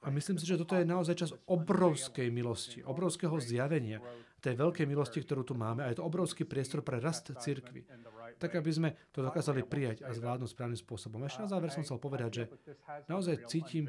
a 0.00 0.08
myslím 0.08 0.40
si, 0.40 0.48
že 0.48 0.56
toto 0.56 0.80
je 0.80 0.88
naozaj 0.88 1.12
čas 1.12 1.36
obrovskej 1.44 2.32
milosti, 2.32 2.80
obrovského 2.80 3.36
zjavenia 3.36 4.00
tej 4.40 4.56
veľkej 4.56 4.88
milosti, 4.88 5.20
ktorú 5.20 5.44
tu 5.44 5.52
máme. 5.52 5.84
A 5.84 5.92
je 5.92 6.00
to 6.00 6.08
obrovský 6.08 6.48
priestor 6.48 6.80
pre 6.80 6.96
rast 7.04 7.28
cirkvy. 7.28 7.84
Tak, 8.40 8.56
aby 8.56 8.72
sme 8.72 8.88
to 9.12 9.20
dokázali 9.20 9.60
prijať 9.68 10.00
a 10.00 10.16
zvládnuť 10.16 10.48
správnym 10.48 10.80
spôsobom. 10.80 11.20
Ešte 11.28 11.44
na 11.44 11.52
záver 11.52 11.68
som 11.68 11.84
chcel 11.84 12.00
povedať, 12.00 12.30
že 12.32 12.44
naozaj 13.04 13.44
cítim, 13.44 13.84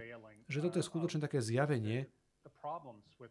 že 0.51 0.59
toto 0.59 0.77
je 0.77 0.85
skutočne 0.85 1.23
také 1.23 1.39
zjavenie 1.39 2.11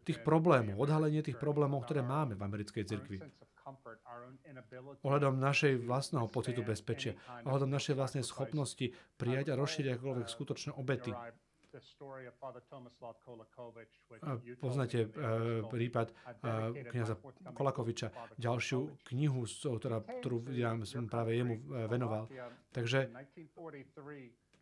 tých 0.01 0.25
problémov, 0.25 0.81
odhalenie 0.81 1.21
tých 1.21 1.37
problémov, 1.37 1.85
ktoré 1.85 2.01
máme 2.01 2.33
v 2.33 2.41
americkej 2.41 2.83
cirkvi. 2.89 3.21
Ohľadom 5.05 5.37
našej 5.37 5.85
vlastného 5.85 6.25
pocitu 6.25 6.65
bezpečia, 6.65 7.13
ohľadom 7.45 7.69
našej 7.69 7.93
vlastnej 7.93 8.25
schopnosti 8.25 8.97
prijať 9.21 9.53
a 9.53 9.59
rozšíriť 9.59 10.01
akoľvek 10.01 10.27
skutočné 10.27 10.71
obety, 10.73 11.13
Poznáte 14.61 14.99
uh, 15.05 15.65
prípad 15.67 16.07
uh, 16.11 16.73
kniaza 16.93 17.15
Kolakoviča, 17.53 18.07
ďalšiu 18.37 18.79
knihu, 19.11 19.45
ktorá, 19.49 20.01
ktorú 20.01 20.49
ja 20.53 20.77
som 20.85 21.09
práve 21.09 21.37
jemu 21.37 21.59
venoval. 21.89 22.29
Takže 22.71 23.09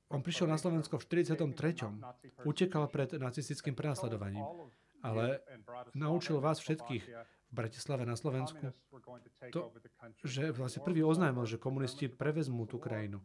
on 0.09 0.25
prišiel 0.25 0.49
na 0.49 0.57
Slovensko 0.57 0.97
v 0.97 1.05
43. 1.05 2.47
Utekal 2.47 2.89
pred 2.89 3.13
nacistickým 3.13 3.77
prenasledovaním, 3.77 4.41
ale 5.05 5.45
naučil 5.93 6.41
vás 6.41 6.57
všetkých 6.57 7.03
v 7.49 7.53
Bratislave 7.53 8.05
na 8.05 8.17
Slovensku 8.17 8.73
to, 9.49 9.73
že 10.21 10.53
vlastne 10.53 10.85
prvý 10.85 11.01
oznámil, 11.01 11.45
že 11.49 11.61
komunisti 11.61 12.09
prevezmú 12.09 12.65
tú 12.69 12.77
krajinu 12.77 13.21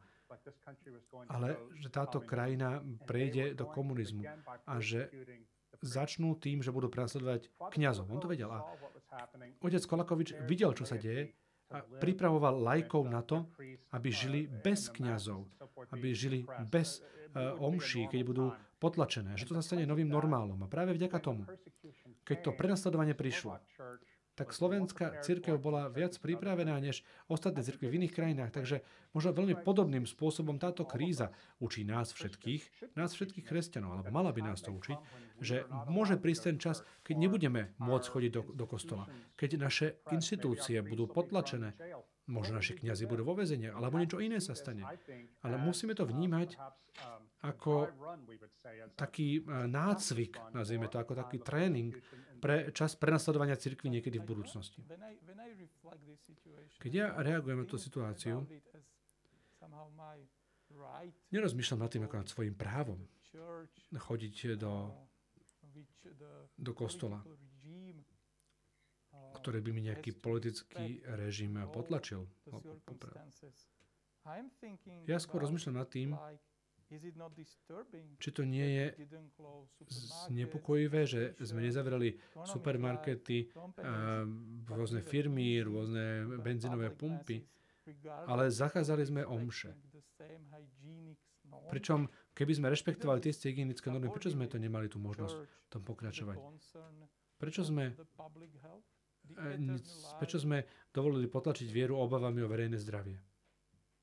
ale 1.29 1.57
že 1.79 1.89
táto 1.89 2.21
krajina 2.21 2.85
prejde 3.09 3.57
do 3.57 3.65
komunizmu 3.69 4.25
a 4.69 4.75
že 4.81 5.09
začnú 5.85 6.37
tým, 6.41 6.65
že 6.65 6.73
budú 6.73 6.89
prenasledovať 6.89 7.53
kňazov. 7.73 8.09
On 8.09 8.21
to 8.21 8.31
vedel. 8.31 8.49
A 8.53 8.65
otec 9.61 9.85
Kolakovič 9.85 10.37
videl, 10.49 10.73
čo 10.73 10.89
sa 10.89 10.97
deje 10.97 11.35
a 11.73 11.81
pripravoval 11.81 12.61
lajkov 12.61 13.09
na 13.09 13.25
to, 13.25 13.49
aby 13.93 14.09
žili 14.13 14.41
bez 14.47 14.93
kňazov, 14.93 15.49
aby 15.91 16.13
žili 16.13 16.45
bez 16.69 17.03
omší, 17.59 18.07
keď 18.07 18.21
budú 18.23 18.47
potlačené, 18.79 19.35
že 19.35 19.49
to 19.49 19.57
sa 19.57 19.65
stane 19.65 19.89
novým 19.89 20.07
normálom. 20.07 20.61
A 20.61 20.71
práve 20.71 20.95
vďaka 20.95 21.19
tomu, 21.19 21.49
keď 22.23 22.37
to 22.47 22.51
prenasledovanie 22.53 23.17
prišlo, 23.17 23.59
tak 24.35 24.51
slovenská 24.51 25.23
církev 25.23 25.59
bola 25.63 25.87
viac 25.87 26.19
pripravená 26.19 26.75
než 26.83 27.07
ostatné 27.31 27.63
církvy 27.63 27.87
v 27.87 27.97
iných 28.03 28.15
krajinách. 28.15 28.51
Takže 28.51 28.83
možno 29.15 29.31
veľmi 29.31 29.63
podobným 29.63 30.05
spôsobom 30.05 30.59
táto 30.59 30.83
kríza 30.83 31.31
učí 31.63 31.87
nás 31.87 32.11
všetkých, 32.11 32.95
nás 32.99 33.15
všetkých 33.15 33.47
kresťanov, 33.47 33.99
alebo 33.99 34.11
mala 34.11 34.35
by 34.35 34.43
nás 34.43 34.59
to 34.63 34.75
učiť, 34.75 34.99
že 35.39 35.67
môže 35.87 36.19
prísť 36.19 36.43
ten 36.51 36.57
čas, 36.59 36.83
keď 37.07 37.17
nebudeme 37.19 37.63
môcť 37.79 38.07
chodiť 38.11 38.31
do, 38.35 38.43
do 38.55 38.65
kostola, 38.67 39.07
keď 39.39 39.51
naše 39.59 39.87
inštitúcie 40.11 40.83
budú 40.83 41.07
potlačené, 41.07 41.79
možno 42.25 42.57
naši 42.57 42.73
kňazi 42.81 43.05
budú 43.05 43.23
vo 43.25 43.37
vezenia, 43.37 43.77
alebo 43.77 44.01
niečo 44.01 44.21
iné 44.21 44.41
sa 44.41 44.57
stane. 44.57 44.85
Ale 45.45 45.61
musíme 45.61 45.93
to 45.93 46.09
vnímať 46.09 46.57
ako 47.45 47.93
taký 48.97 49.45
e, 49.45 49.69
nácvik, 49.69 50.41
nazvime 50.57 50.89
to, 50.89 50.97
ako 50.97 51.13
taký 51.13 51.45
tréning 51.45 51.93
pre 52.41 52.73
čas 52.73 52.97
prenasledovania 52.97 53.61
cirkvi 53.61 53.93
niekedy 53.93 54.17
v 54.17 54.25
budúcnosti. 54.25 54.81
Keď 56.81 56.93
ja 56.93 57.13
reagujem 57.21 57.61
na 57.61 57.69
tú 57.69 57.77
situáciu, 57.77 58.49
nerozmýšľam 61.29 61.81
nad 61.85 61.91
tým 61.93 62.05
ako 62.09 62.17
nad 62.17 62.29
svojim 62.29 62.55
právom 62.57 63.01
chodiť 63.93 64.57
do, 64.57 64.89
do 66.57 66.73
kostola, 66.73 67.21
ktoré 69.45 69.61
by 69.61 69.71
mi 69.77 69.85
nejaký 69.85 70.17
politický 70.17 71.05
režim 71.21 71.61
potlačil. 71.69 72.25
Ja 75.05 75.21
skôr 75.21 75.45
rozmýšľam 75.45 75.85
nad 75.85 75.89
tým, 75.93 76.17
či 78.17 78.29
to 78.33 78.49
nie 78.49 78.65
je 78.65 78.87
znepokojivé, 80.33 81.05
že 81.05 81.37
sme 81.45 81.61
nezavreli 81.61 82.17
supermarkety, 82.49 83.53
rôzne 84.65 85.05
firmy, 85.05 85.61
rôzne 85.61 86.25
benzínové 86.41 86.89
pumpy, 86.89 87.45
ale 88.25 88.49
zakázali 88.49 89.05
sme 89.05 89.29
omše. 89.29 89.77
Pričom, 91.69 92.09
keby 92.33 92.53
sme 92.57 92.73
rešpektovali 92.73 93.21
tie 93.21 93.33
hygienické 93.53 93.93
normy, 93.93 94.09
prečo 94.09 94.33
sme 94.33 94.49
to 94.49 94.57
nemali 94.57 94.89
tú 94.89 94.97
možnosť 94.97 95.37
v 95.37 95.69
tom 95.69 95.83
pokračovať? 95.85 96.41
Prečo 97.37 97.61
sme, 97.67 97.93
prečo 100.21 100.39
sme 100.39 100.65
dovolili 100.93 101.27
potlačiť 101.27 101.69
vieru 101.71 101.99
obavami 101.99 102.45
o 102.45 102.49
verejné 102.49 102.77
zdravie? 102.79 103.17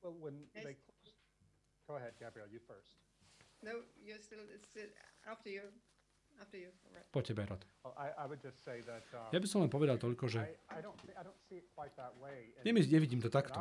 Go 0.02 1.94
ahead, 1.98 2.14
Gabriel, 2.16 2.48
you 2.48 2.62
first. 2.62 2.96
No, 3.62 3.84
you're 4.02 4.18
still, 4.18 4.42
still 4.66 4.90
after 5.28 5.50
you. 5.50 5.62
After 6.40 6.58
you. 6.58 6.70
Right. 6.90 7.06
Po 7.12 7.20
tebe, 7.22 7.46
Rod. 7.46 7.62
Ja 9.30 9.38
by 9.38 9.46
som 9.46 9.62
len 9.62 9.70
povedal 9.70 10.00
toľko, 10.00 10.26
že 10.26 10.42
nevidím 12.66 13.20
to 13.22 13.30
takto. 13.30 13.60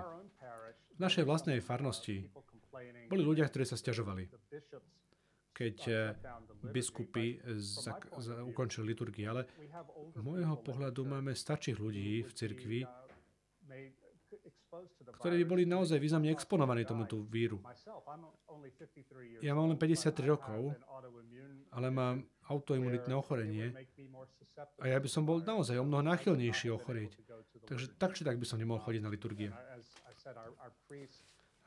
V 0.95 1.00
našej 1.02 1.28
vlastnej 1.28 1.60
farnosti 1.62 2.32
boli 3.12 3.21
ľudia, 3.21 3.45
ktorí 3.45 3.67
sa 3.67 3.78
stiažovali, 3.78 4.32
keď 5.62 5.78
eh, 5.88 5.97
biskupy 6.74 7.38
za, 7.62 7.93
za, 8.17 8.34
ukončili 8.41 8.97
liturgii, 8.97 9.26
ale 9.30 9.45
môjho 10.17 10.58
pohľadu 10.58 11.06
máme 11.06 11.38
stačých 11.38 11.78
ľudí 11.78 12.26
v 12.26 12.32
cirkvi, 12.34 12.80
ktorí 15.21 15.36
by 15.43 15.45
boli 15.45 15.63
naozaj 15.67 16.00
významne 16.02 16.32
exponovaní 16.34 16.88
tomuto 16.88 17.21
víru. 17.28 17.62
Ja 19.43 19.54
mám 19.54 19.69
len 19.69 19.78
53 19.78 20.32
rokov, 20.32 20.74
ale 21.76 21.88
mám 21.91 22.24
autoimunitné 22.47 23.13
ochorenie 23.15 23.76
a 24.80 24.86
ja 24.88 24.97
by 25.00 25.10
som 25.12 25.24
bol 25.24 25.43
naozaj 25.43 25.78
o 25.80 25.86
mnoho 25.86 26.04
náchylnejší 26.04 26.71
ochorieť. 26.71 27.15
Takže 27.67 27.86
tak 27.95 28.15
či 28.15 28.24
tak 28.24 28.39
by 28.39 28.45
som 28.47 28.60
nemohol 28.60 28.84
chodiť 28.84 29.02
na 29.04 29.12
liturgie. 29.12 29.52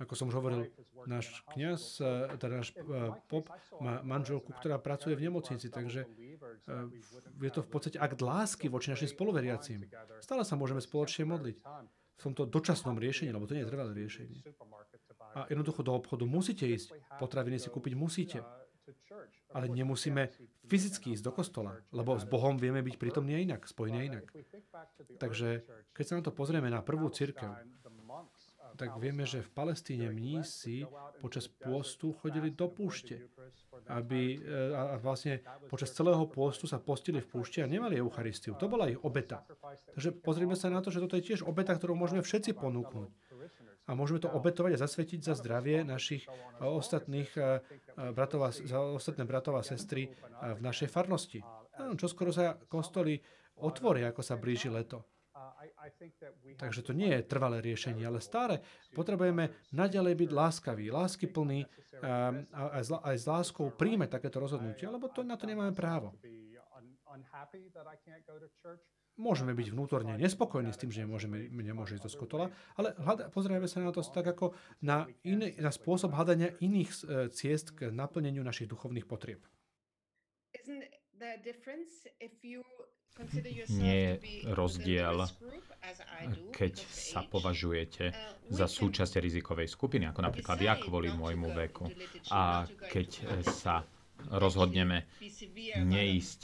Ako 0.05 0.12
som 0.12 0.29
už 0.29 0.37
hovoril, 0.37 0.69
náš 1.09 1.40
kniaz, 1.57 1.97
e, 1.97 2.37
teda 2.37 2.61
náš 2.61 2.77
e, 2.77 2.85
pop, 3.25 3.49
má 3.81 4.05
manželku, 4.05 4.53
ktorá 4.53 4.77
pracuje 4.77 5.17
v 5.17 5.33
nemocnici, 5.33 5.73
takže 5.73 6.05
e, 6.05 6.09
je 7.40 7.53
to 7.53 7.64
v 7.64 7.69
podstate 7.73 7.97
akt 7.97 8.21
lásky 8.21 8.69
voči 8.69 8.93
našim 8.93 9.09
spoluveriacím. 9.09 9.88
Stále 10.21 10.45
sa 10.45 10.61
môžeme 10.61 10.85
spoločne 10.85 11.25
modliť 11.25 11.57
v 12.14 12.21
tomto 12.21 12.45
dočasnom 12.45 13.01
riešení, 13.01 13.33
lebo 13.33 13.49
to 13.49 13.57
nie 13.57 13.64
je 13.64 13.71
trvalé 13.73 13.97
riešenie. 13.97 14.45
A 15.35 15.49
jednoducho 15.51 15.83
do 15.83 15.97
obchodu 15.97 16.29
musíte 16.29 16.69
ísť, 16.69 16.95
potraviny 17.19 17.59
si 17.59 17.73
kúpiť 17.73 17.95
musíte. 17.97 18.38
Ale 19.55 19.71
nemusíme 19.71 20.35
fyzicky 20.67 21.14
ísť 21.14 21.25
do 21.25 21.33
kostola, 21.33 21.79
lebo 21.95 22.19
s 22.19 22.27
Bohom 22.27 22.59
vieme 22.59 22.83
byť 22.83 22.99
prítomní 22.99 23.38
inak, 23.40 23.64
spojení 23.64 24.11
inak. 24.11 24.27
Takže 25.17 25.64
keď 25.95 26.05
sa 26.05 26.14
na 26.19 26.23
to 26.27 26.35
pozrieme 26.35 26.69
na 26.69 26.83
prvú 26.83 27.07
církev, 27.09 27.55
tak 28.75 28.99
vieme, 28.99 29.23
že 29.23 29.43
v 29.43 29.51
Palestíne 29.55 30.11
mnísi 30.11 30.83
počas 31.23 31.47
pôstu 31.47 32.11
chodili 32.19 32.51
do 32.51 32.67
púšte. 32.67 33.23
Aby, 33.85 34.41
e, 34.41 34.73
a 34.73 34.97
vlastne 34.97 35.45
počas 35.69 35.93
celého 35.93 36.25
pôstu 36.27 36.65
sa 36.65 36.81
postili 36.81 37.21
v 37.21 37.29
púšte 37.29 37.61
a 37.61 37.69
nemali 37.69 38.01
Eucharistiu. 38.01 38.57
To 38.57 38.67
bola 38.67 38.89
ich 38.89 38.99
obeta. 39.03 39.45
Takže 39.95 40.11
pozrime 40.25 40.57
sa 40.57 40.73
na 40.73 40.81
to, 40.81 40.89
že 40.89 41.05
toto 41.05 41.21
je 41.21 41.27
tiež 41.35 41.45
obeta, 41.45 41.77
ktorú 41.77 41.93
môžeme 41.93 42.25
všetci 42.25 42.57
ponúknuť. 42.57 43.11
A 43.85 43.93
môžeme 43.93 44.17
to 44.25 44.33
obetovať 44.33 44.81
a 44.81 44.83
zasvetiť 44.89 45.21
za 45.21 45.37
zdravie 45.37 45.85
našich 45.85 46.25
e, 46.25 46.31
ostatných 46.65 47.31
e, 47.37 47.61
bratov 48.17 48.49
a, 48.49 48.51
ostatné 48.97 49.29
bratov 49.29 49.61
a 49.61 49.63
sestry 49.63 50.09
v 50.41 50.61
našej 50.65 50.89
farnosti. 50.89 51.45
Čo 51.75 52.07
skoro 52.09 52.31
sa 52.33 52.57
kostoly 52.71 53.21
otvoria, 53.61 54.11
ako 54.11 54.23
sa 54.25 54.41
blíži 54.41 54.73
leto. 54.73 55.13
Takže 56.59 56.81
to 56.83 56.92
nie 56.92 57.11
je 57.14 57.22
trvalé 57.24 57.61
riešenie, 57.64 58.05
ale 58.05 58.20
stále 58.20 58.61
potrebujeme 58.92 59.53
naďalej 59.72 60.14
byť 60.14 60.31
láskaví, 60.31 60.90
láskyplní 60.90 61.64
ehm, 61.64 62.48
a 62.53 62.83
aj 63.12 63.16
s 63.16 63.27
láskou 63.27 63.70
príjmať 63.72 64.20
takéto 64.20 64.40
rozhodnutie, 64.42 64.88
lebo 64.88 65.09
to, 65.09 65.24
na 65.24 65.38
to 65.38 65.48
nemáme 65.48 65.72
právo. 65.72 66.12
Môžeme 69.14 69.55
byť 69.55 69.70
vnútorne 69.70 70.18
nespokojní 70.18 70.74
s 70.74 70.81
tým, 70.83 70.90
že 70.90 71.07
nemôžeme, 71.07 71.46
nemôže 71.62 71.94
ísť 71.94 72.07
do 72.07 72.11
skotola, 72.11 72.50
ale 72.74 72.98
hľada, 72.98 73.31
pozrieme 73.31 73.70
sa 73.70 73.79
na 73.79 73.94
to 73.94 74.03
tak 74.03 74.27
ako 74.27 74.59
na, 74.83 75.07
iný, 75.22 75.55
na 75.62 75.70
spôsob 75.70 76.11
hľadania 76.11 76.50
iných 76.59 76.90
e, 76.90 76.98
ciest 77.31 77.79
k 77.79 77.94
naplneniu 77.94 78.42
našich 78.42 78.66
duchovných 78.66 79.07
potrieb. 79.07 79.46
Isn't 80.50 80.83
there 81.14 81.38
a 81.38 81.42
difference 81.46 82.11
if 82.18 82.42
you 82.42 82.66
nie 83.68 83.96
je 83.96 84.12
rozdiel, 84.50 85.27
keď 86.50 86.74
sa 86.88 87.20
považujete 87.27 88.11
uh, 88.11 88.35
za 88.50 88.66
súčasť 88.68 89.20
rizikovej 89.24 89.68
skupiny, 89.70 90.05
ako 90.09 90.20
napríklad 90.20 90.59
ja 90.61 90.77
kvôli 90.77 91.09
môjmu 91.09 91.48
veku. 91.57 91.88
A 92.29 92.68
keď 92.92 93.40
sa 93.48 93.85
rozhodneme 94.29 95.09
neísť 95.81 96.40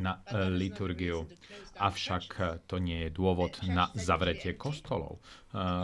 na 0.00 0.16
liturgiu. 0.48 1.28
Avšak 1.76 2.24
to 2.64 2.80
nie 2.80 3.08
je 3.08 3.10
dôvod 3.12 3.60
na 3.68 3.92
zavretie 3.92 4.56
kostolov. 4.56 5.20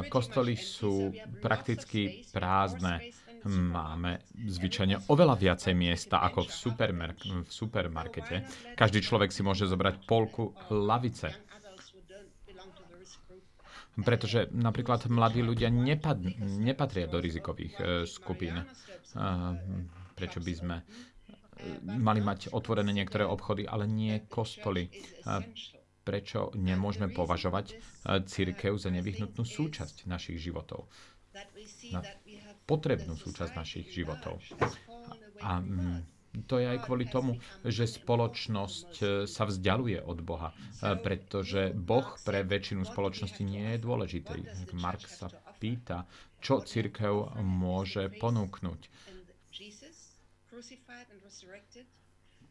Kostoly 0.09 0.57
sú 0.57 1.13
prakticky 1.41 2.25
prázdne 2.33 3.13
máme 3.45 4.25
zvyčajne 4.33 5.11
oveľa 5.13 5.37
viacej 5.37 5.75
miesta 5.77 6.23
ako 6.25 6.47
v, 6.47 6.51
supermer- 6.51 7.19
v 7.21 7.49
supermarkete. 7.49 8.47
Každý 8.75 9.03
človek 9.03 9.35
si 9.35 9.45
môže 9.45 9.69
zobrať 9.69 10.09
polku 10.09 10.57
lavice. 10.71 11.35
Pretože 13.97 14.53
napríklad 14.53 15.09
mladí 15.09 15.41
ľudia 15.41 15.73
nepad- 15.73 16.37
nepatria 16.61 17.09
do 17.09 17.17
rizikových 17.17 17.75
e, 17.81 17.85
skupín. 18.05 18.61
E, 18.61 18.65
prečo 20.13 20.37
by 20.37 20.53
sme 20.53 20.77
e, 20.77 20.85
mali 21.97 22.21
mať 22.21 22.53
otvorené 22.53 22.93
niektoré 22.93 23.25
obchody, 23.25 23.65
ale 23.65 23.89
nie 23.89 24.29
kostoly? 24.29 24.93
E, 24.93 25.41
prečo 26.07 26.55
nemôžeme 26.55 27.11
považovať 27.11 27.67
e, 27.73 27.75
církev 28.23 28.79
za 28.79 28.95
nevyhnutnú 28.95 29.43
súčasť 29.43 30.07
našich 30.07 30.39
životov? 30.39 30.87
Na 31.93 32.01
potrebnú 32.67 33.15
súčasť 33.15 33.53
našich 33.55 33.87
životov. 33.95 34.43
A 35.41 35.63
mm, 35.63 36.03
to 36.45 36.61
je 36.61 36.69
aj 36.69 36.85
kvôli 36.85 37.09
tomu, 37.09 37.41
že 37.65 37.89
spoločnosť 37.89 38.91
e, 39.01 39.05
sa 39.25 39.49
vzdialuje 39.49 40.05
od 40.05 40.21
Boha, 40.21 40.53
e, 40.53 40.93
pretože 41.01 41.73
Boh 41.73 42.05
pre 42.21 42.45
väčšinu 42.45 42.85
spoločnosti 42.85 43.41
nie 43.41 43.65
je 43.73 43.79
dôležitý. 43.81 44.39
Mark 44.77 45.09
sa 45.09 45.33
pýta, 45.57 46.05
čo 46.45 46.61
církev 46.61 47.41
môže 47.41 48.13
ponúknuť. 48.21 48.81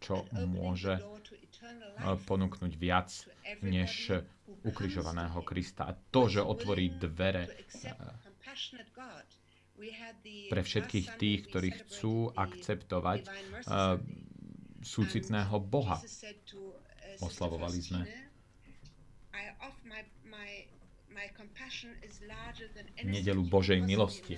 Čo 0.01 0.26
môže 0.34 0.97
e, 0.97 1.01
ponúknuť 2.26 2.72
viac 2.74 3.13
než 3.61 4.18
ukrižovaného 4.66 5.38
Krista. 5.45 5.86
A 5.86 5.93
to, 6.09 6.26
že 6.26 6.41
otvorí 6.41 6.89
dvere 6.89 7.53
pre 10.49 10.61
všetkých 10.63 11.07
tých, 11.19 11.39
ktorí 11.51 11.69
chcú 11.84 12.32
akceptovať 12.32 13.19
uh, 13.26 13.99
súcitného 14.80 15.55
Boha. 15.59 15.99
Oslavovali 17.19 17.80
sme 17.80 18.03
nedelu 23.03 23.43
Božej 23.47 23.80
milosti. 23.82 24.36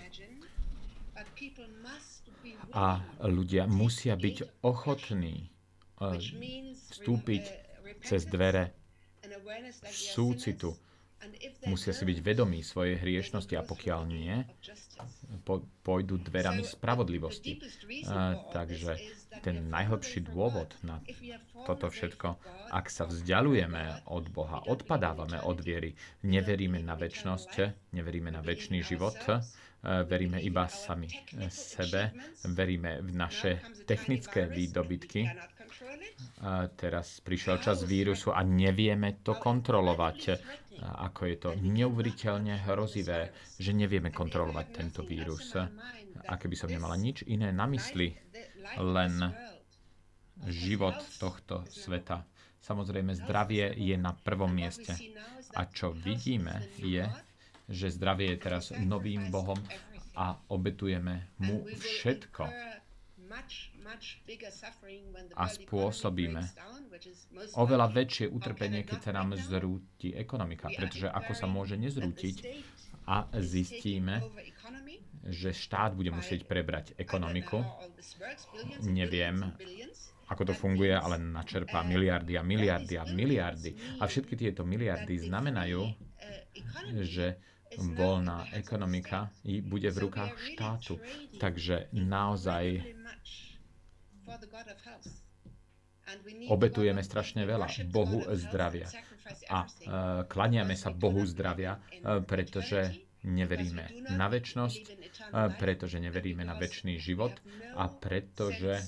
A 2.71 3.01
ľudia 3.25 3.65
musia 3.65 4.13
byť 4.13 4.61
ochotní 4.61 5.49
uh, 5.99 6.15
vstúpiť 6.93 7.43
cez 8.05 8.29
dvere 8.29 8.77
súcitu. 9.89 10.77
Musia 11.67 11.91
si 11.91 12.07
byť 12.07 12.19
vedomí 12.23 12.63
svojej 12.63 13.01
hriešnosti 13.01 13.53
a 13.57 13.65
pokiaľ 13.65 14.01
nie, 14.07 14.45
po, 15.43 15.65
pôjdu 15.83 16.21
dverami 16.21 16.63
spravodlivosti. 16.63 17.59
A, 18.07 18.39
takže 18.53 18.95
ten 19.43 19.67
najhlbší 19.67 20.25
dôvod 20.25 20.71
na 20.81 21.03
toto 21.67 21.91
všetko, 21.91 22.39
ak 22.71 22.87
sa 22.87 23.05
vzdialujeme 23.05 24.07
od 24.07 24.25
Boha, 24.31 24.63
odpadávame 24.65 25.43
od 25.43 25.59
viery, 25.59 25.93
neveríme 26.23 26.79
na 26.81 26.95
väčnosť, 26.95 27.51
neveríme 27.93 28.31
na 28.31 28.41
väčší 28.41 28.81
život, 28.81 29.17
veríme 29.83 30.41
iba 30.41 30.65
sami 30.71 31.11
sebe, 31.51 32.15
veríme 32.47 33.03
v 33.03 33.09
naše 33.13 33.51
technické 33.85 34.49
výdobytky, 34.49 35.27
a 36.41 36.65
teraz 36.73 37.21
prišiel 37.21 37.61
čas 37.61 37.85
vírusu 37.85 38.33
a 38.33 38.41
nevieme 38.41 39.21
to 39.21 39.37
kontrolovať. 39.37 40.19
Ako 40.81 41.25
je 41.25 41.37
to 41.37 41.49
neuveriteľne 41.57 42.69
hrozivé, 42.69 43.33
že 43.57 43.73
nevieme 43.73 44.13
kontrolovať 44.13 44.65
tento 44.69 45.01
vírus. 45.01 45.57
A 46.27 46.33
keby 46.37 46.55
som 46.57 46.69
nemala 46.69 46.93
nič 46.93 47.25
iné 47.25 47.49
na 47.49 47.65
mysli, 47.65 48.13
len 48.77 49.33
život 50.45 50.97
tohto 51.17 51.65
sveta. 51.69 52.21
Samozrejme, 52.61 53.15
zdravie 53.15 53.73
je 53.73 53.95
na 53.97 54.13
prvom 54.13 54.51
mieste. 54.51 54.93
A 55.55 55.65
čo 55.65 55.95
vidíme 55.95 56.67
je, 56.77 57.07
že 57.67 57.95
zdravie 57.95 58.35
je 58.35 58.43
teraz 58.43 58.69
novým 58.75 59.33
Bohom 59.33 59.57
a 60.13 60.37
obetujeme 60.49 61.31
mu 61.41 61.65
všetko 61.65 62.43
a 65.37 65.45
spôsobíme 65.47 66.41
oveľa 67.55 67.87
väčšie 67.93 68.25
utrpenie, 68.27 68.83
keď 68.83 68.99
sa 68.99 69.11
nám 69.15 69.37
zrúti 69.37 70.11
ekonomika. 70.11 70.67
Pretože 70.73 71.07
ako 71.07 71.31
sa 71.31 71.47
môže 71.47 71.79
nezrútiť 71.79 72.35
a 73.07 73.29
zistíme, 73.39 74.19
že 75.27 75.51
štát 75.55 75.95
bude 75.95 76.11
musieť 76.11 76.43
prebrať 76.47 76.95
ekonomiku. 76.99 77.63
Neviem, 78.83 79.43
ako 80.27 80.51
to 80.51 80.53
funguje, 80.55 80.91
ale 80.91 81.15
načerpá 81.19 81.83
miliardy 81.87 82.35
a 82.35 82.43
miliardy 82.43 82.95
a 82.99 83.07
miliardy. 83.07 83.99
A 83.99 84.07
všetky 84.07 84.35
tieto 84.35 84.67
miliardy 84.67 85.15
znamenajú, 85.23 85.87
že 87.03 87.39
voľná 87.77 88.49
ekonomika 88.51 89.29
bude 89.43 89.89
v 89.89 89.97
rukách 89.99 90.33
štátu. 90.53 90.97
Takže 91.37 91.93
naozaj 91.93 92.81
obetujeme 96.47 97.03
strašne 97.03 97.43
veľa 97.43 97.67
Bohu 97.87 98.23
zdravia. 98.33 98.87
A 99.51 99.59
uh, 99.59 99.69
klaniame 100.23 100.73
sa 100.73 100.89
Bohu 100.89 101.19
zdravia, 101.27 101.75
uh, 101.75 102.23
pretože 102.23 102.95
neveríme 103.27 104.07
na 104.15 104.31
väčnosť, 104.31 104.83
uh, 104.87 105.51
pretože 105.53 105.99
neveríme 105.99 106.47
na 106.47 106.55
väčší 106.55 106.95
život 106.95 107.35
a 107.75 107.91
pretože 107.91 108.79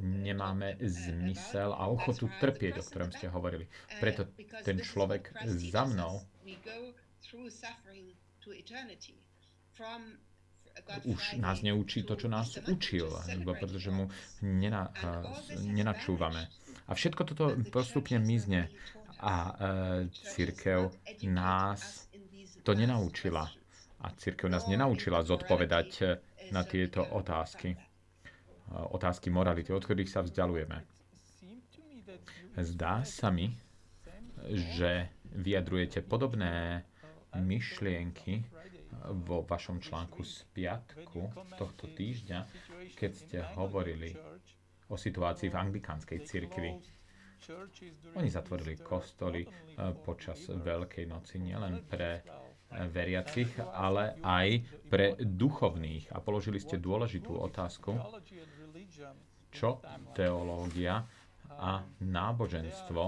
nemáme 0.00 0.80
zmysel 0.80 1.70
a 1.70 1.86
ochotu 1.86 2.26
trpieť, 2.40 2.80
o 2.80 2.86
ktorom 2.88 3.10
ste 3.12 3.28
hovorili. 3.28 3.68
Preto 4.00 4.26
ten 4.64 4.80
človek 4.80 5.30
za 5.46 5.84
mnou 5.84 6.24
už 11.04 11.42
nás 11.42 11.62
neučí 11.62 12.02
to, 12.02 12.16
čo 12.16 12.28
nás 12.28 12.58
učil, 12.70 13.10
pretože 13.58 13.90
mu 13.90 14.10
nena, 14.42 14.92
nenačúvame. 15.58 16.46
A 16.88 16.94
všetko 16.94 17.22
toto 17.24 17.44
postupne 17.68 18.22
mizne 18.22 18.70
a 19.18 19.34
e, 19.34 19.52
církev 20.08 20.94
nás 21.26 22.06
to 22.62 22.72
nenaučila. 22.72 23.50
A 23.98 24.06
církev 24.14 24.46
nás 24.46 24.70
nenaučila 24.70 25.26
zodpovedať 25.26 25.90
e, 26.00 26.04
na 26.54 26.62
tieto 26.64 27.02
otázky. 27.02 27.74
Otázky 28.68 29.32
morality, 29.32 29.72
od 29.72 29.84
ktorých 29.84 30.12
sa 30.12 30.20
vzdialujeme. 30.22 30.84
Zdá 32.58 33.00
sa 33.04 33.32
mi, 33.32 33.48
že 34.48 35.08
vyjadrujete 35.34 36.00
podobné 36.04 36.84
myšlienky 37.36 38.44
vo 39.28 39.44
vašom 39.44 39.80
článku 39.80 40.24
z 40.24 40.48
piatku 40.56 41.28
tohto 41.60 41.84
týždňa, 41.92 42.40
keď 42.96 43.10
ste 43.12 43.38
hovorili 43.54 44.16
o 44.88 44.96
situácii 44.96 45.52
v 45.52 45.60
anglikánskej 45.60 46.18
cirkvi. 46.24 46.72
Oni 48.18 48.28
zatvorili 48.32 48.80
kostoly 48.80 49.44
eh, 49.44 49.50
počas 50.02 50.48
Veľkej 50.50 51.06
noci 51.06 51.38
nielen 51.38 51.86
pre 51.86 52.24
veriacich, 52.68 53.48
ale 53.72 54.20
aj 54.20 54.48
pre 54.92 55.16
duchovných. 55.16 56.12
A 56.12 56.20
položili 56.20 56.60
ste 56.60 56.76
dôležitú 56.76 57.32
otázku, 57.32 57.96
čo 59.48 59.80
teológia 60.12 61.00
a 61.48 61.80
náboženstvo 62.04 63.02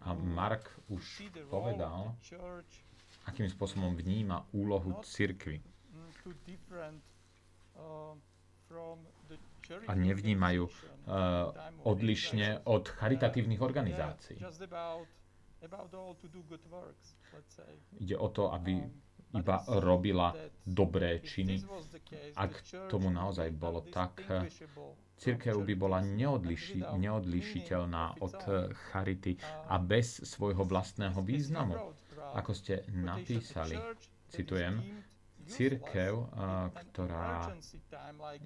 a 0.00 0.10
Mark 0.14 0.70
už 0.88 1.02
povedal, 1.50 2.14
akým 3.26 3.48
spôsobom 3.50 3.96
vníma 3.96 4.46
úlohu 4.52 5.02
cirkvy. 5.02 5.58
A 9.90 9.92
nevnímajú 9.98 10.62
uh, 10.62 10.72
odlišne 11.82 12.62
od 12.62 12.86
charitatívnych 12.86 13.58
organizácií. 13.58 14.38
Ide 17.98 18.16
o 18.16 18.28
to, 18.30 18.54
aby 18.54 18.86
iba 19.36 19.62
robila 19.80 20.32
dobré 20.64 21.20
činy. 21.22 21.62
Ak 22.34 22.64
tomu 22.88 23.12
naozaj 23.12 23.52
bolo 23.54 23.84
tak, 23.86 24.24
církev 25.16 25.56
by 25.62 25.74
bola 25.78 26.00
neodliši, 26.02 26.82
neodlišiteľná 26.82 28.20
od 28.20 28.36
charity 28.90 29.38
a 29.70 29.78
bez 29.78 30.24
svojho 30.24 30.64
vlastného 30.66 31.20
významu. 31.22 31.94
Ako 32.34 32.52
ste 32.52 32.82
napísali, 32.90 33.78
citujem, 34.28 34.82
církev, 35.46 36.26
ktorá 36.74 37.54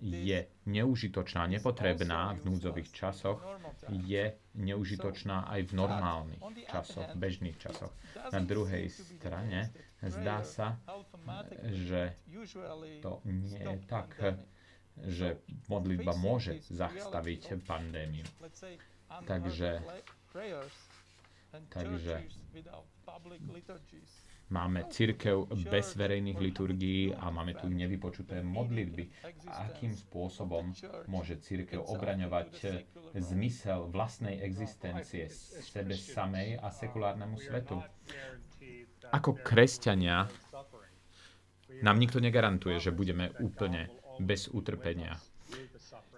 je 0.05 0.38
neužitočná, 0.68 1.49
nepotrebná 1.49 2.36
v 2.36 2.53
núdzových 2.53 2.93
časoch, 2.93 3.41
je 3.88 4.36
neužitočná 4.55 5.49
aj 5.49 5.61
v 5.64 5.72
normálnych 5.80 6.45
časoch, 6.68 7.09
bežných 7.16 7.57
časoch. 7.57 7.91
Na 8.30 8.45
druhej 8.45 8.93
strane 8.93 9.72
zdá 10.03 10.41
sa, 10.45 10.81
že 11.69 12.17
to 13.05 13.21
nie 13.25 13.61
je 13.61 13.77
tak, 13.85 14.17
že 15.01 15.41
modlitba 15.69 16.17
môže 16.17 16.61
zastaviť 16.73 17.61
pandémiu. 17.65 18.25
Takže, 19.27 19.81
takže 21.69 22.15
Máme 24.51 24.83
církev 24.91 25.47
bez 25.71 25.95
verejných 25.95 26.39
liturgií 26.43 27.15
a 27.15 27.31
máme 27.31 27.55
tu 27.55 27.71
nevypočuté 27.71 28.43
modlitby. 28.43 29.07
Akým 29.47 29.95
spôsobom 29.95 30.75
môže 31.07 31.39
církev 31.39 31.79
obraňovať 31.79 32.83
zmysel 33.15 33.87
vlastnej 33.95 34.43
existencie 34.43 35.31
sebe 35.71 35.95
samej 35.95 36.59
a 36.59 36.67
sekulárnemu 36.75 37.39
svetu? 37.39 37.79
Ako 39.11 39.37
kresťania 39.43 40.31
nám 41.81 41.97
nikto 41.99 42.23
negarantuje, 42.23 42.79
že 42.79 42.95
budeme 42.95 43.35
úplne 43.41 43.91
bez 44.21 44.47
utrpenia 44.53 45.19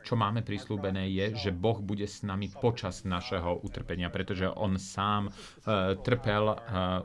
čo 0.03 0.18
máme 0.18 0.43
prislúbené, 0.43 1.09
je, 1.09 1.49
že 1.49 1.51
Boh 1.55 1.78
bude 1.78 2.05
s 2.05 2.26
nami 2.26 2.51
počas 2.51 3.07
našeho 3.07 3.62
utrpenia, 3.62 4.11
pretože 4.11 4.51
On 4.51 4.74
sám 4.76 5.30
uh, 5.30 5.95
trpel, 6.03 6.53
uh, 6.53 6.59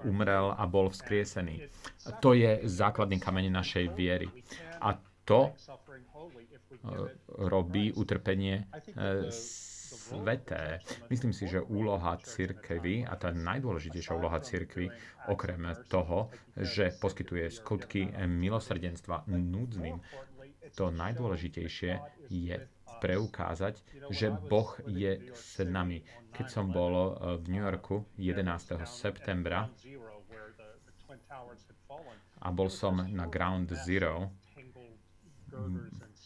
umrel 0.04 0.52
a 0.52 0.66
bol 0.66 0.90
vzkriesený. 0.90 1.70
To 2.20 2.34
je 2.34 2.66
základný 2.66 3.22
kameň 3.22 3.46
našej 3.54 3.86
viery. 3.94 4.28
A 4.82 4.98
to 5.24 5.54
uh, 5.54 5.54
robí 7.38 7.94
utrpenie 7.94 8.66
uh, 8.66 9.30
sveté. 9.88 10.84
Myslím 11.08 11.32
si, 11.32 11.48
že 11.48 11.64
úloha 11.64 12.20
cirkvy, 12.20 13.08
a 13.08 13.16
tá 13.16 13.32
najdôležitejšia 13.32 14.14
úloha 14.14 14.44
cirkvy, 14.44 14.92
okrem 15.32 15.64
toho, 15.88 16.28
že 16.60 16.92
poskytuje 17.00 17.48
skutky 17.48 18.12
milosrdenstva 18.12 19.24
núdznym, 19.32 20.04
to 20.76 20.92
najdôležitejšie 20.92 22.04
je 22.28 22.56
preukázať, 23.00 23.80
že 24.12 24.34
Boh 24.34 24.76
je 24.84 25.32
s 25.32 25.64
nami. 25.64 26.04
Keď 26.36 26.48
som 26.52 26.66
bol 26.68 27.16
v 27.40 27.46
New 27.48 27.64
Yorku 27.64 28.04
11. 28.20 28.84
septembra 28.84 29.72
a 32.44 32.48
bol 32.52 32.68
som 32.68 33.00
na 33.00 33.26
Ground 33.32 33.72
Zero, 33.86 34.34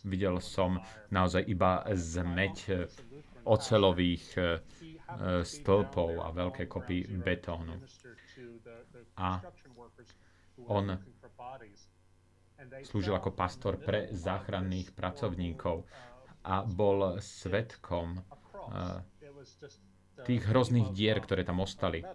videl 0.02 0.42
som 0.42 0.82
naozaj 1.14 1.46
iba 1.46 1.86
zmeť 1.86 2.90
ocelových 3.46 4.26
e, 4.38 4.42
stĺpov 5.44 6.22
a 6.22 6.30
veľké 6.32 6.64
kopy 6.66 7.04
betónu. 7.20 7.76
A 9.20 9.42
on 10.70 10.86
slúžil 12.86 13.18
ako 13.18 13.34
pastor 13.34 13.82
pre 13.82 14.14
záchranných 14.14 14.94
pracovníkov 14.94 15.84
a 16.46 16.66
bol 16.66 17.18
svetkom 17.18 18.18
e, 18.18 18.22
tých 20.26 20.42
hrozných 20.46 20.94
dier, 20.94 21.18
ktoré 21.18 21.42
tam 21.42 21.62
ostali. 21.66 22.06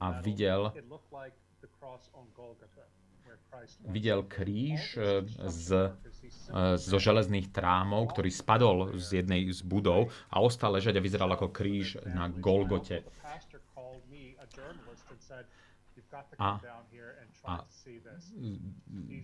A 0.00 0.06
videl, 0.22 0.60
videl 3.88 4.26
kríž 4.26 4.96
e, 4.96 5.24
z, 5.48 5.68
e, 5.72 6.76
zo 6.76 6.98
železných 6.98 7.50
trámov, 7.50 8.12
ktorý 8.12 8.30
spadol 8.30 8.76
z 8.98 9.22
jednej 9.22 9.48
z 9.50 9.62
budov 9.64 10.12
a 10.30 10.42
ostal 10.42 10.76
ležať 10.76 10.98
a 10.98 11.04
vyzeral 11.04 11.30
ako 11.32 11.50
kríž 11.50 11.98
na 12.04 12.28
Golgote. 12.28 13.06
A, 16.40 16.56
a 17.44 17.54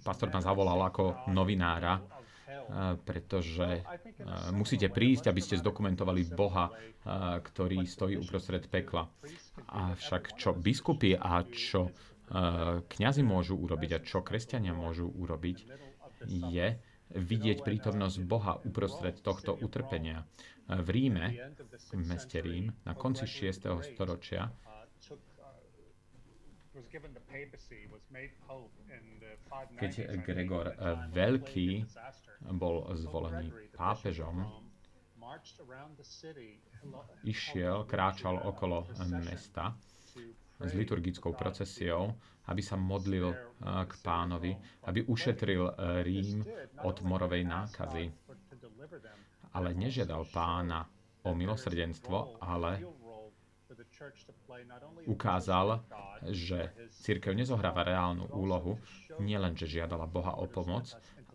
pastor 0.04 0.28
ma 0.28 0.40
zavolal 0.44 0.80
ako 0.82 1.28
novinára, 1.30 1.98
e, 1.98 2.02
pretože 3.00 3.80
musíte 4.52 4.88
prísť, 4.88 5.28
aby 5.28 5.40
ste 5.40 5.60
zdokumentovali 5.60 6.22
Boha, 6.32 6.68
ktorý 7.40 7.84
stojí 7.84 8.14
uprostred 8.16 8.66
pekla. 8.68 9.08
Avšak 9.68 10.36
čo 10.36 10.52
biskupy 10.52 11.16
a 11.16 11.42
čo 11.48 11.92
kňazi 12.88 13.22
môžu 13.22 13.60
urobiť 13.60 13.90
a 13.92 14.00
čo 14.00 14.24
kresťania 14.24 14.72
môžu 14.72 15.08
urobiť, 15.08 15.68
je 16.24 16.66
vidieť 17.12 17.60
prítomnosť 17.60 18.16
Boha 18.24 18.56
uprostred 18.64 19.20
tohto 19.20 19.52
utrpenia. 19.60 20.24
V 20.64 20.88
Ríme, 20.88 21.52
v 21.92 22.02
meste 22.08 22.40
Rím, 22.40 22.72
na 22.88 22.96
konci 22.96 23.28
6. 23.28 23.68
storočia, 23.92 24.48
keď 29.76 29.92
Gregor 30.24 30.72
Veľký 31.12 31.84
bol 32.56 32.88
zvolený 32.96 33.52
pápežom, 33.76 34.48
išiel, 37.28 37.84
kráčal 37.84 38.40
okolo 38.40 38.88
mesta 39.20 39.76
s 40.60 40.70
liturgickou 40.74 41.32
procesiou, 41.32 42.12
aby 42.50 42.62
sa 42.62 42.74
modlil 42.74 43.30
eh, 43.30 43.36
k 43.86 43.92
pánovi, 44.02 44.52
aby 44.88 45.06
ušetril 45.06 45.62
eh, 45.68 45.72
Rím 46.02 46.42
od 46.82 46.96
morovej 47.06 47.46
nákazy. 47.46 48.04
Ale 49.52 49.68
nežiadal 49.76 50.26
pána 50.32 50.88
o 51.22 51.36
milosrdenstvo, 51.36 52.40
ale 52.40 52.82
ukázal, 55.06 55.84
že 56.28 56.72
církev 57.04 57.36
nezohráva 57.36 57.86
reálnu 57.86 58.26
úlohu, 58.32 58.80
nielen, 59.20 59.54
že 59.54 59.70
žiadala 59.70 60.08
Boha 60.08 60.34
o 60.40 60.48
pomoc, 60.48 60.88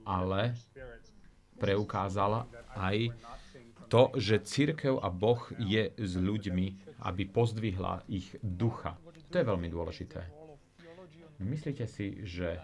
ale 0.03 0.57
preukázala 1.57 2.49
aj 2.78 3.13
to, 3.88 4.11
že 4.20 4.43
církev 4.43 4.99
a 4.99 5.07
Boh 5.07 5.39
je 5.57 5.95
s 5.95 6.13
ľuďmi, 6.20 6.99
aby 7.07 7.24
pozdvihla 7.30 8.03
ich 8.11 8.36
ducha. 8.43 8.99
To 9.28 9.36
je 9.36 9.46
veľmi 9.46 9.68
dôležité. 9.68 10.24
Myslíte 11.44 11.86
si, 11.86 12.26
že 12.26 12.58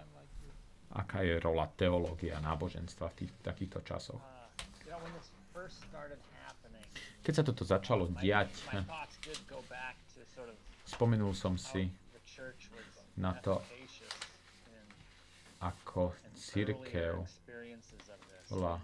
aká 0.93 1.21
je 1.21 1.37
rola 1.37 1.69
teológia 1.73 2.37
a 2.37 2.45
náboženstva 2.45 3.09
v 3.13 3.15
tých, 3.23 3.31
takýchto 3.41 3.79
časoch? 3.85 4.21
Keď 7.23 7.33
sa 7.33 7.43
toto 7.45 7.63
začalo 7.63 8.09
diať, 8.19 8.51
spomenul 10.85 11.33
som 11.37 11.57
si 11.57 11.89
na 13.17 13.33
to, 13.37 13.61
ako 15.61 16.11
církev 16.35 17.23
bola 18.51 18.75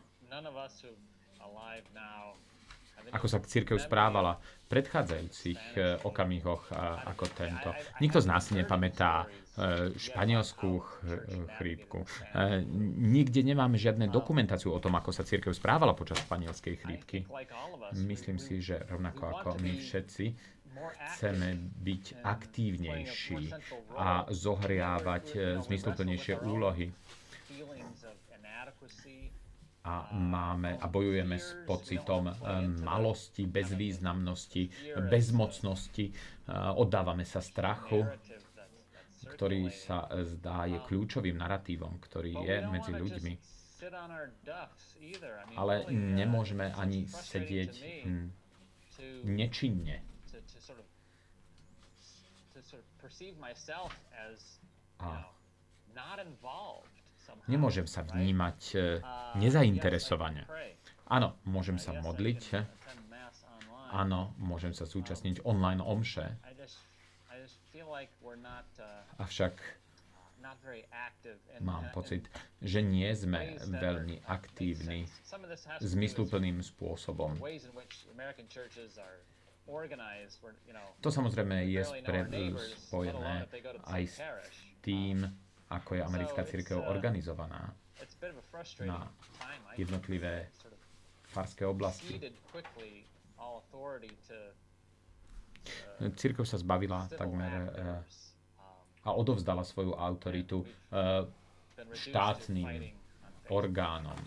ako 3.09 3.25
sa 3.25 3.39
církev 3.41 3.79
správala 3.81 4.37
predchádzajúcich 4.69 5.61
e, 5.75 5.97
okamihoch 6.05 6.69
ako 7.09 7.25
tento. 7.33 7.73
Nikto 7.97 8.21
z 8.21 8.29
nás 8.29 8.53
nepamätá 8.53 9.25
e, 9.25 9.91
španielskú 9.97 10.77
chrípku. 11.57 12.05
E, 12.05 12.61
nikde 13.01 13.41
nemáme 13.41 13.81
žiadne 13.81 14.07
dokumentáciu 14.13 14.69
o 14.69 14.79
tom, 14.79 14.93
ako 14.93 15.09
sa 15.09 15.25
církev 15.25 15.51
správala 15.57 15.97
počas 15.97 16.21
španielskej 16.21 16.75
chrípky. 16.85 17.25
Myslím 17.97 18.37
si, 18.37 18.61
že 18.61 18.85
rovnako 18.85 19.21
ako 19.33 19.49
my 19.57 19.73
všetci 19.81 20.25
chceme 20.79 21.59
byť 21.81 22.23
aktívnejší 22.23 23.51
a 23.99 24.29
zohriávať 24.31 25.57
zmysluplnejšie 25.65 26.39
úlohy 26.45 26.93
a 29.89 30.05
máme 30.13 30.77
a 30.77 30.85
bojujeme 30.85 31.41
s 31.41 31.57
pocitom 31.65 32.29
eh, 32.29 32.35
malosti, 32.85 33.49
bezvýznamnosti, 33.49 34.69
bezmocnosti, 35.09 36.05
eh, 36.05 36.13
oddávame 36.77 37.25
sa 37.25 37.41
strachu, 37.41 38.05
ktorý 39.33 39.73
sa 39.73 40.05
zdá 40.25 40.69
je 40.69 40.77
kľúčovým 40.85 41.41
narratívom, 41.41 41.97
ktorý 41.97 42.37
je 42.45 42.55
medzi 42.69 42.91
ľuďmi. 42.93 43.33
Ale 45.55 45.87
nemôžeme 45.89 46.69
ani 46.75 47.07
sedieť 47.07 47.73
hm, 48.03 48.27
nečinne. 49.25 50.03
A 54.99 55.09
Nemôžem 57.49 57.89
sa 57.89 58.05
vnímať 58.05 58.59
e, 58.73 58.79
nezainteresovane. 59.41 60.45
Áno, 61.09 61.41
môžem 61.49 61.81
sa 61.81 61.97
modliť. 61.97 62.61
Áno, 63.89 64.37
môžem 64.37 64.77
sa 64.77 64.85
zúčastniť 64.85 65.41
online 65.41 65.81
omše. 65.81 66.29
Avšak 69.17 69.53
mám 71.59 71.89
pocit, 71.89 72.29
že 72.61 72.85
nie 72.85 73.09
sme 73.17 73.57
veľmi 73.65 74.21
aktívni 74.29 75.09
zmysluplným 75.81 76.61
spôsobom. 76.61 77.41
To 81.01 81.09
samozrejme 81.09 81.57
je 81.69 81.81
spojené 82.89 83.33
aj 83.85 84.03
s 84.05 84.17
tým, 84.81 85.29
ako 85.69 85.95
je 85.95 86.01
americká 86.03 86.41
církev 86.43 86.81
organizovaná 86.81 87.73
na 88.85 89.11
jednotlivé 89.77 90.49
farské 91.29 91.65
oblasti. 91.65 92.17
Církev 96.15 96.43
sa 96.47 96.57
zbavila 96.57 97.05
takmer 97.13 97.59
eh, 97.69 99.07
a 99.07 99.09
odovzdala 99.15 99.63
svoju 99.63 99.95
autoritu 99.95 100.67
štátnym 101.93 102.91
orgánom. 103.49 104.17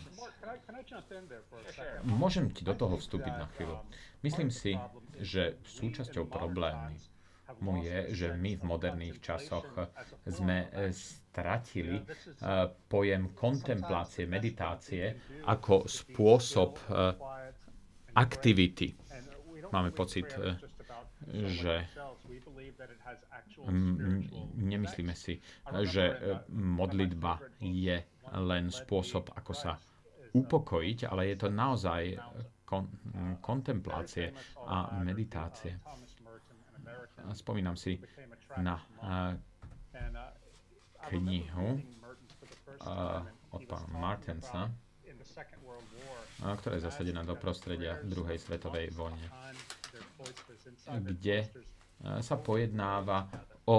Môžem 2.03 2.51
ti 2.51 2.67
do 2.67 2.75
toho 2.75 2.99
vstúpiť 2.99 3.35
na 3.37 3.47
chvíľu. 3.55 3.79
Myslím 4.27 4.51
si, 4.51 4.75
že 5.23 5.59
súčasťou 5.63 6.27
problémy 6.27 6.99
mu 7.63 7.79
je, 7.85 8.11
že 8.17 8.27
my 8.35 8.59
v 8.59 8.63
moderných 8.67 9.23
časoch 9.23 9.67
sme 10.27 10.67
stratili 11.33 11.97
eh, 11.97 12.69
pojem 12.93 13.33
kontemplácie, 13.33 14.29
meditácie 14.29 15.17
ako 15.49 15.89
spôsob 15.89 16.77
eh, 16.93 17.17
aktivity. 18.13 18.93
Máme 19.73 19.97
pocit, 19.97 20.29
eh, 20.37 20.61
že 21.33 21.89
nemyslíme 24.59 25.15
si, 25.15 25.39
že 25.87 26.19
modlitba 26.51 27.39
je 27.63 27.95
len 28.43 28.75
spôsob, 28.75 29.31
ako 29.33 29.53
sa 29.55 29.79
upokojiť, 30.35 30.99
ale 31.07 31.31
je 31.31 31.37
to 31.39 31.49
naozaj 31.49 32.19
kon, 32.67 32.91
kontemplácie 33.39 34.35
a 34.67 34.99
meditácie. 34.99 35.79
Spomínam 37.31 37.79
si 37.79 38.03
na 38.59 38.83
knihu 41.11 41.83
od 43.53 43.63
pána 43.67 43.89
Martensa, 43.99 44.71
ktorá 46.43 46.79
je 46.79 46.87
zasadená 46.87 47.23
do 47.23 47.35
prostredia 47.39 47.99
druhej 48.03 48.39
svetovej 48.39 48.91
vojne, 48.95 49.27
kde 50.91 51.47
sa 52.19 52.37
pojednáva 52.39 53.31
o 53.71 53.79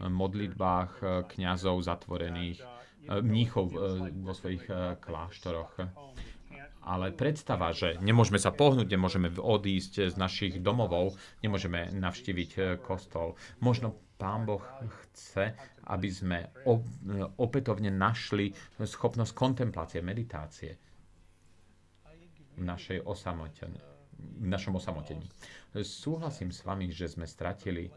modlitbách 0.00 1.26
kňazov 1.34 1.82
zatvorených, 1.82 2.62
mníchov 3.10 3.74
vo 4.22 4.32
svojich 4.36 4.70
kláštoroch. 5.02 5.74
Ale 6.80 7.12
predstava, 7.12 7.76
že 7.76 8.00
nemôžeme 8.00 8.40
sa 8.40 8.54
pohnúť, 8.54 8.88
nemôžeme 8.88 9.28
odísť 9.36 10.08
z 10.08 10.16
našich 10.16 10.64
domovov, 10.64 11.12
nemôžeme 11.44 11.92
navštíviť 11.92 12.80
kostol. 12.80 13.36
Možno 13.60 14.00
Pán 14.20 14.44
Boh 14.44 14.60
chce, 14.84 15.56
aby 15.88 16.08
sme 16.12 16.52
opätovne 17.40 17.88
našli 17.88 18.52
schopnosť 18.76 19.32
kontemplácie, 19.32 20.04
meditácie 20.04 20.76
v, 22.60 22.62
našej 22.62 23.00
v 24.20 24.46
našom 24.46 24.76
osamotení. 24.76 25.24
Súhlasím 25.80 26.52
s 26.52 26.60
vami, 26.68 26.92
že 26.92 27.08
sme 27.08 27.24
stratili 27.24 27.88
e, 27.88 27.92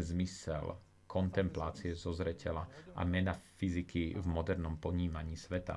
zmysel 0.00 0.72
kontemplácie 1.04 1.92
zo 1.92 2.16
zreteľa 2.16 2.96
a 2.96 3.04
mena 3.04 3.36
fyziky 3.36 4.16
v 4.16 4.26
modernom 4.30 4.80
ponímaní 4.80 5.36
sveta. 5.36 5.76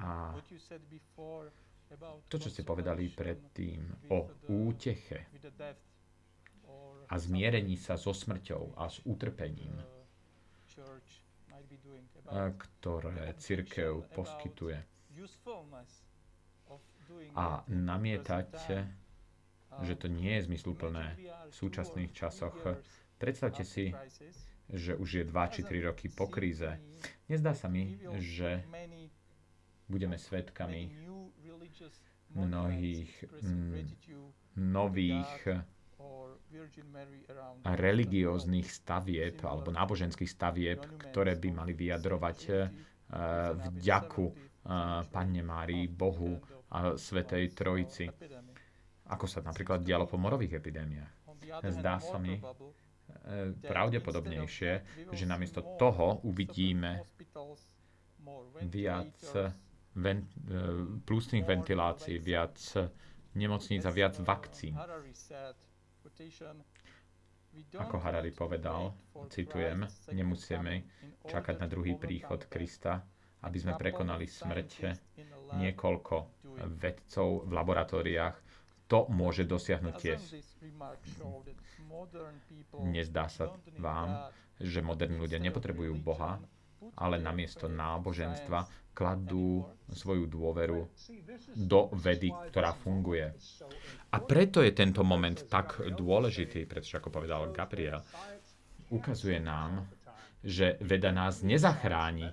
A 0.00 0.32
to, 2.30 2.36
čo 2.40 2.48
ste 2.48 2.64
povedali 2.64 3.12
predtým 3.12 4.08
o 4.08 4.18
úteche 4.48 5.28
a 7.08 7.14
zmierení 7.18 7.76
sa 7.76 7.96
so 7.96 8.12
smrťou 8.12 8.74
a 8.76 8.88
s 8.88 9.00
utrpením, 9.04 9.74
ktoré 12.32 13.34
církev 13.36 14.04
poskytuje. 14.12 14.78
A 17.34 17.62
namietať, 17.68 18.48
že 19.82 19.94
to 19.98 20.06
nie 20.06 20.38
je 20.38 20.46
zmysluplné 20.46 21.18
v 21.50 21.54
súčasných 21.54 22.10
časoch. 22.14 22.56
Predstavte 23.18 23.62
si, 23.66 23.90
že 24.70 24.96
už 24.96 25.08
je 25.20 25.24
2 25.28 25.52
či 25.52 25.60
3 25.62 25.88
roky 25.88 26.06
po 26.08 26.26
kríze. 26.30 26.80
Nezdá 27.28 27.52
sa 27.52 27.68
mi, 27.68 28.00
že 28.16 28.64
budeme 29.86 30.16
svetkami 30.16 30.88
mnohých 32.34 33.12
nových 34.56 35.32
religióznych 37.64 38.68
stavieb 38.68 39.42
alebo 39.42 39.70
náboženských 39.70 40.30
stavieb, 40.30 40.80
ktoré 41.00 41.34
by 41.34 41.48
mali 41.50 41.72
vyjadrovať 41.72 42.38
eh, 42.46 42.56
vďaku 43.72 44.24
eh, 44.24 44.34
Panne 45.08 45.42
Márii, 45.42 45.86
Bohu 45.86 46.38
a 46.70 46.94
Svetej 46.94 47.54
Trojici. 47.54 48.06
Ako 49.04 49.26
sa 49.28 49.40
napríklad 49.40 49.84
dialo 49.84 50.08
po 50.08 50.16
morových 50.16 50.58
epidémiách. 50.58 51.12
Zdá 51.70 51.98
sa 51.98 52.16
mi 52.16 52.36
eh, 52.36 52.42
pravdepodobnejšie, 53.54 54.72
že 55.10 55.24
namiesto 55.24 55.60
toho 55.76 56.22
uvidíme 56.22 57.02
viac 58.64 59.12
ven, 59.94 60.24
plusných 61.04 61.44
ventilácií, 61.44 62.16
viac 62.16 62.56
nemocníc 63.34 63.84
a 63.84 63.92
viac 63.92 64.16
vakcín. 64.18 64.74
Ako 67.76 67.96
Harari 67.98 68.30
povedal, 68.30 68.90
citujem, 69.28 69.84
nemusíme 70.10 70.82
čakať 71.24 71.54
na 71.56 71.66
druhý 71.66 71.94
príchod 71.94 72.42
Krista, 72.44 73.06
aby 73.40 73.56
sme 73.56 73.74
prekonali 73.74 74.24
smrť 74.24 74.70
niekoľko 75.54 76.16
vedcov 76.74 77.28
v 77.44 77.50
laboratóriách. 77.50 78.36
To 78.86 79.06
môže 79.08 79.44
dosiahnuť 79.44 79.94
tiež. 79.94 80.20
Nezdá 82.84 83.24
sa 83.28 83.48
vám, 83.76 84.28
že 84.56 84.80
moderní 84.80 85.16
ľudia 85.16 85.38
nepotrebujú 85.38 85.94
Boha, 85.96 86.42
ale 86.96 87.16
namiesto 87.18 87.66
náboženstva 87.70 88.84
kladú 88.94 89.66
svoju 89.90 90.30
dôveru 90.30 90.86
do 91.58 91.90
vedy, 91.98 92.30
ktorá 92.50 92.70
funguje. 92.78 93.26
A 94.14 94.16
preto 94.22 94.62
je 94.62 94.70
tento 94.70 95.02
moment 95.02 95.34
tak 95.50 95.82
dôležitý, 95.82 96.64
pretože 96.70 97.02
ako 97.02 97.10
povedal 97.10 97.50
Gabriel, 97.50 98.06
ukazuje 98.94 99.42
nám, 99.42 99.90
že 100.44 100.78
veda 100.78 101.10
nás 101.10 101.42
nezachráni 101.42 102.30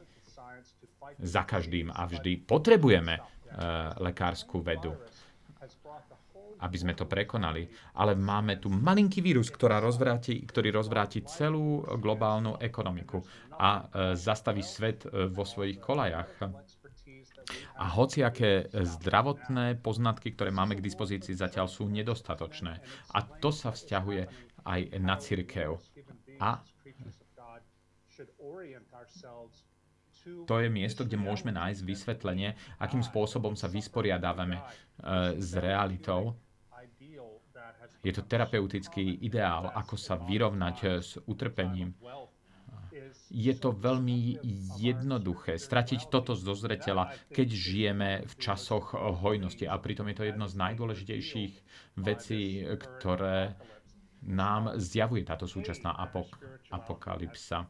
za 1.18 1.42
každým 1.44 1.90
a 1.90 2.06
vždy. 2.06 2.46
Potrebujeme 2.46 3.18
uh, 3.18 3.26
lekárskú 3.98 4.62
vedu 4.62 4.94
aby 6.62 6.78
sme 6.78 6.94
to 6.94 7.10
prekonali. 7.10 7.66
Ale 7.98 8.14
máme 8.14 8.62
tu 8.62 8.70
malinký 8.70 9.20
vírus, 9.20 9.50
ktorá 9.50 9.82
rozvráti, 9.82 10.46
ktorý 10.46 10.70
rozvráti 10.72 11.26
celú 11.26 11.82
globálnu 11.98 12.62
ekonomiku 12.62 13.22
a 13.58 13.70
e, 13.70 14.16
zastaví 14.18 14.62
svet 14.62 15.06
e, 15.06 15.28
vo 15.30 15.46
svojich 15.46 15.82
kolajach. 15.82 16.30
A 17.82 17.86
hociaké 17.98 18.70
zdravotné 18.72 19.82
poznatky, 19.82 20.38
ktoré 20.38 20.54
máme 20.54 20.78
k 20.78 20.86
dispozícii, 20.86 21.36
zatiaľ 21.36 21.68
sú 21.68 21.90
nedostatočné. 21.90 22.80
A 23.12 23.20
to 23.42 23.50
sa 23.50 23.74
vzťahuje 23.74 24.24
aj 24.64 24.80
na 25.02 25.18
církev. 25.18 25.82
A 26.40 26.62
to 30.46 30.56
je 30.62 30.70
miesto, 30.70 31.02
kde 31.02 31.18
môžeme 31.18 31.50
nájsť 31.50 31.82
vysvetlenie, 31.82 32.54
akým 32.78 33.02
spôsobom 33.02 33.58
sa 33.58 33.66
vysporiadávame 33.66 34.62
e, 34.62 34.64
s 35.42 35.58
realitou 35.58 36.38
je 38.02 38.12
to 38.14 38.26
terapeutický 38.26 39.22
ideál, 39.22 39.70
ako 39.74 39.94
sa 39.94 40.18
vyrovnať 40.18 40.78
s 41.02 41.12
utrpením. 41.30 41.94
Je 43.32 43.54
to 43.56 43.72
veľmi 43.72 44.42
jednoduché 44.78 45.56
stratiť 45.56 46.12
toto 46.12 46.36
zo 46.36 46.52
zreteľa, 46.52 47.32
keď 47.32 47.48
žijeme 47.48 48.10
v 48.28 48.34
časoch 48.36 48.98
hojnosti. 48.98 49.64
A 49.70 49.80
pritom 49.80 50.10
je 50.12 50.18
to 50.18 50.28
jedno 50.28 50.46
z 50.50 50.60
najdôležitejších 50.60 51.54
vecí, 51.98 52.66
ktoré 52.76 53.56
nám 54.22 54.78
zjavuje 54.78 55.26
táto 55.26 55.50
súčasná 55.50 55.98
apok- 55.98 56.38
apokalypsa 56.70 57.66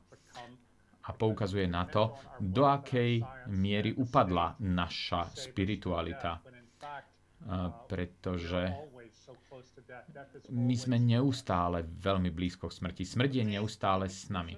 a 1.02 1.10
poukazuje 1.16 1.66
na 1.66 1.88
to, 1.88 2.14
do 2.38 2.68
akej 2.68 3.24
miery 3.50 3.96
upadla 3.96 4.56
naša 4.60 5.32
spiritualita. 5.34 6.38
Pretože 7.90 8.62
my 10.50 10.76
sme 10.76 10.98
neustále 11.00 11.84
veľmi 11.84 12.30
blízko 12.32 12.70
k 12.70 12.78
smrti. 12.82 13.04
Smrť 13.04 13.32
je 13.42 13.46
neustále 13.58 14.08
s 14.08 14.28
nami. 14.32 14.56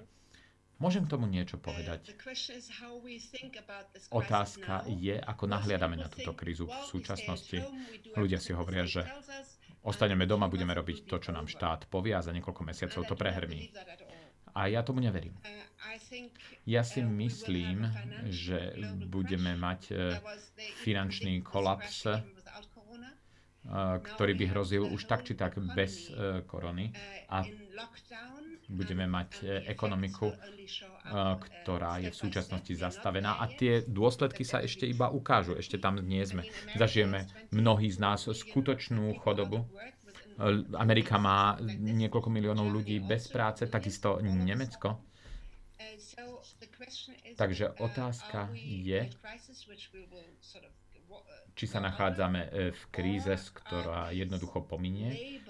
Môžem 0.82 1.06
k 1.06 1.12
tomu 1.14 1.30
niečo 1.30 1.56
povedať. 1.56 2.12
Otázka 4.10 4.84
je, 4.90 5.14
ako 5.16 5.44
nahliadame 5.46 5.94
na 5.94 6.10
túto 6.10 6.34
krízu 6.34 6.66
v 6.66 6.76
súčasnosti. 6.90 7.62
Ľudia 8.18 8.42
si 8.42 8.50
hovoria, 8.50 8.82
že 8.82 9.06
ostaneme 9.86 10.26
doma, 10.26 10.50
budeme 10.50 10.74
robiť 10.74 11.06
to, 11.06 11.22
čo 11.22 11.30
nám 11.30 11.46
štát 11.46 11.86
povie 11.86 12.18
a 12.18 12.24
za 12.24 12.34
niekoľko 12.34 12.62
mesiacov 12.66 13.06
to 13.06 13.14
prehrmí. 13.14 13.70
A 14.54 14.70
ja 14.70 14.86
tomu 14.86 15.02
neverím. 15.02 15.34
Ja 16.66 16.86
si 16.86 17.02
myslím, 17.02 17.90
že 18.30 18.74
budeme 19.10 19.58
mať 19.58 19.82
eh, 19.90 20.18
finančný 20.82 21.42
kolaps 21.42 22.06
ktorý 24.04 24.32
by 24.36 24.44
hrozil 24.52 24.84
už 24.84 25.08
tak 25.08 25.24
či 25.24 25.32
tak 25.32 25.56
bez 25.72 26.12
e, 26.12 26.44
korony. 26.44 26.92
A 27.32 27.48
budeme 28.68 29.08
mať 29.08 29.30
e, 29.40 29.44
ekonomiku, 29.72 30.32
e, 30.32 30.36
ktorá 31.40 31.96
je 32.04 32.12
v 32.12 32.16
súčasnosti 32.16 32.72
zastavená 32.76 33.40
a 33.40 33.48
tie 33.48 33.80
dôsledky 33.84 34.44
sa 34.44 34.60
ešte 34.60 34.84
iba 34.84 35.08
ukážu. 35.08 35.56
Ešte 35.56 35.80
tam 35.80 35.96
nie 36.04 36.20
sme. 36.28 36.44
Zažijeme 36.76 37.24
mnohí 37.56 37.88
z 37.88 37.98
nás 38.04 38.28
skutočnú 38.28 39.16
chodobu. 39.24 39.64
Amerika 40.74 41.14
má 41.16 41.54
niekoľko 41.62 42.26
miliónov 42.26 42.66
ľudí 42.66 42.98
bez 42.98 43.30
práce, 43.30 43.70
takisto 43.70 44.18
Nemecko. 44.18 44.98
Takže 47.38 47.78
otázka 47.78 48.50
je, 48.54 49.10
či 51.54 51.64
sa 51.66 51.78
nachádzame 51.78 52.40
e, 52.40 52.50
v 52.74 52.82
kríze, 52.90 53.34
ktorá 53.64 54.10
jednoducho 54.10 54.62
pominie, 54.66 55.40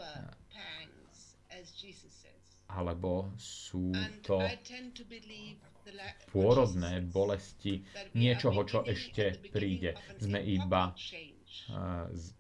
alebo 2.69 3.31
sú 3.39 3.93
to 4.21 4.41
pôrodné 6.33 7.05
bolesti 7.05 7.85
niečoho, 8.17 8.65
čo 8.65 8.83
ešte 8.83 9.39
príde. 9.53 9.95
Sme 10.19 10.41
iba 10.43 10.91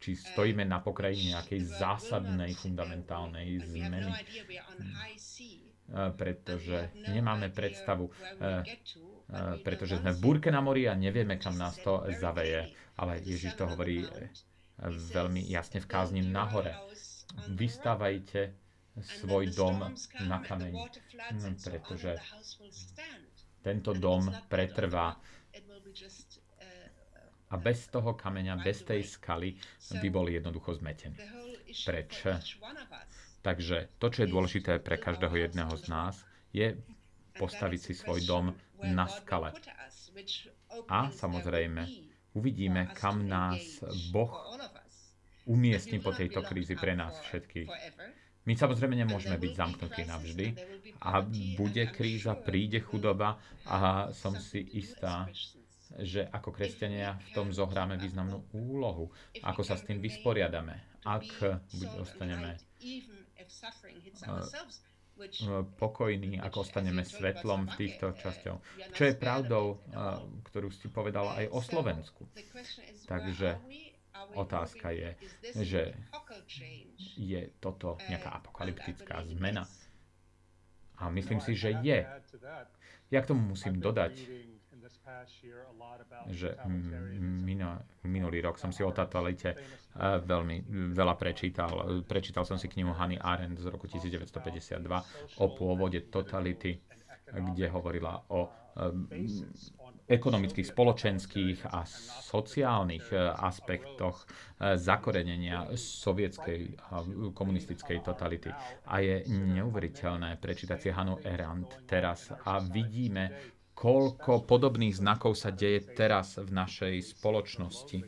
či 0.03 0.13
stojíme 0.19 0.67
na 0.67 0.83
pokraji 0.83 1.31
nejakej 1.33 1.61
zásadnej, 1.79 2.51
fundamentálnej 2.59 3.63
zmeny. 3.63 4.11
Pretože 6.19 6.91
nemáme 7.13 7.53
predstavu, 7.55 8.11
pretože 9.63 10.01
sme 10.03 10.11
v 10.17 10.19
búrke 10.19 10.49
na 10.51 10.59
mori 10.59 10.91
a 10.91 10.99
nevieme, 10.99 11.39
kam 11.39 11.55
nás 11.55 11.79
to 11.79 12.03
zaveje. 12.19 12.75
Ale 12.95 13.19
Ježiš 13.23 13.59
to 13.59 13.67
hovorí 13.67 14.07
veľmi 14.83 15.43
jasne 15.51 15.83
v 15.83 15.91
kázni 15.91 16.23
nahore. 16.23 16.75
Vystávajte 17.51 18.55
svoj 19.03 19.51
dom 19.51 19.91
na 20.23 20.39
kameň, 20.39 20.75
hm, 21.35 21.55
pretože 21.59 22.15
tento 23.65 23.91
dom 23.97 24.31
pretrvá 24.47 25.19
a 27.51 27.55
bez 27.55 27.87
toho 27.87 28.19
kameňa, 28.19 28.59
bez 28.67 28.83
tej 28.83 29.07
skaly 29.07 29.55
by 30.03 30.09
bol 30.11 30.27
jednoducho 30.27 30.75
zmetený. 30.75 31.15
Preč? 31.87 32.27
Takže 33.47 33.95
to, 34.03 34.07
čo 34.11 34.25
je 34.27 34.33
dôležité 34.33 34.83
pre 34.83 34.99
každého 34.99 35.37
jedného 35.39 35.71
z 35.79 35.85
nás, 35.87 36.19
je 36.51 36.75
postaviť 37.39 37.81
si 37.81 37.93
svoj 37.95 38.27
dom 38.27 38.45
na 38.83 39.07
skale. 39.07 39.55
A 40.91 41.15
samozrejme, 41.15 42.04
uvidíme, 42.35 42.91
kam 42.95 43.25
nás 43.27 43.81
Boh 44.11 44.31
umiestni 45.47 46.01
po 46.01 46.13
tejto 46.13 46.43
krízi 46.43 46.75
pre 46.75 46.99
nás 46.99 47.15
všetkých. 47.31 47.71
My 48.45 48.53
samozrejme 48.53 48.93
nemôžeme 48.93 49.41
byť 49.41 49.53
zamknutí 49.57 50.03
navždy 50.05 50.47
a 51.01 51.25
bude 51.57 51.85
kríza, 51.89 52.37
príde 52.37 52.85
chudoba 52.85 53.41
a 53.65 54.13
som 54.13 54.37
si 54.37 54.61
istá, 54.77 55.33
že 55.97 56.29
ako 56.29 56.53
kresťania 56.53 57.17
v 57.17 57.29
tom 57.33 57.49
zohráme 57.55 57.97
významnú 57.97 58.45
úlohu. 58.53 59.09
Ako 59.41 59.65
sa 59.65 59.81
s 59.81 59.87
tým 59.89 60.03
vysporiadame. 60.03 60.77
Ak 61.05 61.25
ostaneme 62.01 62.61
pokojní, 65.79 66.43
ako 66.43 66.67
ostaneme 66.67 67.07
svetlom 67.07 67.71
v 67.71 67.75
týchto 67.79 68.15
časťoch. 68.19 68.59
Čo 68.95 69.03
je 69.07 69.15
pravdou, 69.15 69.79
ktorú 70.51 70.69
si 70.75 70.91
povedala 70.91 71.39
aj 71.43 71.47
o 71.55 71.61
Slovensku. 71.63 72.23
Takže 73.07 73.59
otázka 74.35 74.91
je, 74.91 75.11
že 75.63 75.83
je 77.19 77.51
toto 77.59 77.99
nejaká 78.11 78.43
apokalyptická 78.43 79.23
zmena. 79.27 79.67
A 80.99 81.11
myslím 81.11 81.43
si, 81.43 81.59
že 81.59 81.75
je. 81.83 82.07
Ja 83.11 83.21
k 83.23 83.31
tomu 83.31 83.55
musím 83.55 83.83
dodať, 83.83 84.15
že 86.29 86.57
minulý 88.05 88.39
rok 88.45 88.57
som 88.61 88.73
si 88.73 88.85
o 88.85 88.93
totalite 88.93 89.57
eh, 89.57 90.19
veľmi 90.21 90.57
veľa 90.93 91.15
prečítal. 91.17 92.03
Prečítal 92.05 92.45
som 92.45 92.57
si 92.61 92.69
knihu 92.69 92.93
Hany 92.93 93.17
Arendt 93.21 93.61
z 93.61 93.67
roku 93.69 93.89
1952 93.89 94.81
o 95.41 95.47
pôvode 95.53 96.01
totality, 96.09 96.81
kde 97.25 97.67
hovorila 97.73 98.25
o 98.33 98.49
eh, 98.49 99.25
ekonomických, 100.05 100.69
spoločenských 100.69 101.73
a 101.73 101.89
sociálnych 102.29 103.09
eh, 103.13 103.21
aspektoch 103.33 104.29
zakorenenia 104.65 105.77
sovietskej 105.77 106.79
a 106.89 107.05
komunistickej 107.37 108.01
totality. 108.01 108.49
A 108.89 109.03
je 109.03 109.27
neuveriteľné 109.29 110.41
prečítať 110.41 110.79
si 110.79 110.89
Hanu 110.89 111.21
Arendt 111.21 111.85
teraz 111.85 112.33
a 112.33 112.63
vidíme, 112.63 113.54
koľko 113.75 114.47
podobných 114.47 114.95
znakov 114.95 115.35
sa 115.35 115.51
deje 115.51 115.83
teraz 115.93 116.39
v 116.39 116.51
našej 116.51 116.95
spoločnosti. 117.19 118.07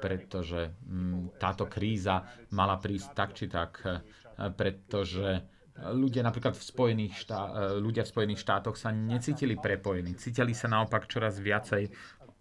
Pretože 0.00 0.60
mm, 0.72 1.36
táto 1.36 1.68
kríza 1.68 2.24
mala 2.56 2.80
prísť 2.80 3.08
tak 3.12 3.30
či 3.36 3.46
tak, 3.52 3.84
pretože 4.56 5.44
ľudia 5.74 6.22
napríklad 6.22 6.54
v 6.54 6.64
Spojených, 6.64 7.14
štá- 7.18 7.76
ľudia 7.82 8.06
v 8.06 8.12
Spojených 8.12 8.40
štátoch 8.40 8.76
sa 8.78 8.94
necítili 8.94 9.58
prepojení, 9.58 10.16
cítili 10.16 10.54
sa 10.54 10.70
naopak 10.70 11.10
čoraz 11.10 11.42
viacej 11.42 11.90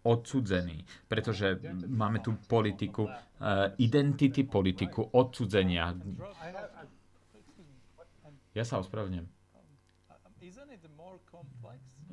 odsudzení, 0.03 0.83
pretože 1.07 1.57
máme 1.87 2.19
tu 2.19 2.35
politiku 2.35 3.07
identity, 3.79 4.43
politiku 4.43 5.07
odsudzenia. 5.15 5.95
Ja 8.53 8.63
sa 8.67 8.77
ospravedlňujem. 8.83 9.32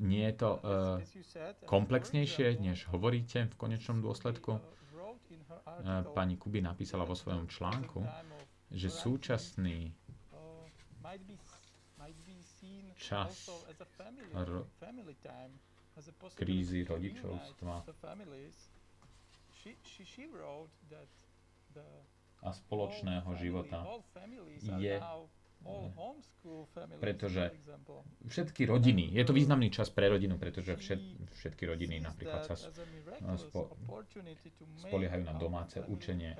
Nie 0.01 0.32
je 0.32 0.34
to 0.36 0.51
uh, 0.57 0.62
komplexnejšie, 1.66 2.57
než 2.59 2.88
hovoríte 2.88 3.46
v 3.46 3.55
konečnom 3.57 4.01
dôsledku? 4.01 4.57
Uh, 4.57 4.62
pani 6.14 6.36
Kuby 6.36 6.61
napísala 6.61 7.05
vo 7.05 7.14
svojom 7.14 7.46
článku, 7.46 8.05
že 8.70 8.88
súčasný 8.88 9.92
čas 12.96 13.51
ro- 14.32 14.66
krízy 16.34 16.80
rodičovstva. 16.84 17.74
a 22.40 22.48
spoločného 22.57 23.30
života 23.36 23.84
je 24.80 24.96
pretože 27.00 27.52
všetky 28.28 28.64
rodiny, 28.64 29.12
je 29.12 29.24
to 29.24 29.36
významný 29.36 29.68
čas 29.68 29.92
pre 29.92 30.08
rodinu, 30.08 30.40
pretože 30.40 30.76
všet, 30.76 31.00
všetky 31.36 31.68
rodiny 31.68 32.00
napríklad 32.00 32.48
sa 32.48 32.56
spo, 33.36 33.76
spoliehajú 34.80 35.22
na 35.24 35.36
domáce 35.36 35.84
učenie. 35.84 36.36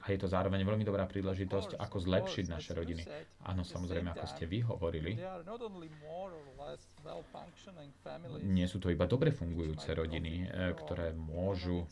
A 0.00 0.06
je 0.08 0.18
to 0.20 0.28
zároveň 0.30 0.62
veľmi 0.62 0.84
dobrá 0.86 1.04
príležitosť, 1.04 1.76
ako 1.80 1.96
zlepšiť 2.00 2.44
naše 2.48 2.72
rodiny. 2.72 3.02
Áno, 3.44 3.66
samozrejme, 3.66 4.08
ako 4.12 4.26
ste 4.28 4.44
vy 4.46 4.64
hovorili, 4.64 5.18
nie 8.44 8.66
sú 8.68 8.78
to 8.78 8.92
iba 8.92 9.08
dobre 9.08 9.32
fungujúce 9.32 9.90
rodiny, 9.96 10.44
e, 10.44 10.76
ktoré 10.76 11.16
môžu 11.16 11.88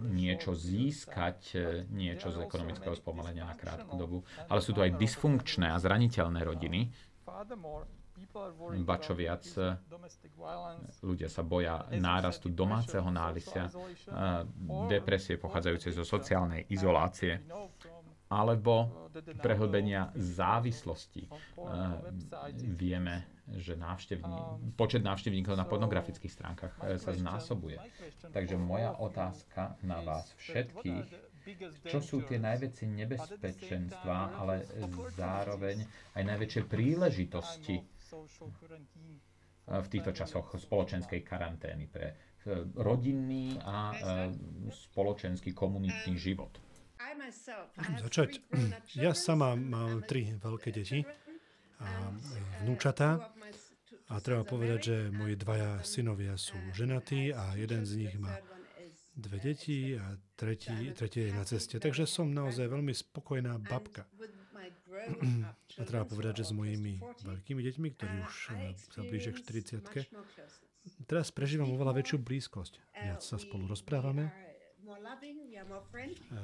niečo 0.00 0.54
získať, 0.54 1.38
e, 1.54 1.58
niečo 1.92 2.30
z 2.32 2.40
ekonomického 2.40 2.94
spomalenia 2.96 3.44
na 3.44 3.56
krátku 3.58 3.94
dobu, 3.98 4.22
ale 4.48 4.60
sú 4.62 4.72
to 4.72 4.80
aj 4.80 4.83
dysfunkčné 4.92 5.72
a 5.72 5.78
zraniteľné 5.80 6.40
rodiny. 6.44 6.80
Ba 8.84 8.96
čo 8.98 9.14
viac, 9.14 9.46
e, 9.54 9.78
ľudia 11.06 11.30
sa 11.30 11.46
boja 11.46 11.86
nárastu 11.94 12.50
domáceho 12.50 13.06
nálisia, 13.10 13.70
depresie 14.90 15.38
pochádzajúce 15.38 15.94
zo 15.94 16.04
sociálnej 16.04 16.66
izolácie 16.70 17.38
alebo 18.34 19.08
prehlbenia 19.38 20.10
závislosti. 20.18 21.30
Vieme, 22.74 23.34
že 23.54 23.76
návštevní, 23.76 24.72
počet 24.74 25.04
návštevníkov 25.04 25.54
na 25.54 25.68
pornografických 25.68 26.32
stránkach 26.32 26.72
e, 26.80 26.96
sa 26.96 27.12
znásobuje. 27.12 27.76
Takže 28.32 28.56
moja 28.56 28.96
otázka 28.96 29.76
na 29.84 30.00
vás 30.00 30.32
všetkých, 30.40 31.33
čo 31.84 31.98
sú 32.00 32.24
tie 32.24 32.40
najväčšie 32.40 32.86
nebezpečenstva, 32.88 34.16
ale 34.40 34.64
zároveň 35.14 35.84
aj 36.16 36.22
najväčšie 36.24 36.62
príležitosti 36.64 37.76
v 39.64 39.86
týchto 39.88 40.12
časoch 40.12 40.52
spoločenskej 40.60 41.24
karantény 41.24 41.88
pre 41.88 42.12
e, 42.12 42.14
rodinný 42.76 43.56
a 43.64 43.76
e, 43.90 43.96
spoločenský 44.68 45.56
komunitný 45.56 46.20
život. 46.20 46.52
Začať. 48.00 48.30
Ja 49.04 49.16
sama 49.16 49.56
mám 49.56 50.04
tri 50.04 50.36
veľké 50.36 50.70
deti 50.70 51.02
a 51.80 51.88
vnúčatá. 52.62 53.32
A 54.12 54.20
treba 54.20 54.44
povedať, 54.44 54.80
že 54.84 54.96
moji 55.10 55.34
dvaja 55.34 55.80
synovia 55.80 56.36
sú 56.36 56.60
ženatí 56.76 57.32
a 57.32 57.56
jeden 57.56 57.88
z 57.88 58.04
nich 58.04 58.14
má 58.20 58.36
dve 59.16 59.40
deti 59.40 59.96
a 59.96 60.20
tretí, 60.36 60.92
tretí 60.94 61.18
je 61.26 61.32
na 61.32 61.44
ceste. 61.46 61.80
Takže 61.80 62.04
som 62.06 62.30
naozaj 62.30 62.66
veľmi 62.70 62.94
spokojná 62.94 63.58
babka. 63.62 64.06
A 65.78 65.82
treba 65.82 66.06
povedať, 66.06 66.44
že 66.44 66.50
s 66.50 66.52
mojimi 66.54 67.02
veľkými 67.02 67.60
deťmi, 67.60 67.88
ktorí 67.98 68.14
už 68.24 68.34
eh, 68.54 68.72
sa 68.78 69.00
blížia 69.02 69.34
k 69.34 69.42
40 69.42 69.84
teraz 71.08 71.32
prežívam 71.32 71.72
oveľa 71.72 71.96
väčšiu 72.00 72.20
blízkosť. 72.20 72.80
Viac 72.92 73.20
sa 73.24 73.36
spolu 73.40 73.68
rozprávame, 73.68 74.28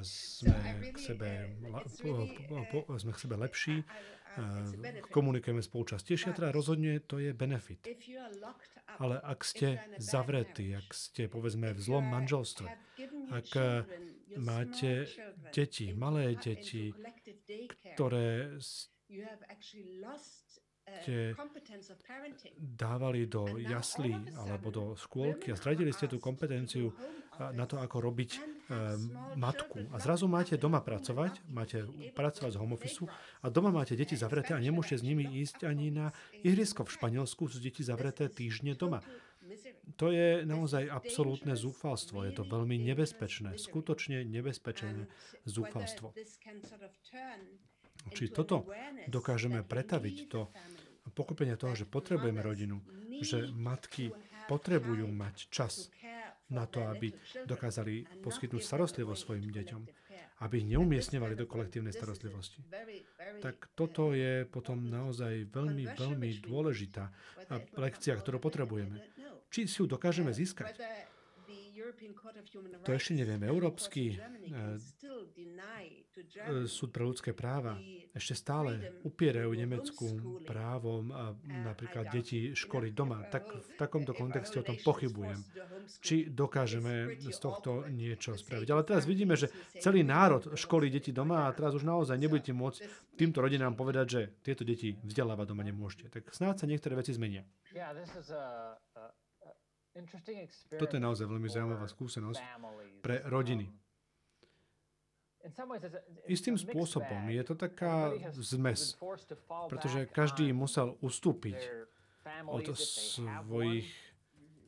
sme 0.01 0.89
k 0.89 0.97
sebe, 0.97 1.29
sme 2.97 3.11
k 3.13 3.19
sebe 3.21 3.35
lepší, 3.37 3.85
komunikujeme 5.11 5.61
spolu 5.63 5.95
častejšie, 5.95 6.33
teda 6.35 6.51
rozhodne 6.51 6.99
to 7.03 7.19
je 7.19 7.33
benefit. 7.33 7.83
Ale 8.99 9.19
ak 9.23 9.43
ste 9.43 9.79
zavretí, 9.97 10.75
ak 10.75 10.91
ste 10.93 11.31
povedzme 11.31 11.73
v 11.73 11.79
zlom 11.79 12.05
manželstve, 12.07 12.67
ak 13.31 13.49
máte 14.37 15.07
deti, 15.51 15.91
malé 15.95 16.35
deti, 16.37 16.91
ktoré 17.95 18.59
ste 21.01 21.33
dávali 22.57 23.25
do 23.25 23.57
jaslí 23.57 24.13
alebo 24.37 24.67
do 24.69 24.83
škôlky 24.93 25.49
a 25.49 25.57
stratili 25.57 25.89
ste 25.89 26.05
tú 26.05 26.21
kompetenciu 26.21 26.93
na 27.49 27.65
to, 27.65 27.81
ako 27.81 28.05
robiť 28.05 28.31
um, 28.37 28.43
matku. 29.33 29.81
A 29.89 29.97
zrazu 29.97 30.29
máte 30.29 30.61
doma 30.61 30.77
pracovať, 30.77 31.41
máte 31.49 31.89
pracovať 32.13 32.51
z 32.53 32.59
home 32.61 32.77
office 32.77 33.01
a 33.41 33.49
doma 33.49 33.73
máte 33.73 33.97
deti 33.97 34.13
zavreté 34.13 34.53
a 34.53 34.61
nemôžete 34.61 35.01
s 35.01 35.07
nimi 35.07 35.25
ísť 35.41 35.65
ani 35.65 35.89
na 35.89 36.13
ihrisko. 36.45 36.85
V 36.85 36.93
Španielsku 37.01 37.49
sú 37.49 37.57
deti 37.57 37.81
zavreté 37.81 38.29
týždne 38.29 38.77
doma. 38.77 39.01
To 39.97 40.13
je 40.13 40.45
naozaj 40.45 40.85
absolútne 40.85 41.57
zúfalstvo. 41.57 42.23
Je 42.29 42.33
to 42.37 42.45
veľmi 42.45 42.77
nebezpečné, 42.77 43.57
skutočne 43.57 44.21
nebezpečné 44.21 45.09
zúfalstvo. 45.49 46.13
Či 48.09 48.33
toto 48.33 48.65
dokážeme 49.05 49.61
pretaviť 49.61 50.17
to 50.25 50.49
pochopenie 51.13 51.53
toho, 51.59 51.77
že 51.77 51.85
potrebujeme 51.85 52.41
rodinu, 52.41 52.81
že 53.21 53.49
matky 53.53 54.09
potrebujú 54.49 55.05
mať 55.05 55.35
čas 55.53 55.93
na 56.51 56.67
to, 56.67 56.83
aby 56.89 57.15
dokázali 57.47 58.03
poskytnúť 58.19 58.59
starostlivosť 58.59 59.21
svojim 59.23 59.47
deťom, 59.47 59.81
aby 60.43 60.53
ich 60.59 60.67
neumiestňovali 60.67 61.39
do 61.39 61.47
kolektívnej 61.47 61.95
starostlivosti. 61.95 62.59
Tak 63.39 63.71
toto 63.77 64.11
je 64.11 64.43
potom 64.43 64.91
naozaj 64.91 65.47
veľmi, 65.47 65.95
veľmi 65.95 66.29
dôležitá 66.43 67.07
lekcia, 67.79 68.19
ktorú 68.19 68.43
potrebujeme. 68.43 68.99
Či 69.51 69.67
si 69.67 69.77
ju 69.79 69.85
dokážeme 69.87 70.31
získať? 70.31 70.75
To 72.85 72.91
ešte 72.91 73.13
neviem. 73.17 73.41
Európsky 73.43 74.17
eh, 74.17 74.77
súd 76.67 76.89
pre 76.91 77.03
ľudské 77.07 77.31
práva 77.31 77.79
ešte 78.11 78.35
stále 78.35 78.99
upierajú 79.07 79.51
Nemecku 79.55 80.05
právom 80.43 81.15
a 81.15 81.31
napríklad 81.63 82.11
deti 82.11 82.51
školy 82.51 82.91
doma. 82.91 83.23
Tak 83.31 83.43
v 83.47 83.67
takomto 83.79 84.11
kontexte 84.11 84.59
o 84.59 84.67
tom 84.67 84.75
pochybujem. 84.83 85.39
Či 86.03 86.27
dokážeme 86.27 87.23
z 87.23 87.37
tohto 87.39 87.87
niečo 87.87 88.35
spraviť. 88.35 88.67
Ale 88.67 88.83
teraz 88.83 89.07
vidíme, 89.07 89.39
že 89.39 89.47
celý 89.79 90.03
národ 90.03 90.51
školí 90.59 90.91
deti 90.91 91.15
doma 91.15 91.47
a 91.47 91.55
teraz 91.55 91.71
už 91.71 91.87
naozaj 91.87 92.19
nebudete 92.19 92.51
môcť 92.51 92.79
týmto 93.15 93.39
rodinám 93.39 93.79
povedať, 93.79 94.05
že 94.11 94.21
tieto 94.43 94.67
deti 94.67 94.99
vzdelávať 94.99 95.45
doma 95.47 95.63
nemôžete. 95.63 96.11
Tak 96.11 96.35
snáď 96.35 96.55
sa 96.59 96.65
niektoré 96.67 96.99
veci 96.99 97.15
zmenia. 97.15 97.47
Toto 100.79 100.93
je 100.95 101.01
naozaj 101.03 101.27
veľmi 101.27 101.49
zaujímavá 101.51 101.87
skúsenosť 101.91 102.41
pre 103.03 103.19
rodiny. 103.27 103.67
Istým 106.29 106.55
spôsobom 106.55 107.27
je 107.33 107.43
to 107.43 107.55
taká 107.57 108.13
zmes, 108.37 108.93
pretože 109.67 110.05
každý 110.13 110.53
musel 110.53 110.95
ustúpiť 111.01 111.57
od 112.45 112.71
svojich 112.77 113.89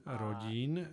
rodín, 0.04 0.84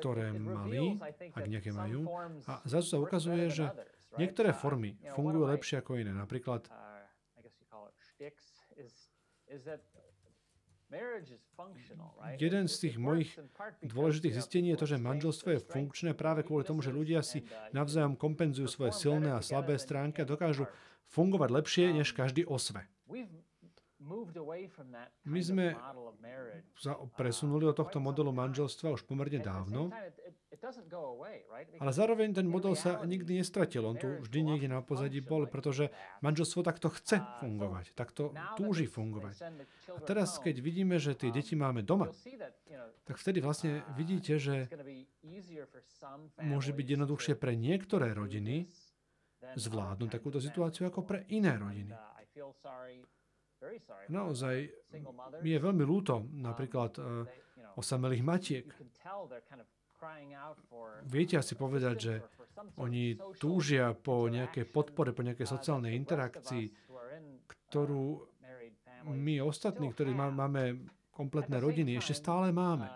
ktoré 0.00 0.32
mali, 0.32 0.96
ak 1.34 1.44
nejaké 1.44 1.74
majú. 1.74 2.08
A 2.48 2.62
zase 2.64 2.94
sa 2.94 2.98
ukazuje, 3.02 3.50
že 3.52 3.68
niektoré 4.16 4.54
formy 4.56 4.96
fungujú 5.12 5.44
lepšie 5.50 5.82
ako 5.82 6.00
iné. 6.00 6.14
Napríklad 6.14 6.70
Jeden 12.38 12.64
z 12.68 12.76
tých 12.78 12.96
mojich 13.00 13.30
dôležitých 13.82 14.34
zistení 14.36 14.68
je 14.74 14.78
to, 14.78 14.86
že 14.86 15.02
manželstvo 15.02 15.48
je 15.56 15.64
funkčné 15.64 16.12
práve 16.14 16.46
kvôli 16.46 16.62
tomu, 16.62 16.84
že 16.84 16.94
ľudia 16.94 17.24
si 17.24 17.42
uh, 17.42 17.48
navzájom 17.74 18.14
kompenzujú 18.14 18.68
svoje 18.70 18.92
silné 18.94 19.34
a 19.34 19.42
slabé 19.42 19.80
stránky 19.80 20.22
a 20.22 20.28
dokážu 20.28 20.70
fungovať 21.10 21.50
lepšie 21.50 21.84
než 21.96 22.12
um, 22.12 22.16
každý 22.20 22.42
osve. 22.46 22.84
My 25.24 25.40
sme 25.40 25.72
sa 26.76 26.92
uh, 26.94 27.08
presunuli 27.16 27.64
od 27.64 27.76
tohto 27.76 27.98
modelu 28.04 28.30
manželstva 28.36 28.92
už 28.92 29.08
pomerne 29.08 29.40
dávno, 29.40 29.88
ale 31.80 31.90
zároveň 31.90 32.36
ten 32.36 32.44
model 32.44 32.76
sa 32.76 33.00
nikdy 33.04 33.40
nestratil. 33.40 33.84
On 33.88 33.96
tu 33.96 34.20
vždy 34.28 34.40
niekde 34.44 34.68
na 34.68 34.84
pozadí 34.84 35.24
bol, 35.24 35.48
pretože 35.48 35.88
manželstvo 36.20 36.60
takto 36.60 36.92
chce 36.92 37.20
uh, 37.20 37.26
fungovať, 37.40 37.96
takto 37.96 38.36
túži 38.60 38.84
fungovať. 38.84 39.40
A 39.96 40.00
teraz, 40.04 40.36
keď 40.36 40.60
vidíme, 40.60 41.00
že 41.00 41.16
tie 41.16 41.32
deti 41.32 41.56
máme 41.56 41.80
doma, 41.80 42.12
tak 43.08 43.16
vtedy 43.16 43.40
vlastne 43.40 43.80
uh, 43.80 43.88
vidíte, 43.96 44.36
že 44.36 44.68
môže 46.44 46.76
byť 46.76 46.86
jednoduchšie 47.00 47.34
pre 47.40 47.56
niektoré 47.56 48.12
rodiny 48.12 48.68
zvládnuť 49.56 50.08
takúto 50.08 50.40
situáciu 50.40 50.88
ako 50.88 51.04
pre 51.04 51.24
iné 51.32 51.56
rodiny. 51.56 51.92
Naozaj 54.10 54.56
mi 55.40 55.50
je 55.52 55.58
veľmi 55.60 55.84
ľúto 55.84 56.24
napríklad 56.36 56.92
uh, 57.00 57.24
osamelých 57.76 58.24
matiek. 58.24 58.66
Viete 61.08 61.40
asi 61.40 61.56
povedať, 61.56 61.96
že 61.96 62.14
oni 62.76 63.16
túžia 63.40 63.96
po 63.96 64.28
nejakej 64.28 64.68
podpore, 64.68 65.16
po 65.16 65.24
nejakej 65.24 65.48
sociálnej 65.48 65.96
interakcii, 65.96 66.70
ktorú 67.48 68.20
my 69.04 69.40
ostatní, 69.44 69.92
ktorí 69.92 70.12
máme 70.12 70.84
kompletné 71.12 71.60
rodiny, 71.60 71.96
ešte 71.96 72.20
stále 72.20 72.50
máme. 72.50 72.88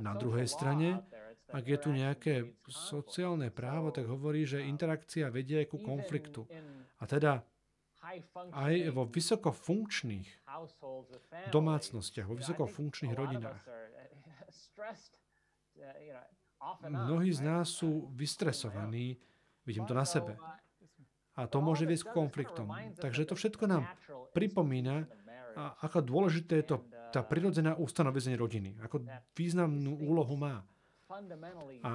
Na 0.00 0.16
druhej 0.16 0.46
strane, 0.48 1.02
ak 1.50 1.64
je 1.66 1.78
tu 1.78 1.90
nejaké 1.90 2.34
sociálne 2.66 3.50
právo, 3.50 3.90
tak 3.90 4.06
hovorí, 4.06 4.46
že 4.46 4.64
interakcia 4.64 5.30
vedie 5.34 5.66
ku 5.66 5.82
konfliktu. 5.82 6.46
A 7.02 7.04
teda 7.06 7.42
aj 8.52 8.74
vo 8.96 9.04
vysokofunkčných 9.04 10.28
domácnostiach, 11.52 12.26
vo 12.26 12.36
vysokofunkčných 12.36 13.14
rodinách. 13.14 13.60
Mnohí 16.88 17.32
z 17.32 17.40
nás 17.40 17.72
sú 17.72 18.12
vystresovaní, 18.12 19.16
vidím 19.64 19.88
to 19.88 19.96
na 19.96 20.04
sebe. 20.04 20.36
A 21.40 21.48
to 21.48 21.64
môže 21.64 21.88
viesť 21.88 22.12
k 22.12 22.16
konfliktom. 22.16 22.68
Takže 23.00 23.24
to 23.24 23.34
všetko 23.38 23.64
nám 23.64 23.88
pripomína, 24.36 25.08
a 25.56 25.74
aká 25.82 25.98
dôležité 26.04 26.62
je 26.62 26.66
to 26.74 26.76
tá 27.10 27.26
prirodzená 27.26 27.74
ustanovizenie 27.74 28.38
rodiny. 28.38 28.78
Ako 28.86 29.02
významnú 29.34 29.98
úlohu 29.98 30.38
má. 30.38 30.62
A 31.82 31.90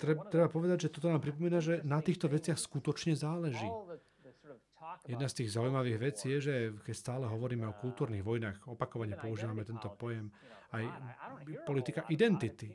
treba 0.00 0.48
povedať, 0.48 0.88
že 0.88 0.92
toto 0.92 1.12
nám 1.12 1.20
pripomína, 1.20 1.60
že 1.60 1.84
na 1.84 2.00
týchto 2.00 2.32
veciach 2.32 2.56
skutočne 2.56 3.12
záleží. 3.12 3.68
Jedna 5.06 5.26
z 5.30 5.34
tých 5.42 5.54
zaujímavých 5.54 5.98
vecí 5.98 6.26
je, 6.34 6.38
že 6.40 6.54
keď 6.82 6.94
stále 6.94 7.24
hovoríme 7.26 7.66
o 7.66 7.78
kultúrnych 7.78 8.22
vojnách, 8.26 8.66
opakovane 8.66 9.14
používame 9.18 9.62
tento 9.62 9.90
pojem, 9.94 10.30
aj 10.74 10.84
politika 11.62 12.02
identity. 12.10 12.74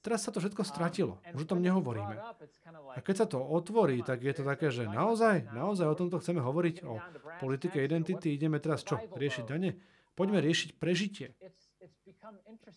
Teraz 0.00 0.24
sa 0.24 0.32
to 0.32 0.40
všetko 0.40 0.64
stratilo, 0.64 1.20
už 1.36 1.44
o 1.44 1.50
tom 1.54 1.60
nehovoríme. 1.60 2.16
A 2.96 2.98
keď 3.04 3.14
sa 3.14 3.26
to 3.28 3.38
otvorí, 3.38 4.00
tak 4.00 4.24
je 4.24 4.32
to 4.32 4.42
také, 4.48 4.72
že 4.72 4.88
naozaj, 4.88 5.52
naozaj 5.52 5.86
o 5.86 5.98
tomto 5.98 6.18
chceme 6.24 6.40
hovoriť, 6.40 6.76
o 6.88 6.96
politike 7.38 7.84
identity, 7.84 8.32
ideme 8.34 8.56
teraz 8.58 8.80
čo, 8.80 8.96
riešiť 8.96 9.44
dane? 9.44 9.76
Poďme 10.16 10.40
riešiť 10.40 10.80
prežitie. 10.80 11.36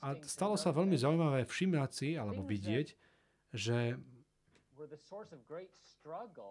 A 0.03 0.19
stalo 0.28 0.59
sa 0.59 0.76
veľmi 0.76 0.99
zaujímavé 0.99 1.47
všimnať 1.47 1.89
si, 1.91 2.09
alebo 2.19 2.43
vidieť, 2.43 2.88
že 3.55 3.97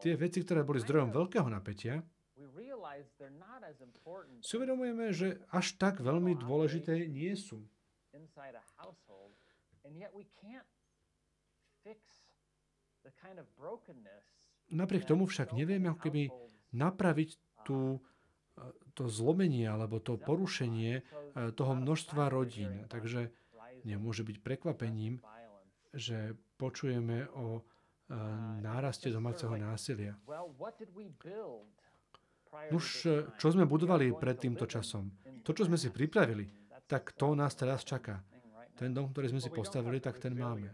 tie 0.00 0.14
veci, 0.16 0.38
ktoré 0.42 0.62
boli 0.62 0.78
zdrojom 0.80 1.10
veľkého 1.10 1.48
napätia, 1.50 2.02
si 4.42 4.52
uvedomujeme, 4.56 5.12
že 5.12 5.38
až 5.52 5.76
tak 5.76 6.00
veľmi 6.00 6.32
dôležité 6.40 7.06
nie 7.06 7.36
sú. 7.36 7.60
Napriek 14.72 15.04
tomu 15.04 15.28
však 15.28 15.52
nevieme 15.52 15.92
ako 15.92 16.00
keby 16.08 16.22
napraviť 16.72 17.30
tú, 17.68 18.00
uh, 18.00 18.72
to 18.96 19.12
zlomenie 19.12 19.68
alebo 19.68 20.00
to 20.00 20.16
porušenie 20.16 21.02
uh, 21.02 21.52
toho 21.52 21.76
množstva 21.76 22.32
rodín. 22.32 22.88
Takže 22.88 23.28
nemôže 23.84 24.24
byť 24.24 24.36
prekvapením, 24.40 25.20
že 25.92 26.38
počujeme 26.56 27.28
o 27.36 27.60
náraste 28.60 29.08
domáceho 29.08 29.56
násilia. 29.56 30.12
Už 32.68 32.84
čo 33.40 33.48
sme 33.48 33.64
budovali 33.64 34.12
pred 34.12 34.36
týmto 34.36 34.68
časom? 34.68 35.08
To, 35.40 35.56
čo 35.56 35.64
sme 35.64 35.80
si 35.80 35.88
pripravili, 35.88 36.44
tak 36.84 37.16
to 37.16 37.32
nás 37.32 37.56
teraz 37.56 37.80
čaká. 37.82 38.20
Ten 38.76 38.92
dom, 38.92 39.08
ktorý 39.08 39.32
sme 39.32 39.40
si 39.40 39.48
postavili, 39.48 40.00
tak 40.04 40.20
ten 40.20 40.36
máme. 40.36 40.68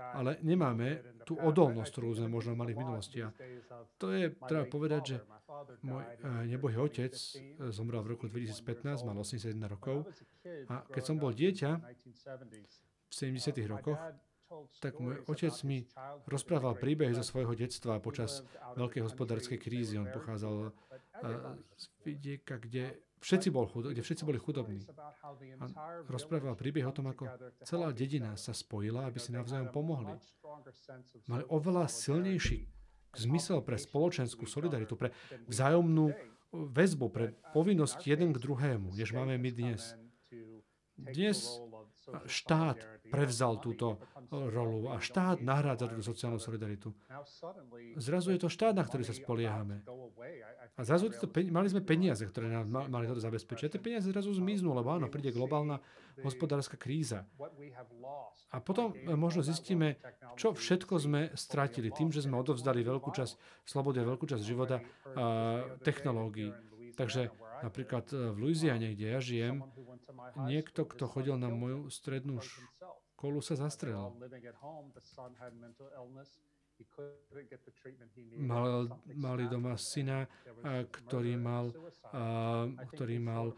Ale 0.00 0.40
nemáme 0.40 1.20
tú 1.28 1.36
odolnosť, 1.36 1.90
ktorú 1.92 2.08
sme 2.18 2.28
možno 2.32 2.56
mali 2.56 2.72
v 2.72 2.82
minulosti. 2.82 3.20
A 3.20 3.28
to 4.00 4.10
je, 4.16 4.32
treba 4.48 4.64
povedať, 4.64 5.02
že 5.04 5.16
môj 5.84 6.02
nebohý 6.48 6.80
otec 6.80 7.12
zomrel 7.68 8.00
v 8.00 8.16
roku 8.16 8.24
2015, 8.26 9.04
mal 9.04 9.14
81 9.14 9.54
rokov. 9.68 10.08
A 10.72 10.82
keď 10.88 11.02
som 11.04 11.20
bol 11.20 11.36
dieťa 11.36 11.70
v 13.06 13.12
70. 13.12 13.54
rokoch, 13.68 14.00
tak 14.82 14.98
môj 14.98 15.22
otec 15.30 15.54
mi 15.62 15.86
rozprával 16.26 16.74
príbehy 16.74 17.14
zo 17.14 17.22
svojho 17.22 17.54
detstva 17.54 18.02
počas 18.02 18.42
veľkej 18.74 19.06
hospodárskej 19.06 19.58
krízy. 19.62 19.94
On 19.96 20.10
pochádzal 20.10 20.74
z 21.76 21.84
vidieka, 22.02 22.58
kde 22.58 22.98
všetci, 23.20 23.48
bol 23.52 23.68
chud- 23.68 23.92
kde 23.92 24.02
všetci 24.02 24.22
boli 24.24 24.40
chudobní. 24.40 24.82
A 25.60 25.64
rozprával 26.08 26.56
príbeh 26.56 26.88
o 26.88 26.94
tom, 26.94 27.12
ako 27.12 27.28
celá 27.62 27.92
dedina 27.92 28.34
sa 28.34 28.56
spojila, 28.56 29.06
aby 29.06 29.20
si 29.20 29.30
navzájom 29.30 29.70
pomohli. 29.70 30.16
Mali 31.28 31.44
oveľa 31.46 31.86
silnejší 31.86 32.66
zmysel 33.14 33.60
pre 33.62 33.76
spoločenskú 33.78 34.46
solidaritu, 34.46 34.94
pre 34.94 35.14
vzájomnú 35.50 36.14
väzbu, 36.50 37.06
pre 37.10 37.36
povinnosť 37.54 38.06
jeden 38.06 38.34
k 38.34 38.42
druhému, 38.42 38.94
než 38.94 39.14
máme 39.14 39.38
my 39.38 39.50
dnes. 39.54 39.94
Dnes 41.00 41.46
štát 42.26 42.76
prevzal 43.08 43.62
túto 43.62 44.02
rolu 44.30 44.94
a 44.94 45.02
štát 45.02 45.42
nahrádza 45.42 45.90
túto 45.90 46.06
sociálnu 46.06 46.38
solidaritu. 46.38 46.94
Zrazu 47.98 48.30
je 48.30 48.40
to 48.40 48.48
štát, 48.48 48.78
na 48.78 48.86
ktorý 48.86 49.02
sa 49.02 49.14
spoliehame. 49.14 49.82
A 50.78 50.86
zrazu 50.86 51.10
to, 51.10 51.26
mali 51.50 51.68
sme 51.68 51.82
peniaze, 51.82 52.22
ktoré 52.22 52.46
nám 52.48 52.88
mali 52.88 53.10
toto 53.10 53.20
zabezpečiť. 53.20 53.66
A 53.66 53.72
tie 53.74 53.82
peniaze 53.82 54.06
zrazu 54.08 54.30
zmiznú, 54.32 54.72
lebo 54.72 54.94
áno, 54.94 55.10
príde 55.10 55.34
globálna 55.34 55.82
hospodárska 56.22 56.78
kríza. 56.78 57.26
A 58.54 58.62
potom 58.62 58.94
možno 59.18 59.42
zistíme, 59.42 59.98
čo 60.38 60.54
všetko 60.54 60.94
sme 61.02 61.20
stratili 61.34 61.90
tým, 61.90 62.14
že 62.14 62.22
sme 62.24 62.38
odovzdali 62.38 62.86
veľkú 62.86 63.10
časť 63.10 63.66
slobody 63.66 64.00
a 64.00 64.08
veľkú 64.08 64.24
časť 64.30 64.42
života 64.46 64.78
a 65.18 65.24
technológií. 65.82 66.54
Takže 66.94 67.32
napríklad 67.66 68.12
v 68.12 68.36
Louisiane, 68.36 68.94
kde 68.94 69.06
ja 69.10 69.20
žijem, 69.20 69.64
niekto, 70.48 70.86
kto 70.86 71.08
chodil 71.08 71.36
na 71.36 71.48
moju 71.48 71.88
strednú 71.88 72.38
školu, 72.40 72.99
sa 73.44 73.54
zastrelil. 73.56 74.16
Mal, 78.40 78.88
mali 79.12 79.44
doma 79.52 79.76
syna, 79.76 80.24
ktorý 80.88 81.36
mal, 81.36 81.76
ktorý 82.96 83.16
mal 83.20 83.52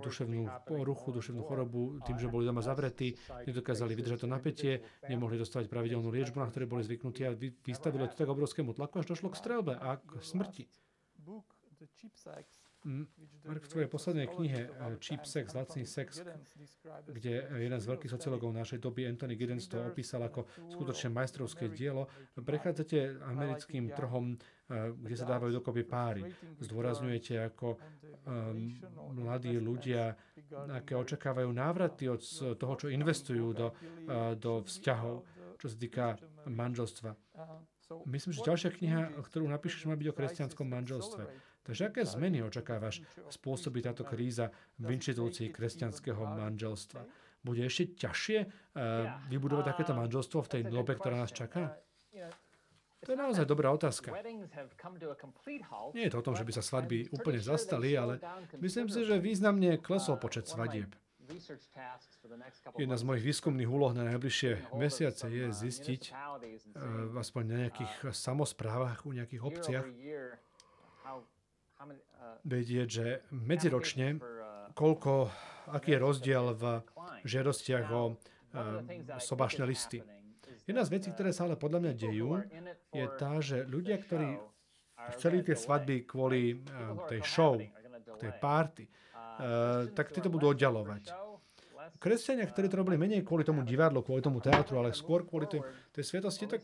duševnú 0.00 0.64
poruchu, 0.64 1.12
duševnú 1.12 1.44
chorobu, 1.44 2.00
tým, 2.08 2.16
že 2.16 2.32
boli 2.32 2.48
doma 2.48 2.64
zavretí, 2.64 3.12
nedokázali 3.44 3.92
vydržať 3.92 4.24
to 4.24 4.28
napätie, 4.28 4.80
nemohli 5.04 5.36
dostať 5.36 5.68
pravidelnú 5.68 6.08
liečbu, 6.08 6.40
na 6.40 6.48
ktoré 6.48 6.64
boli 6.64 6.80
zvyknutí 6.80 7.28
a 7.28 7.36
vystavili 7.36 8.08
to 8.08 8.16
tak 8.16 8.32
obrovskému 8.32 8.72
tlaku, 8.72 9.04
až 9.04 9.12
došlo 9.12 9.28
k 9.28 9.36
strelbe 9.36 9.76
a 9.76 10.00
k 10.00 10.16
smrti. 10.24 10.64
Mark 13.46 13.66
v 13.66 13.70
tvojej 13.70 13.90
poslednej 13.90 14.26
knihe 14.30 14.70
eh, 14.70 14.94
Cheap 15.02 15.26
Sex, 15.26 15.54
lacný 15.58 15.82
sex, 15.82 16.22
kde 17.10 17.50
jeden 17.50 17.80
z 17.82 17.86
veľkých 17.86 18.10
sociológov 18.14 18.54
našej 18.54 18.78
doby, 18.78 19.10
Anthony 19.10 19.34
Giddens, 19.34 19.66
to 19.66 19.82
opísal 19.82 20.22
ako 20.22 20.46
skutočne 20.70 21.10
majstrovské 21.10 21.66
dielo, 21.66 22.06
prechádzate 22.38 23.18
americkým 23.26 23.90
trhom, 23.90 24.38
eh, 24.38 24.94
kde 24.94 25.16
sa 25.18 25.26
dávajú 25.26 25.58
dokopy 25.58 25.82
páry. 25.82 26.22
Zdôrazňujete, 26.62 27.42
ako 27.42 27.74
um, 27.74 28.70
mladí 29.18 29.58
ľudia, 29.58 30.14
aké 30.70 30.94
očakávajú 30.94 31.50
návraty 31.50 32.06
od 32.06 32.22
toho, 32.54 32.74
čo 32.78 32.86
investujú 32.86 33.50
do, 33.50 33.68
do 34.38 34.62
vzťahov, 34.62 35.26
čo 35.58 35.66
sa 35.66 35.76
týka 35.76 36.06
manželstva. 36.46 37.10
Myslím, 38.06 38.34
že 38.34 38.42
ďalšia 38.42 38.70
kniha, 38.74 39.00
ktorú 39.22 39.46
napíšeš, 39.46 39.86
má 39.86 39.94
byť 39.94 40.08
o 40.10 40.16
kresťanskom 40.16 40.66
manželstve. 40.66 41.22
Takže 41.66 41.90
aké 41.90 42.06
zmeny 42.06 42.46
očakávaš 42.46 43.02
spôsobí 43.26 43.82
táto 43.82 44.06
kríza 44.06 44.54
v 44.78 44.94
inštitúcii 44.94 45.50
kresťanského 45.50 46.22
manželstva? 46.22 47.02
Bude 47.42 47.66
ešte 47.66 48.06
ťažšie 48.06 48.38
uh, 48.46 48.50
vybudovať 49.26 49.74
takéto 49.74 49.92
manželstvo 49.98 50.46
v 50.46 50.50
tej 50.50 50.62
dobe, 50.70 50.94
ktorá 50.94 51.26
nás 51.26 51.34
čaká? 51.34 51.74
To 53.02 53.14
je 53.14 53.18
naozaj 53.18 53.46
dobrá 53.46 53.70
otázka. 53.70 54.10
Nie 55.94 56.04
je 56.06 56.12
to 56.14 56.18
o 56.18 56.26
tom, 56.26 56.34
že 56.34 56.42
by 56.42 56.52
sa 56.54 56.62
svadby 56.62 57.06
úplne 57.14 57.38
zastali, 57.38 57.94
ale 57.94 58.18
myslím 58.58 58.90
si, 58.90 59.06
že 59.06 59.22
významne 59.22 59.78
klesol 59.78 60.18
počet 60.18 60.50
svadieb. 60.50 60.90
Jedna 62.78 62.94
z 62.94 63.02
mojich 63.02 63.26
výskumných 63.26 63.66
úloh 63.66 63.90
na 63.90 64.06
najbližšie 64.14 64.70
mesiace 64.78 65.26
je 65.26 65.50
zistiť, 65.50 66.02
uh, 66.14 67.10
aspoň 67.18 67.42
na 67.46 67.56
nejakých 67.66 68.14
samozprávach, 68.14 69.02
u 69.02 69.10
nejakých 69.10 69.42
obciach, 69.42 69.86
vedieť, 72.46 72.88
že 72.88 73.06
medziročne, 73.34 74.20
koľko, 74.76 75.30
aký 75.72 75.96
je 75.96 75.98
rozdiel 75.98 76.46
v 76.54 76.64
žiadostiach 77.26 77.86
o 77.90 78.02
uh, 78.12 78.16
sobašné 79.18 79.66
listy. 79.66 80.04
Jedna 80.66 80.82
z 80.82 80.90
vecí, 80.98 81.08
ktoré 81.10 81.30
sa 81.30 81.46
ale 81.46 81.58
podľa 81.58 81.78
mňa 81.82 81.92
dejú, 81.94 82.42
je 82.90 83.06
tá, 83.18 83.38
že 83.42 83.66
ľudia, 83.66 83.98
ktorí 83.98 84.38
chceli 85.14 85.42
tie 85.42 85.54
svadby 85.58 86.06
kvôli 86.06 86.54
uh, 86.54 87.06
tej 87.10 87.20
show, 87.26 87.58
tej 88.18 88.32
party, 88.38 88.86
uh, 88.86 89.90
tak 89.90 90.14
títo 90.14 90.30
budú 90.30 90.54
oddialovať. 90.54 91.25
Kresťania, 91.96 92.44
ktorí 92.46 92.66
to 92.68 92.80
robili 92.80 92.96
menej 93.00 93.24
kvôli 93.24 93.44
tomu 93.44 93.64
divadlu, 93.64 94.04
kvôli 94.04 94.20
tomu 94.20 94.44
teatru, 94.44 94.80
ale 94.80 94.92
skôr 94.92 95.24
kvôli 95.24 95.48
tej, 95.48 95.64
tej 95.92 96.04
svetosti, 96.04 96.44
tak 96.44 96.60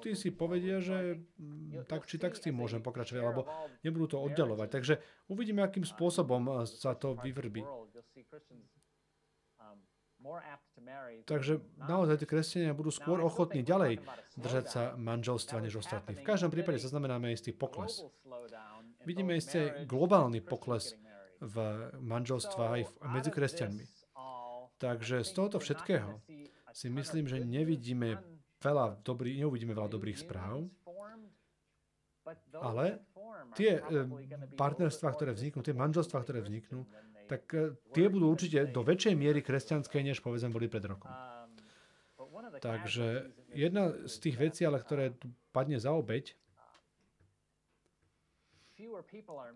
tí 0.00 0.16
si 0.16 0.32
povedia, 0.32 0.80
že 0.80 1.20
tak 1.88 2.08
či 2.08 2.16
tak 2.16 2.36
s 2.36 2.44
tým 2.44 2.56
môžem 2.56 2.80
pokračovať, 2.80 3.20
alebo 3.20 3.44
nebudú 3.84 4.16
to 4.16 4.18
oddalovať. 4.18 4.68
Takže 4.72 4.94
uvidíme, 5.28 5.60
akým 5.60 5.84
spôsobom 5.84 6.64
sa 6.64 6.96
to 6.96 7.16
vyvrbí. 7.20 7.62
Takže 11.24 11.62
naozaj 11.78 12.18
tí 12.18 12.26
kresťania 12.26 12.74
budú 12.74 12.90
skôr 12.90 13.22
ochotní 13.22 13.62
ďalej 13.62 14.02
držať 14.34 14.64
sa 14.66 14.82
manželstva 14.98 15.62
než 15.62 15.78
ostatní. 15.78 16.18
V 16.18 16.26
každom 16.26 16.50
prípade 16.50 16.82
zaznamenáme 16.82 17.30
istý 17.30 17.54
pokles. 17.54 18.02
Vidíme 19.06 19.38
istý 19.38 19.86
globálny 19.86 20.42
pokles 20.42 20.98
v 21.38 21.56
manželstvách 22.02 22.72
aj 22.74 22.82
medzi 23.14 23.30
kresťanmi. 23.30 23.97
Takže 24.78 25.26
z 25.26 25.30
tohoto 25.34 25.58
všetkého 25.58 26.22
si 26.70 26.86
myslím, 26.86 27.26
že 27.26 27.42
nevidíme 27.42 28.22
veľa 28.62 29.02
dobrý, 29.02 29.34
neuvidíme 29.38 29.74
veľa 29.74 29.90
dobrých 29.90 30.18
správ, 30.18 30.70
ale 32.54 33.02
tie 33.58 33.82
partnerstvá, 34.54 35.08
ktoré 35.14 35.34
vzniknú, 35.34 35.60
tie 35.64 35.74
manželstvá, 35.74 36.22
ktoré 36.22 36.44
vzniknú, 36.44 36.84
tak 37.28 37.44
e, 37.52 37.76
tie 37.92 38.08
budú 38.08 38.32
určite 38.32 38.72
do 38.72 38.80
väčšej 38.80 39.14
miery 39.14 39.44
kresťanské, 39.44 40.00
než 40.00 40.24
povedzme 40.24 40.48
boli 40.48 40.64
pred 40.64 40.84
rokom. 40.84 41.12
Takže 42.58 43.28
jedna 43.52 43.92
z 44.08 44.14
tých 44.16 44.36
vecí, 44.40 44.64
ale 44.64 44.80
ktoré 44.80 45.12
tu 45.12 45.28
padne 45.52 45.76
za 45.76 45.92
obeď, 45.92 46.32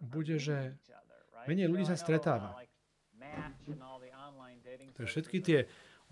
bude, 0.02 0.36
že 0.36 0.76
menej 1.48 1.70
ľudí 1.70 1.86
sa 1.88 1.96
stretáva. 1.96 2.58
Takže 4.96 5.08
všetky 5.08 5.38
tie 5.40 5.58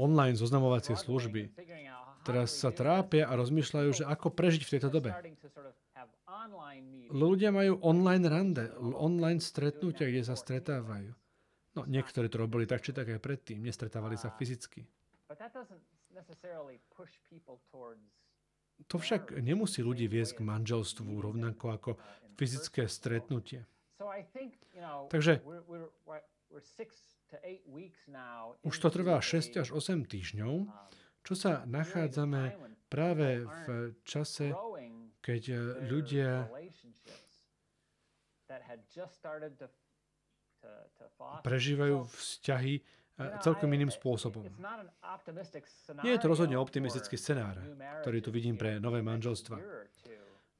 online 0.00 0.38
zoznamovacie 0.38 0.96
služby 0.96 1.52
teraz 2.24 2.56
sa 2.56 2.70
trápia 2.70 3.26
a 3.28 3.32
rozmýšľajú, 3.36 3.90
že 4.02 4.04
ako 4.04 4.32
prežiť 4.32 4.62
v 4.64 4.72
tejto 4.76 4.88
dobe. 4.92 5.10
Ľudia 7.10 7.50
majú 7.50 7.82
online 7.82 8.26
rande, 8.30 8.64
online 8.78 9.42
stretnutia, 9.42 10.06
kde 10.06 10.22
sa 10.22 10.38
stretávajú. 10.38 11.10
No, 11.74 11.86
niektorí 11.86 12.26
to 12.30 12.38
robili 12.38 12.66
tak, 12.66 12.82
či 12.82 12.94
tak 12.94 13.10
aj 13.10 13.22
predtým. 13.22 13.62
Nestretávali 13.62 14.18
sa 14.18 14.30
fyzicky. 14.30 14.86
To 18.88 18.96
však 18.96 19.22
nemusí 19.38 19.80
ľudí 19.84 20.06
viesť 20.08 20.40
k 20.40 20.46
manželstvu 20.46 21.10
rovnako 21.20 21.66
ako 21.74 21.90
fyzické 22.34 22.88
stretnutie. 22.88 23.66
Takže 25.10 25.44
už 28.62 28.74
to 28.78 28.88
trvá 28.90 29.20
6 29.22 29.60
až 29.60 29.68
8 29.70 30.04
týždňov, 30.06 30.54
um, 30.64 30.70
čo 31.22 31.34
sa 31.36 31.62
nachádzame 31.68 32.56
práve 32.90 33.46
v 33.46 33.66
čase, 34.02 34.50
keď 35.22 35.42
eh, 35.52 35.58
ľudia 35.86 36.50
prežívajú 41.46 42.04
vzťahy 42.10 42.74
celkom 43.44 43.68
iným 43.76 43.92
spôsobom. 43.92 44.48
Nie 46.00 46.16
je 46.16 46.20
to 46.24 46.28
rozhodne 46.32 46.56
optimistický 46.56 47.20
scenár, 47.20 47.60
ktorý 48.00 48.18
tu 48.24 48.32
vidím 48.32 48.56
pre 48.56 48.80
nové 48.80 49.04
manželstva 49.04 49.60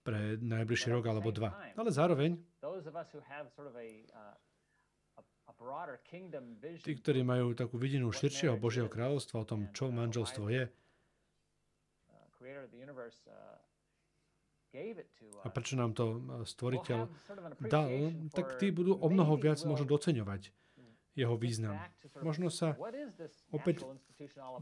pre 0.00 0.40
najbližší 0.40 0.96
rok 0.96 1.04
alebo 1.12 1.28
dva. 1.28 1.52
Ale 1.76 1.92
zároveň 1.92 2.40
Tí, 6.80 6.92
ktorí 6.96 7.20
majú 7.20 7.52
takú 7.52 7.76
vidinu 7.76 8.08
širšieho 8.08 8.56
Božieho 8.56 8.88
kráľovstva 8.88 9.44
o 9.44 9.48
tom, 9.48 9.68
čo 9.76 9.92
manželstvo 9.92 10.48
je, 10.48 10.64
a 15.44 15.48
prečo 15.50 15.74
nám 15.74 15.92
to 15.98 16.22
stvoriteľ 16.46 17.10
dal, 17.66 17.90
tak 18.30 18.56
tí 18.62 18.70
budú 18.70 18.94
o 18.96 19.08
mnoho 19.10 19.34
viac 19.36 19.58
možno 19.66 19.84
doceňovať 19.84 20.54
jeho 21.18 21.34
význam. 21.34 21.76
Možno 22.22 22.48
sa 22.48 22.78
opäť 23.50 23.82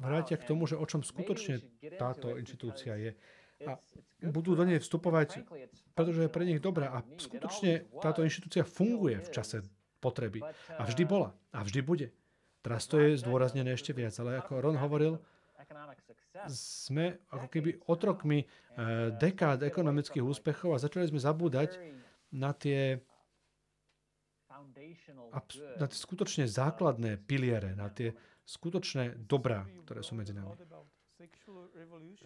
vrátia 0.00 0.40
k 0.40 0.48
tomu, 0.48 0.64
že 0.64 0.80
o 0.80 0.84
čom 0.88 1.04
skutočne 1.04 1.60
táto 2.00 2.40
inštitúcia 2.40 2.96
je. 2.96 3.10
A 3.68 3.76
budú 4.32 4.54
do 4.54 4.64
nej 4.64 4.80
vstupovať, 4.80 5.44
pretože 5.92 6.26
je 6.26 6.30
pre 6.30 6.46
nich 6.46 6.62
dobrá. 6.62 6.94
A 6.94 6.98
skutočne 7.18 7.90
táto 8.00 8.24
inštitúcia 8.24 8.64
funguje 8.64 9.18
v 9.20 9.30
čase 9.34 9.66
potreby. 9.98 10.42
A 10.78 10.82
vždy 10.86 11.02
bola. 11.04 11.34
A 11.52 11.62
vždy 11.62 11.80
bude. 11.82 12.08
Teraz 12.62 12.90
to 12.90 12.98
je 12.98 13.18
zdôraznené 13.18 13.74
ešte 13.74 13.94
viac. 13.94 14.14
Ale 14.18 14.42
ako 14.42 14.62
Ron 14.62 14.78
hovoril, 14.78 15.18
sme 16.46 17.18
ako 17.34 17.46
keby 17.50 17.70
otrokmi 17.90 18.44
eh, 18.44 18.46
dekád 19.10 19.66
ekonomických 19.66 20.22
úspechov 20.22 20.74
a 20.74 20.82
začali 20.82 21.10
sme 21.10 21.18
zabúdať 21.18 21.74
na 22.30 22.54
tie 22.54 23.02
na 25.78 25.86
tie 25.86 25.98
skutočne 25.98 26.44
základné 26.50 27.22
piliere, 27.22 27.78
na 27.78 27.86
tie 27.92 28.10
skutočné 28.42 29.14
dobrá, 29.28 29.62
ktoré 29.86 30.02
sú 30.02 30.18
medzi 30.18 30.34
nami. 30.34 30.50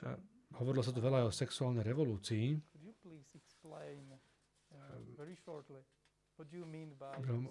A 0.01 0.17
hovorilo 0.57 0.81
sa 0.81 0.95
tu 0.95 1.01
veľa 1.05 1.25
aj 1.25 1.27
o 1.29 1.33
sexuálnej 1.35 1.85
revolúcii. 1.85 2.57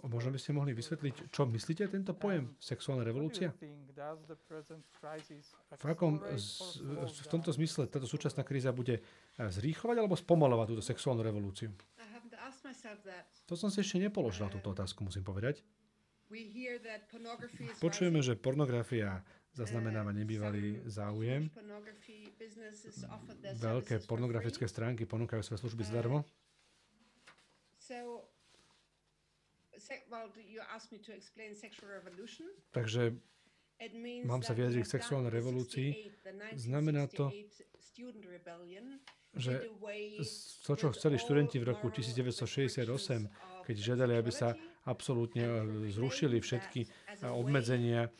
Možno 0.05 0.29
by 0.31 0.39
ste 0.39 0.51
mohli 0.51 0.75
vysvetliť, 0.75 1.31
čo 1.31 1.47
myslíte 1.47 1.87
tento 1.87 2.11
pojem 2.17 2.51
sexuálna 2.59 3.05
revolúcia? 3.05 3.53
V, 5.71 5.85
akom, 5.87 6.19
v 7.05 7.27
tomto 7.29 7.51
zmysle 7.55 7.87
táto 7.87 8.07
súčasná 8.09 8.43
kríza 8.43 8.75
bude 8.75 8.99
zrýchlovať 9.37 9.95
alebo 10.01 10.15
spomalovať 10.19 10.65
túto 10.75 10.83
sexuálnu 10.83 11.23
revolúciu? 11.23 11.71
To 13.47 13.55
som 13.55 13.69
si 13.71 13.83
ešte 13.83 13.99
nepoložila 13.99 14.51
túto 14.51 14.71
otázku, 14.71 15.03
musím 15.03 15.23
povedať. 15.23 15.63
Počujeme, 17.83 18.23
že 18.23 18.39
pornografia 18.39 19.19
zaznamenáva 19.51 20.15
nebývalý 20.15 20.79
záujem. 20.87 21.51
Veľké 23.59 24.07
pornografické 24.07 24.63
stránky 24.63 25.03
ponúkajú 25.03 25.43
svoje 25.43 25.67
služby 25.67 25.83
zdarmo. 25.83 26.23
Takže 32.69 33.01
mám 34.29 34.45
sa 34.45 34.53
vyjadriť 34.53 34.85
k 34.85 34.93
sexuálnej 34.93 35.33
revolúcii. 35.33 35.89
Znamená 36.53 37.09
to, 37.09 37.33
že 39.31 39.53
to, 40.67 40.73
čo 40.77 40.87
chceli 40.93 41.17
študenti 41.17 41.57
v 41.57 41.65
roku 41.73 41.89
1968, 41.89 42.85
keď 43.65 43.75
žiadali, 43.75 44.13
aby 44.21 44.29
sa 44.29 44.53
absolútne 44.85 45.65
zrušili 45.89 46.37
všetky 46.37 46.85
obmedzenia 47.31 48.13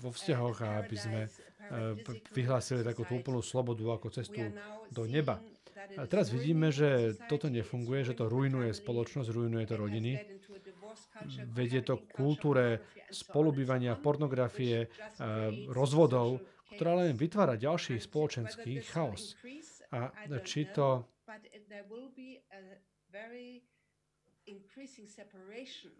vo 0.00 0.08
vzťahoch 0.08 0.56
a 0.64 0.68
aby 0.80 0.96
sme 0.96 1.20
vyhlásili 2.32 2.80
takúto 2.80 3.12
úplnú 3.12 3.44
slobodu 3.44 3.84
ako 3.92 4.08
cestu 4.08 4.56
do 4.88 5.04
neba. 5.04 5.44
A 6.00 6.08
teraz 6.08 6.32
vidíme, 6.32 6.72
že 6.72 7.16
toto 7.28 7.52
nefunguje, 7.52 8.08
že 8.08 8.16
to 8.16 8.28
rujnuje 8.28 8.72
spoločnosť, 8.72 9.28
rujnuje 9.28 9.64
to 9.68 9.76
rodiny 9.76 10.12
vedie 11.52 11.80
to 11.82 12.00
k 12.00 12.04
kultúre 12.12 12.64
spolubývania, 13.08 13.96
pornografie, 13.98 14.86
eh, 14.86 14.88
rozvodov, 15.72 16.40
ktorá 16.76 17.00
len 17.02 17.16
vytvára 17.16 17.56
ďalší 17.56 17.98
spoločenský 17.98 18.84
chaos. 18.84 19.34
A 19.88 20.12
či 20.44 20.68
to 20.68 21.08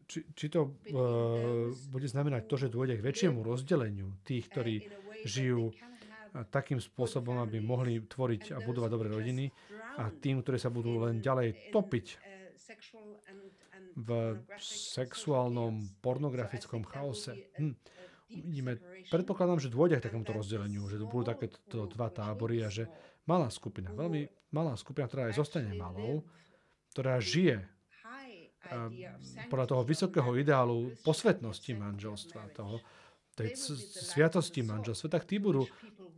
či, 0.09 0.25
či 0.33 0.47
to 0.49 0.61
uh, 0.65 1.69
bude 1.93 2.09
znamenať 2.09 2.49
to, 2.49 2.57
že 2.57 2.73
dôjde 2.73 2.97
k 2.97 3.05
väčšiemu 3.05 3.45
rozdeleniu 3.45 4.17
tých, 4.25 4.49
ktorí 4.49 4.75
žijú 5.29 5.73
takým 6.49 6.81
spôsobom, 6.81 7.41
aby 7.45 7.61
mohli 7.61 8.01
tvoriť 8.05 8.57
a 8.57 8.59
budovať 8.61 8.91
dobré 8.93 9.09
rodiny 9.09 9.45
a 10.01 10.13
tým, 10.13 10.45
ktorí 10.45 10.57
sa 10.61 10.73
budú 10.73 11.01
len 11.03 11.21
ďalej 11.21 11.73
topiť 11.73 12.07
v 13.97 14.11
sexuálnom 14.61 15.99
pornografickom 16.03 16.83
chaose. 16.85 17.49
Hm. 17.57 17.75
Vidíme, 18.29 18.77
predpokladám, 19.09 19.57
že 19.57 19.73
dôjde 19.73 20.05
k 20.05 20.13
takémuto 20.13 20.37
rozdeleniu, 20.37 20.85
že 20.93 21.01
budú 21.01 21.33
takéto 21.33 21.89
dva 21.89 22.13
tábory 22.13 22.61
a 22.61 22.69
že 22.69 22.85
malá 23.25 23.49
skupina, 23.49 23.89
veľmi 23.97 24.53
malá 24.53 24.77
skupina, 24.77 25.09
ktorá 25.09 25.33
aj 25.33 25.41
zostane 25.41 25.73
malou, 25.73 26.29
ktorá 26.93 27.17
žije 27.25 27.65
podľa 29.49 29.67
toho 29.71 29.83
vysokého 29.87 30.31
ideálu 30.37 30.93
posvetnosti 31.01 31.73
manželstva, 31.73 32.53
toho, 32.53 32.85
tej 33.33 33.55
sviatosti 34.13 34.61
manželstva, 34.67 35.09
tak 35.09 35.25
tí 35.25 35.41
budú 35.41 35.65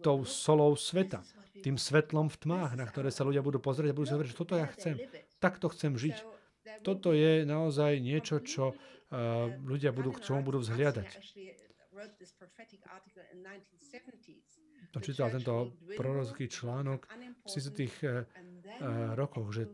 tou 0.01 0.25
solou 0.25 0.75
sveta, 0.75 1.21
tým 1.61 1.77
svetlom 1.77 2.33
v 2.33 2.41
tmách, 2.41 2.73
na 2.75 2.89
ktoré 2.89 3.13
sa 3.13 3.23
ľudia 3.23 3.45
budú 3.45 3.61
pozrieť 3.61 3.93
a 3.93 3.97
budú 3.97 4.07
sa 4.09 4.15
hovoriť, 4.17 4.33
že 4.33 4.41
toto 4.41 4.57
ja 4.57 4.67
chcem, 4.73 4.97
takto 5.41 5.73
chcem 5.73 5.97
žiť 5.97 6.41
toto 6.81 7.13
je 7.13 7.45
naozaj 7.45 8.01
niečo, 8.01 8.41
čo 8.41 8.73
uh, 8.73 8.77
ľudia 9.65 9.91
budú, 9.93 10.17
čomu 10.21 10.47
budú 10.47 10.63
vzhliadať. 10.63 11.09
Čítal 14.91 15.29
tento 15.31 15.77
prorocký 15.95 16.51
článok 16.51 17.07
v 17.45 17.49
60. 17.49 18.27
Uh, 18.81 19.13
rokoch, 19.19 19.51
že 19.53 19.65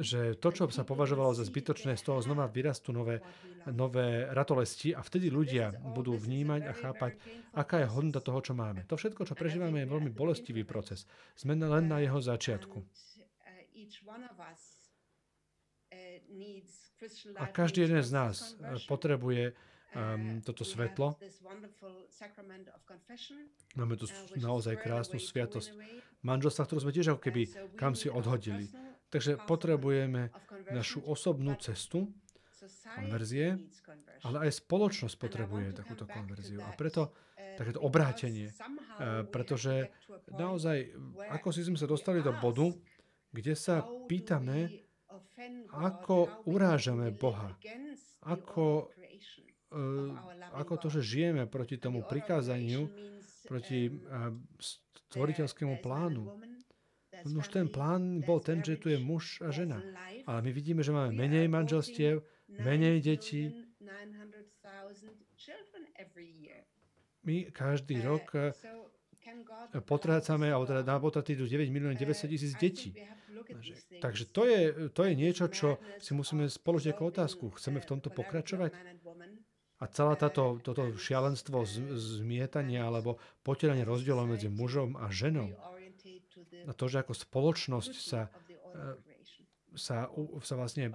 že 0.00 0.40
to, 0.40 0.48
čo 0.48 0.64
sa 0.72 0.80
považovalo 0.80 1.36
za 1.36 1.44
zbytočné, 1.44 1.92
z 2.00 2.08
toho 2.08 2.24
znova 2.24 2.48
vyrastú 2.48 2.88
nové, 2.88 3.20
nové 3.68 4.24
ratolesti 4.32 4.96
a 4.96 5.04
vtedy 5.04 5.28
ľudia 5.28 5.76
budú 5.92 6.16
vnímať 6.16 6.62
a 6.64 6.72
chápať, 6.72 7.20
aká 7.52 7.84
je 7.84 7.92
hodnota 7.92 8.24
toho, 8.24 8.40
čo 8.40 8.56
máme. 8.56 8.88
To 8.88 8.96
všetko, 8.96 9.28
čo 9.28 9.36
prežívame, 9.36 9.84
je 9.84 9.92
veľmi 9.92 10.08
bolestivý 10.08 10.64
proces. 10.64 11.04
Sme 11.36 11.52
len 11.52 11.84
na 11.84 12.00
jeho 12.00 12.16
začiatku. 12.16 12.80
Uh, 15.94 17.38
a 17.38 17.44
každý 17.46 17.86
jeden 17.86 18.02
z 18.02 18.10
nás 18.10 18.58
uh, 18.58 18.80
potrebuje 18.90 19.54
um, 19.94 20.42
toto 20.42 20.66
svetlo. 20.66 21.14
Máme 23.78 23.94
tu 23.94 24.06
naozaj 24.34 24.74
krásnu 24.82 25.22
sviatosť 25.22 25.70
manželstva, 26.26 26.66
ktorú 26.66 26.80
sme 26.88 26.96
tiež 26.96 27.14
ako 27.14 27.20
keby 27.22 27.42
kam 27.78 27.94
si 27.94 28.10
odhodili. 28.10 28.72
Takže 29.12 29.38
potrebujeme 29.46 30.34
našu 30.74 30.98
osobnú 31.06 31.54
cestu, 31.62 32.10
konverzie, 32.96 33.60
ale 34.26 34.48
aj 34.48 34.64
spoločnosť 34.64 35.14
potrebuje 35.20 35.76
takúto 35.76 36.08
konverziu. 36.08 36.58
A 36.64 36.74
preto 36.74 37.12
uh, 37.12 37.34
takéto 37.56 37.80
obrátenie, 37.80 38.50
pretože 39.30 39.90
naozaj, 40.30 40.90
ako 41.30 41.48
si 41.54 41.62
sme 41.62 41.78
sa 41.78 41.86
dostali 41.86 42.20
do 42.20 42.34
bodu, 42.34 42.74
kde 43.34 43.58
sa 43.58 43.82
pýtame, 44.06 44.86
ako 45.74 46.46
urážame 46.46 47.10
Boha, 47.10 47.50
ako, 48.22 48.94
uh, 49.74 50.14
ako 50.54 50.74
to, 50.78 50.86
že 50.94 51.02
žijeme 51.02 51.50
proti 51.50 51.82
tomu 51.82 52.06
prikázaniu, 52.06 52.86
proti 53.50 53.90
uh, 53.90 54.30
stvoriteľskému 55.10 55.82
plánu. 55.82 56.30
Už 57.24 57.50
ten 57.50 57.66
plán 57.66 58.22
bol 58.22 58.38
ten, 58.38 58.62
že 58.62 58.78
tu 58.78 58.92
je 58.92 58.98
muž 59.02 59.42
a 59.42 59.50
žena. 59.50 59.82
Ale 60.28 60.38
my 60.44 60.50
vidíme, 60.54 60.86
že 60.86 60.94
máme 60.94 61.10
menej 61.10 61.50
manželstiev, 61.50 62.22
menej 62.62 63.02
detí. 63.02 63.50
My 67.24 67.48
každý 67.50 68.04
rok 68.04 68.54
potrácame, 69.84 70.52
alebo 70.52 70.66
teda 70.68 70.82
na 70.84 70.96
potraty 71.00 71.34
idú 71.38 71.44
9 71.48 71.68
miliónov 71.70 71.98
900 71.98 72.32
tisíc 72.32 72.52
detí. 72.56 72.94
Takže 74.00 74.24
to 74.30 74.42
je, 74.46 74.60
to 74.90 75.00
je 75.04 75.12
niečo, 75.12 75.46
čo 75.50 75.76
si 76.00 76.16
musíme 76.16 76.48
spoložiť 76.48 76.94
ako 76.94 77.02
otázku. 77.10 77.44
Chceme 77.56 77.82
v 77.82 77.88
tomto 77.88 78.08
pokračovať? 78.12 78.72
A 79.82 79.84
celá 79.90 80.14
táto, 80.14 80.62
toto 80.62 80.94
šialenstvo 80.96 81.66
zmietania 81.98 82.88
alebo 82.88 83.20
potieranie 83.42 83.82
rozdielov 83.82 84.30
medzi 84.30 84.48
mužom 84.48 84.96
a 84.96 85.10
ženou 85.10 85.52
a 86.64 86.72
to, 86.72 86.84
že 86.88 87.04
ako 87.04 87.14
spoločnosť 87.14 87.94
sa 87.94 88.28
sa, 89.74 90.10
sa 90.42 90.54
vlastne 90.54 90.94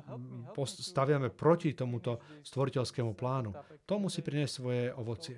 staviame 0.68 1.30
proti 1.30 1.76
tomuto 1.76 2.20
stvoriteľskému 2.44 3.14
plánu. 3.14 3.54
To 3.86 3.96
musí 4.00 4.24
priniesť 4.24 4.54
svoje 4.54 4.84
ovocie. 4.96 5.38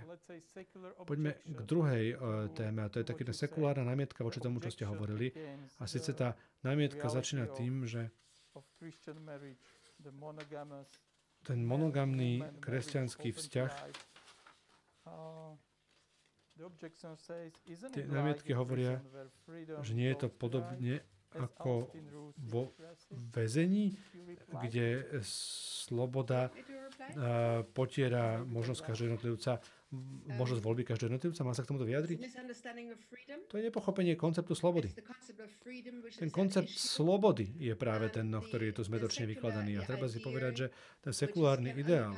Poďme 1.05 1.41
k 1.43 1.59
druhej 1.65 2.03
uh, 2.13 2.47
téme, 2.53 2.85
a 2.85 2.91
to 2.91 3.01
je 3.01 3.09
taký 3.09 3.27
sekulárna 3.33 3.85
námietka 3.85 4.23
voči 4.23 4.39
tomu, 4.39 4.63
čo 4.63 4.71
ste 4.71 4.85
hovorili. 4.87 5.33
A 5.81 5.85
síce 5.85 6.13
tá 6.13 6.37
námietka 6.61 7.09
začína 7.09 7.49
tým, 7.51 7.85
že 7.85 8.09
ten 11.41 11.59
monogamný 11.65 12.45
kresťanský 12.61 13.33
vzťah 13.33 13.71
Tie 17.91 18.05
námietky 18.05 18.53
hovoria, 18.53 19.01
že 19.81 19.93
nie 19.97 20.13
je 20.13 20.17
to 20.21 20.29
podobne 20.29 21.01
ako 21.35 21.87
vo 22.51 22.75
väzení, 23.31 23.95
kde 24.51 25.07
sloboda 25.23 26.51
uh, 26.51 27.63
potiera 27.71 28.43
možnosť 28.43 28.81
každého 28.91 29.07
jednotlivca, 29.15 29.63
možnosť 30.35 30.61
voľby 30.63 30.83
každého 30.87 31.15
jednotlivca. 31.15 31.47
Má 31.47 31.53
sa 31.55 31.63
k 31.63 31.69
tomuto 31.71 31.87
vyjadriť? 31.87 32.19
To 33.47 33.55
je 33.59 33.63
nepochopenie 33.67 34.15
konceptu 34.19 34.55
slobody. 34.55 34.91
Ten 36.19 36.31
koncept 36.31 36.71
slobody 36.71 37.47
je 37.59 37.75
práve 37.75 38.11
ten, 38.11 38.27
no, 38.27 38.43
ktorý 38.43 38.71
je 38.71 38.75
tu 38.79 38.83
zmetočne 38.87 39.27
vykladaný. 39.27 39.79
A 39.79 39.87
treba 39.87 40.07
si 40.11 40.19
povedať, 40.19 40.53
že 40.55 40.67
ten 41.03 41.13
sekulárny 41.15 41.75
ideál 41.75 42.15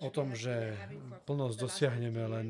o 0.00 0.08
tom, 0.10 0.36
že 0.36 0.76
plnosť 1.26 1.56
dosiahneme 1.58 2.22
len 2.30 2.48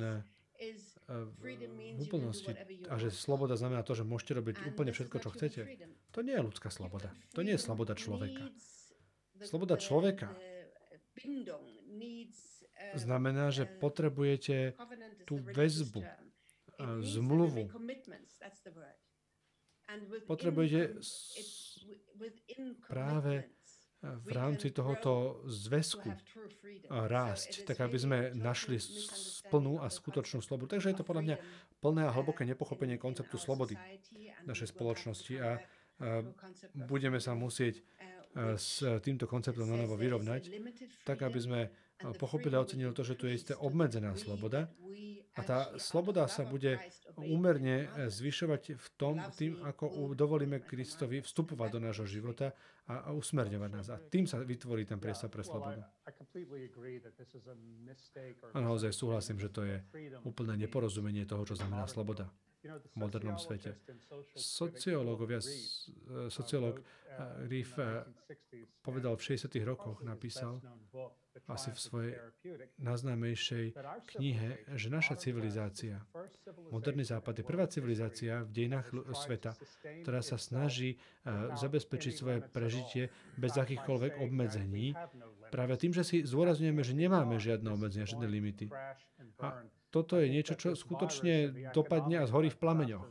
v 1.10 1.98
úplnosti 1.98 2.54
a 2.86 2.94
že 2.94 3.10
sloboda 3.10 3.58
znamená 3.58 3.82
to, 3.82 3.98
že 3.98 4.06
môžete 4.06 4.38
robiť 4.38 4.54
úplne 4.70 4.94
všetko, 4.94 5.16
čo 5.18 5.34
chcete, 5.34 5.60
to 6.14 6.20
nie 6.22 6.38
je 6.38 6.42
ľudská 6.46 6.70
sloboda. 6.70 7.10
To 7.34 7.42
nie 7.42 7.58
je 7.58 7.60
sloboda 7.60 7.98
človeka. 7.98 8.46
Sloboda 9.42 9.74
človeka 9.74 10.30
znamená, 12.94 13.50
že 13.50 13.66
potrebujete 13.66 14.78
tú 15.26 15.42
väzbu, 15.42 16.06
zmluvu. 17.02 17.66
Potrebujete 20.30 20.94
práve 22.86 23.50
v 24.00 24.30
rámci 24.32 24.72
tohoto 24.72 25.44
zväzku 25.44 26.08
rásť, 26.88 27.68
tak 27.68 27.84
aby 27.84 27.96
sme 28.00 28.18
našli 28.32 28.80
plnú 29.52 29.84
a 29.84 29.92
skutočnú 29.92 30.40
slobodu. 30.40 30.76
Takže 30.76 30.92
je 30.92 30.98
to 31.00 31.04
podľa 31.04 31.22
mňa 31.24 31.36
plné 31.84 32.02
a 32.08 32.14
hlboké 32.14 32.48
nepochopenie 32.48 32.96
konceptu 32.96 33.36
slobody 33.36 33.76
našej 34.48 34.72
spoločnosti 34.72 35.34
a 35.36 35.60
budeme 36.88 37.20
sa 37.20 37.36
musieť 37.36 37.84
s 38.56 38.80
týmto 39.04 39.26
konceptom 39.26 39.68
na 39.68 39.76
novo 39.76 39.98
vyrovnať, 39.98 40.48
tak 41.04 41.20
aby 41.26 41.38
sme 41.42 41.60
pochopili 42.16 42.56
a 42.56 42.64
ocenili 42.64 42.94
to, 42.96 43.04
že 43.04 43.18
tu 43.18 43.28
je 43.28 43.36
isté 43.36 43.52
obmedzená 43.52 44.16
sloboda 44.16 44.70
a 45.36 45.40
tá 45.44 45.58
sloboda 45.76 46.24
sa 46.30 46.48
bude 46.48 46.80
úmerne 47.20 47.90
zvyšovať 48.08 48.62
v 48.80 48.86
tom, 48.96 49.20
tým, 49.36 49.60
ako 49.60 50.16
dovolíme 50.16 50.62
Kristovi 50.64 51.20
vstupovať 51.20 51.68
do 51.76 51.80
nášho 51.80 52.08
života 52.08 52.56
a, 52.90 53.10
usmerňovať 53.14 53.70
nás. 53.70 53.86
A 53.94 53.96
tým 54.02 54.26
sa 54.26 54.42
vytvorí 54.42 54.82
ten 54.82 54.98
priestor 54.98 55.30
pre 55.30 55.46
slobodu. 55.46 55.86
A 58.50 58.58
naozaj 58.58 58.90
súhlasím, 58.90 59.38
že 59.38 59.48
to 59.48 59.62
je 59.62 59.78
úplné 60.26 60.58
neporozumenie 60.66 61.22
toho, 61.24 61.46
čo 61.46 61.54
znamená 61.54 61.86
sloboda 61.86 62.26
v 62.60 62.94
modernom 62.96 63.40
svete. 63.40 63.76
Sociológovia, 64.36 65.40
sociológ 66.28 66.84
Riff 67.48 67.74
povedal 68.84 69.16
v 69.16 69.22
60. 69.36 69.48
rokoch, 69.64 70.04
napísal 70.04 70.60
asi 71.46 71.70
v 71.70 71.78
svojej 71.78 72.14
najznámejšej 72.82 73.66
knihe, 74.14 74.66
že 74.74 74.88
naša 74.90 75.14
civilizácia, 75.18 76.02
moderný 76.74 77.06
západ, 77.06 77.42
je 77.42 77.44
prvá 77.46 77.66
civilizácia 77.70 78.42
v 78.44 78.50
dejinách 78.50 78.92
sveta, 79.14 79.54
ktorá 80.02 80.20
sa 80.20 80.36
snaží 80.38 80.98
zabezpečiť 81.54 82.12
svoje 82.12 82.38
prežitie 82.44 83.08
bez 83.38 83.54
akýchkoľvek 83.56 84.20
obmedzení, 84.20 84.94
práve 85.54 85.74
tým, 85.78 85.94
že 85.94 86.02
si 86.06 86.16
zdôrazňujeme, 86.26 86.82
že 86.82 86.94
nemáme 86.98 87.38
žiadne 87.38 87.68
obmedzenia, 87.72 88.10
žiadne 88.10 88.26
limity. 88.30 88.66
A 89.42 89.64
toto 89.90 90.18
je 90.22 90.30
niečo, 90.30 90.54
čo 90.54 90.78
skutočne 90.78 91.70
dopadne 91.74 92.22
a 92.22 92.28
zhorí 92.30 92.48
v 92.50 92.60
plameňoch. 92.62 93.06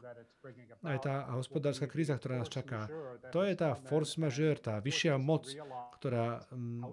Aj 0.79 0.97
tá 1.03 1.27
hospodárska 1.35 1.91
kríza, 1.91 2.15
ktorá 2.15 2.39
nás 2.39 2.47
čaká, 2.47 2.87
to 3.35 3.43
je 3.43 3.51
tá 3.59 3.75
force 3.75 4.15
majeure, 4.15 4.55
tá 4.55 4.79
vyššia 4.79 5.19
moc, 5.19 5.51
ktorá 5.99 6.47
mm, 6.47 6.87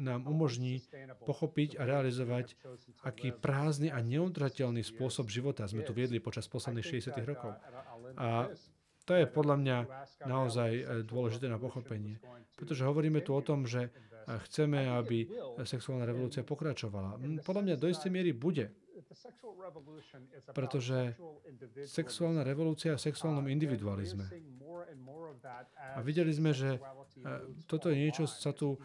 nám 0.00 0.24
umožní 0.24 0.80
pochopiť 1.28 1.76
a 1.76 1.84
realizovať, 1.84 2.56
aký 3.04 3.36
prázdny 3.36 3.92
a 3.92 4.00
neudržateľný 4.00 4.80
spôsob 4.80 5.28
života 5.28 5.68
sme 5.68 5.84
tu 5.84 5.92
viedli 5.92 6.16
počas 6.16 6.48
posledných 6.48 7.12
60 7.12 7.12
rokov. 7.28 7.52
A 8.16 8.48
to 9.04 9.12
je 9.18 9.26
podľa 9.28 9.56
mňa 9.60 9.76
naozaj 10.24 10.70
e, 10.72 10.82
dôležité 11.04 11.50
na 11.50 11.58
pochopenie. 11.60 12.22
Pretože 12.54 12.86
hovoríme 12.86 13.20
tu 13.20 13.34
o 13.34 13.42
tom, 13.42 13.66
že 13.66 13.90
e, 13.90 13.90
chceme, 14.48 14.88
aby 14.96 15.26
sexuálna 15.66 16.06
revolúcia 16.06 16.46
pokračovala. 16.46 17.18
Podľa 17.42 17.62
mňa 17.66 17.74
do 17.76 17.90
istej 17.90 18.08
miery 18.14 18.32
bude 18.32 18.70
pretože 20.54 21.16
sexuálna 21.86 22.42
revolúcia 22.42 22.92
je 22.92 22.98
o 22.98 23.00
sexuálnom 23.00 23.46
individualizme. 23.48 24.26
A 25.96 26.00
videli 26.00 26.32
sme, 26.32 26.54
že 26.54 26.80
toto 27.68 27.92
je 27.92 27.96
niečo, 27.98 28.24
čo 28.24 28.38
sa 28.38 28.52
tu 28.56 28.80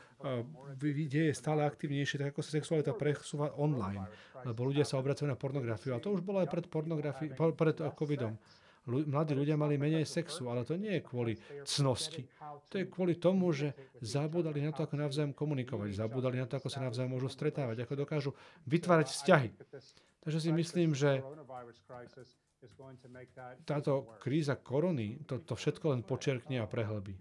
deje 0.79 1.31
stále 1.31 1.63
aktivnejšie, 1.63 2.19
tak 2.19 2.35
ako 2.35 2.41
sa 2.43 2.51
sexualita 2.59 2.91
presúva 2.93 3.55
online, 3.55 4.03
lebo 4.43 4.67
ľudia 4.67 4.83
sa 4.83 4.99
obracajú 4.99 5.27
na 5.29 5.39
pornografiu. 5.39 5.95
A 5.95 6.03
to 6.03 6.13
už 6.13 6.21
bolo 6.21 6.43
aj 6.43 6.49
pred, 6.51 6.65
pred 7.55 7.77
covidom. 7.95 8.35
mladí 8.87 9.35
ľudia 9.35 9.59
mali 9.59 9.75
menej 9.75 10.07
sexu, 10.07 10.47
ale 10.47 10.63
to 10.63 10.79
nie 10.79 10.99
je 10.99 11.01
kvôli 11.03 11.33
cnosti. 11.67 12.23
To 12.71 12.75
je 12.79 12.85
kvôli 12.87 13.19
tomu, 13.19 13.51
že 13.51 13.75
zabudali 13.99 14.63
na 14.63 14.71
to, 14.71 14.87
ako 14.87 14.95
navzájom 14.95 15.35
komunikovať, 15.35 15.91
zabudali 15.95 16.39
na 16.39 16.47
to, 16.47 16.55
ako 16.55 16.71
sa 16.71 16.83
navzájom 16.83 17.11
môžu 17.11 17.27
stretávať, 17.27 17.83
ako 17.83 17.93
dokážu 18.07 18.31
vytvárať 18.63 19.07
vzťahy. 19.11 19.49
Takže 20.23 20.39
si 20.41 20.51
myslím, 20.51 20.91
že 20.95 21.23
táto 23.65 24.09
kríza 24.19 24.57
korony 24.57 25.21
to, 25.29 25.39
to 25.45 25.53
všetko 25.53 25.85
len 25.93 26.01
počerkne 26.01 26.57
a 26.59 26.65
prehlbí. 26.65 27.13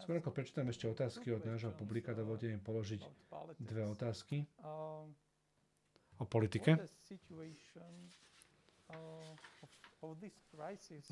Skôr 0.00 0.16
ako 0.20 0.30
prečítam 0.32 0.66
ešte 0.68 0.88
otázky 0.88 1.32
od 1.36 1.42
nášho 1.44 1.72
publika, 1.76 2.16
dovolte 2.16 2.48
im 2.48 2.60
položiť 2.60 3.00
dve 3.60 3.82
otázky 3.88 4.44
o 6.20 6.24
politike. 6.24 6.80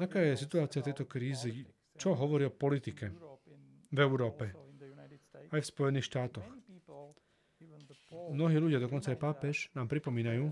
Aká 0.01 0.21
je 0.25 0.35
situácia 0.37 0.81
tejto 0.81 1.05
krízy? 1.05 1.69
Čo 1.99 2.17
hovorí 2.17 2.49
o 2.49 2.53
politike 2.55 3.13
v 3.93 3.99
Európe? 3.99 4.55
Aj 5.49 5.61
v 5.63 5.67
Spojených 5.67 6.07
štátoch. 6.09 6.47
Mnohí 8.31 8.57
ľudia, 8.59 8.79
dokonca 8.79 9.11
aj 9.11 9.19
pápež, 9.19 9.57
nám 9.75 9.91
pripomínajú, 9.91 10.51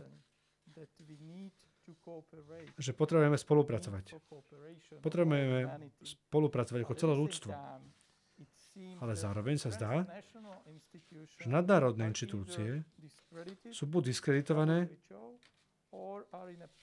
že 2.76 2.90
potrebujeme 2.92 3.38
spolupracovať. 3.38 4.04
Potrebujeme 4.98 5.70
spolupracovať 6.02 6.80
ako 6.82 6.94
celé 6.98 7.14
ľudstvo. 7.14 7.52
Ale 9.00 9.16
zároveň 9.16 9.56
sa 9.56 9.70
zdá, 9.72 10.04
že 11.40 11.48
nadnárodné 11.48 12.12
inštitúcie 12.12 12.84
sú 13.72 13.88
buď 13.88 14.12
diskreditované 14.12 14.92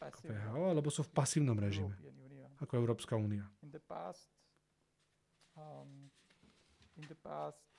ako 0.01 0.19
PHO, 0.25 0.61
alebo 0.73 0.89
sú 0.89 1.05
v 1.05 1.11
pasívnom 1.13 1.53
režime, 1.53 1.93
ako 2.57 2.73
Európska 2.81 3.13
únia. 3.13 3.45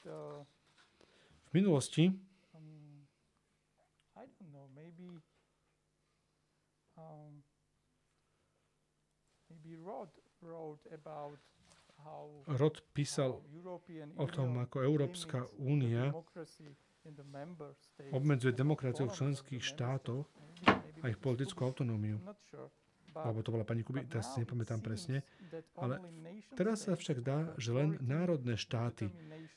V 0.04 1.50
minulosti? 1.52 2.12
Wrote 10.44 10.84
about 10.92 11.40
Rod 12.46 12.84
písal 12.92 13.40
o 14.20 14.26
tom, 14.28 14.60
ako 14.60 14.84
Európska 14.84 15.48
únia 15.56 16.12
obmedzuje 18.12 18.52
demokraciu 18.52 19.08
v 19.08 19.16
členských 19.16 19.62
štátoch 19.64 20.28
a 21.00 21.08
ich 21.08 21.16
politickú 21.16 21.64
autonómiu. 21.64 22.20
Alebo 23.14 23.46
to 23.46 23.54
bola 23.54 23.62
pani 23.62 23.86
Kuby, 23.86 24.10
teraz 24.10 24.34
si 24.34 24.42
nepamätám 24.42 24.82
presne. 24.82 25.22
Ale 25.78 26.02
teraz 26.58 26.90
sa 26.90 26.98
však 26.98 27.22
dá, 27.22 27.54
že 27.54 27.70
len 27.70 27.98
národné 28.02 28.58
štáty 28.58 29.10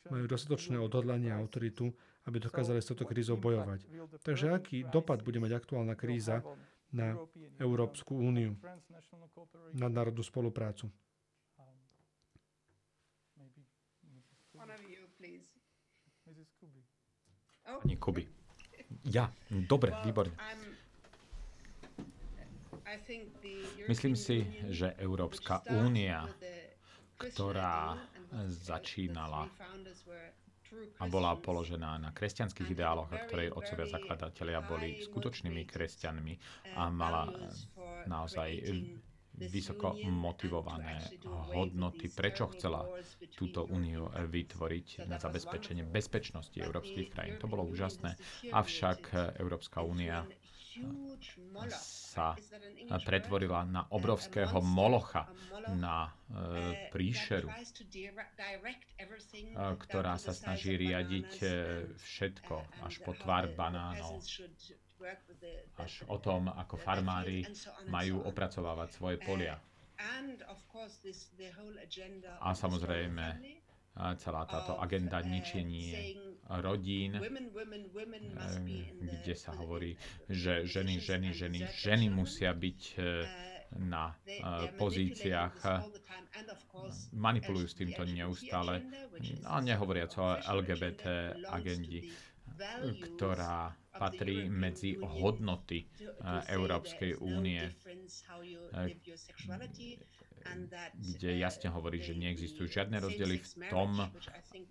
majú 0.07 0.29
dostatočné 0.29 0.77
odhodlanie 0.77 1.33
a 1.33 1.41
autoritu, 1.41 1.91
aby 2.29 2.37
dokázali 2.37 2.83
s 2.83 2.89
touto 2.93 3.09
krízou 3.09 3.39
bojovať. 3.39 3.87
Takže 4.21 4.53
aký 4.53 4.85
dopad 4.87 5.25
bude 5.25 5.41
mať 5.41 5.57
aktuálna 5.57 5.97
kríza 5.97 6.45
na 6.93 7.17
Európsku 7.59 8.15
úniu, 8.15 8.55
nadnárodnú 9.75 10.23
spoluprácu? 10.23 10.87
Pani 17.67 17.95
Kuby. 17.99 18.23
Ja, 19.11 19.27
dobre, 19.67 19.91
výborne. 20.07 20.31
Myslím 23.85 24.15
si, 24.15 24.41
že 24.69 24.95
Európska 24.97 25.59
únia, 25.69 26.23
ktorá 27.17 27.99
začínala 28.47 29.51
a 30.97 31.03
bola 31.05 31.35
položená 31.35 31.95
na 31.97 32.11
kresťanských 32.11 32.69
ideáloch, 32.69 33.07
a 33.07 33.23
ktorej 33.23 33.51
otcovia 33.51 33.87
zakladatelia 33.87 34.59
boli 34.61 34.99
skutočnými 34.99 35.63
kresťanmi 35.63 36.33
a 36.73 36.87
mala 36.87 37.31
naozaj 38.03 38.49
vysoko 39.37 39.93
motivované 40.03 40.97
hodnoty, 41.53 42.09
prečo 42.09 42.49
chcela 42.49 42.83
túto 43.31 43.63
úniu 43.63 44.09
vytvoriť 44.09 45.05
na 45.05 45.15
zabezpečenie 45.15 45.85
bezpečnosti 45.85 46.57
európskych 46.57 47.07
krajín. 47.09 47.37
To 47.37 47.45
bolo 47.45 47.63
úžasné, 47.63 48.17
avšak 48.49 48.99
Európska 49.37 49.79
únia 49.79 50.25
sa 51.91 52.33
pretvorila 53.03 53.65
na 53.65 53.85
obrovského 53.91 54.61
molocha, 54.61 55.27
na 55.75 56.07
e, 56.07 56.11
príšeru, 56.93 57.51
ktorá 59.55 60.15
sa 60.15 60.31
snaží 60.31 60.79
riadiť 60.79 61.31
e, 61.43 61.47
všetko, 61.99 62.55
až 62.87 62.93
po 63.03 63.11
tvár 63.17 63.51
banánov 63.51 64.23
až 65.77 65.93
o 66.09 66.17
tom, 66.17 66.49
ako 66.49 66.75
farmári 66.81 67.45
majú 67.85 68.25
opracovávať 68.25 68.89
svoje 68.97 69.17
polia. 69.21 69.61
A 72.41 72.49
samozrejme, 72.53 73.25
celá 74.15 74.45
táto 74.45 74.77
agenda 74.77 75.19
ničenie 75.19 76.17
rodín, 76.49 77.19
kde 78.97 79.35
sa 79.35 79.51
hovorí, 79.53 79.99
že 80.27 80.63
ženy, 80.63 80.99
ženy, 80.99 81.29
ženy, 81.33 81.59
ženy 81.67 82.07
musia 82.07 82.55
byť 82.55 82.81
e, 82.95 82.99
na 83.83 84.15
e, 84.23 84.39
pozíciách, 84.79 85.55
manipulujú 87.11 87.67
s 87.67 87.75
týmto 87.75 88.07
neustále 88.07 88.79
a 89.43 89.59
nehovoriac 89.59 90.11
o 90.15 90.27
LGBT 90.39 91.03
agendi, 91.51 92.07
ktorá 93.03 93.57
patrí 93.91 94.45
medzi 94.45 94.95
hodnoty 94.95 95.81
eh, 95.81 95.87
Európskej 96.49 97.17
únie, 97.17 97.61
eh, 97.61 98.93
kde 100.95 101.31
jasne 101.35 101.67
hovorí, 101.67 101.99
že 101.99 102.13
neexistujú 102.13 102.67
žiadne 102.71 102.97
rozdiely 102.97 103.37
v 103.37 103.47
tom, 103.67 103.99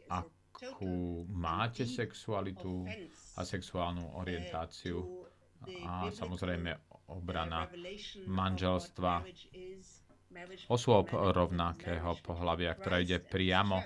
akú 0.08 0.94
máte 1.28 1.84
sexualitu 1.84 2.86
a 3.34 3.42
sexuálnu 3.42 4.16
orientáciu. 4.16 5.26
a 5.82 6.08
samozrejme 6.10 6.68
obrana 7.08 7.66
manželstva 8.24 9.24
osôb 10.66 11.06
rovnakého 11.10 12.12
pohľavia, 12.20 12.72
ktorá 12.72 13.00
ide 13.00 13.18
priamo 13.18 13.80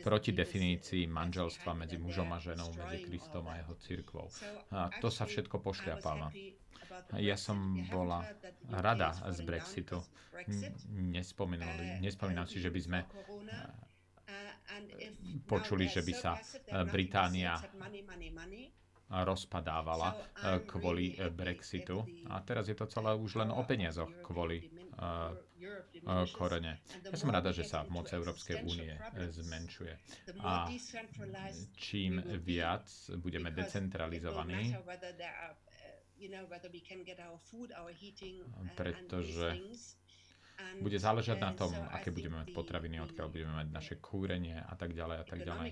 proti 0.00 0.32
definícii 0.32 1.06
manželstva 1.06 1.76
medzi 1.76 2.00
mužom 2.00 2.32
a 2.32 2.38
ženou, 2.40 2.72
medzi 2.72 3.04
Kristom 3.04 3.48
a 3.48 3.60
jeho 3.60 3.74
církvou. 3.76 4.26
A 4.72 4.88
to 5.00 5.12
sa 5.12 5.28
všetko 5.28 5.60
pošľapáva. 5.60 6.32
Ja 7.16 7.36
som 7.38 7.80
bola 7.88 8.24
rada 8.68 9.14
z 9.30 9.40
Brexitu. 9.46 10.02
Nespomínam 12.00 12.46
si, 12.48 12.58
že 12.58 12.70
by 12.72 12.80
sme 12.80 13.00
počuli, 15.46 15.86
že 15.90 16.02
by 16.02 16.12
sa 16.14 16.32
Británia 16.88 17.58
rozpadávala 19.10 20.14
kvôli 20.64 21.12
Brexitu. 21.28 22.00
A 22.26 22.40
teraz 22.40 22.64
je 22.64 22.74
to 22.74 22.86
celé 22.86 23.10
už 23.12 23.36
len 23.36 23.50
o 23.50 23.62
peniazoch 23.62 24.10
kvôli 24.20 24.70
korene. 26.32 26.78
Ja 27.04 27.16
som 27.16 27.28
rada, 27.28 27.50
že 27.50 27.62
sa 27.62 27.84
moc 27.84 28.06
Európskej 28.08 28.62
únie 28.62 28.94
zmenšuje. 29.12 29.92
A 30.40 30.70
čím 31.74 32.16
viac 32.38 32.86
budeme 33.16 33.50
decentralizovaní, 33.50 34.72
pretože 38.74 39.48
bude 40.80 40.98
záležať 40.98 41.38
na 41.40 41.52
tom, 41.52 41.72
aké 41.92 42.08
budeme 42.10 42.40
mať 42.40 42.56
potraviny, 42.56 43.00
odkiaľ 43.00 43.26
budeme 43.28 43.52
mať 43.52 43.68
naše 43.68 43.94
kúrenie 44.00 44.56
a 44.56 44.74
tak 44.74 44.96
ďalej 44.96 45.16
a 45.20 45.24
tak 45.24 45.40
ďalej. 45.44 45.68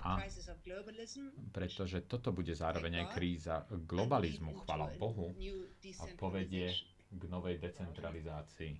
A 0.00 0.10
pretože 1.52 1.98
toto 2.08 2.32
bude 2.32 2.54
zároveň 2.56 3.04
aj 3.04 3.06
kríza 3.12 3.54
globalizmu, 3.68 4.64
chvala 4.64 4.90
Bohu, 4.96 5.36
a 6.00 6.04
povedie 6.16 6.72
k 7.10 7.22
novej 7.28 7.60
decentralizácii. 7.60 8.72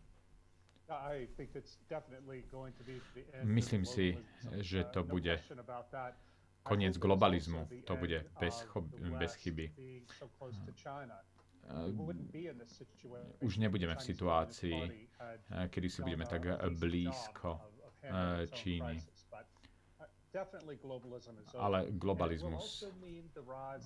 Myslím 3.45 3.85
si, 3.89 4.07
že 4.61 4.85
to 4.93 5.01
bude 5.05 5.41
koniec 6.63 6.97
globalizmu. 6.97 7.69
To 7.85 7.97
bude 7.97 8.25
bez, 8.41 8.65
bez 9.17 9.33
chyby 9.41 9.73
už 13.41 13.57
nebudeme 13.57 13.97
v 13.97 14.03
situácii, 14.03 14.79
kedy 15.69 15.89
si 15.91 16.03
budeme 16.03 16.27
tak 16.27 16.43
blízko 16.77 17.61
Číny. 18.53 19.01
Ale 21.55 21.87
globalizmus 21.95 22.85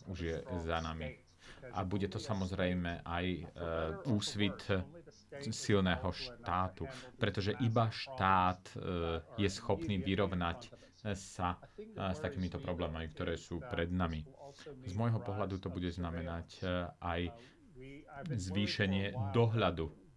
už 0.09 0.19
je 0.21 0.37
za 0.65 0.81
nami. 0.81 1.13
A 1.73 1.85
bude 1.85 2.09
to 2.09 2.19
samozrejme 2.19 3.05
aj 3.05 3.27
úsvit 4.09 4.59
silného 5.53 6.09
štátu, 6.13 6.89
pretože 7.21 7.53
iba 7.61 7.93
štát 7.93 8.75
je 9.37 9.49
schopný 9.49 10.01
vyrovnať 10.01 10.73
sa 11.15 11.55
s 11.95 12.19
takýmito 12.19 12.59
problémami, 12.59 13.07
ktoré 13.13 13.39
sú 13.39 13.63
pred 13.63 13.93
nami. 13.93 14.25
Z 14.83 14.93
môjho 14.99 15.23
pohľadu 15.23 15.63
to 15.63 15.69
bude 15.71 15.87
znamenať 15.93 16.65
aj 16.99 17.21
zvýšenie 18.35 19.15
dohľadu. 19.35 20.08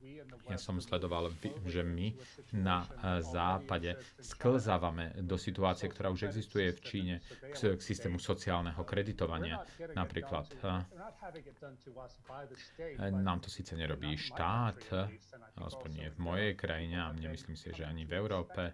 Ja 0.44 0.58
som 0.58 0.78
sledoval, 0.78 1.32
že 1.64 1.82
my 1.82 2.14
na 2.52 2.84
eh, 2.84 3.22
západe 3.22 3.92
sklzávame 4.18 5.14
do 5.18 5.36
situácie, 5.36 5.88
ktorá 5.88 6.10
už 6.10 6.24
existuje 6.26 6.72
v 6.72 6.80
Číne, 6.82 7.16
k, 7.50 7.74
k 7.74 7.82
systému 7.82 8.18
sociálneho 8.18 8.82
kreditovania. 8.82 9.64
Napríklad 9.92 10.46
eh, 10.54 10.84
nám 13.10 13.40
to 13.40 13.48
síce 13.48 13.74
nerobí 13.74 14.14
štát, 14.14 14.78
aspoň 15.58 15.90
nie 15.92 16.08
v 16.10 16.20
mojej 16.20 16.52
krajine 16.54 16.98
a 17.00 17.10
nemyslím 17.12 17.56
si, 17.56 17.72
že 17.72 17.84
ani 17.84 18.04
v 18.04 18.14
Európe, 18.14 18.74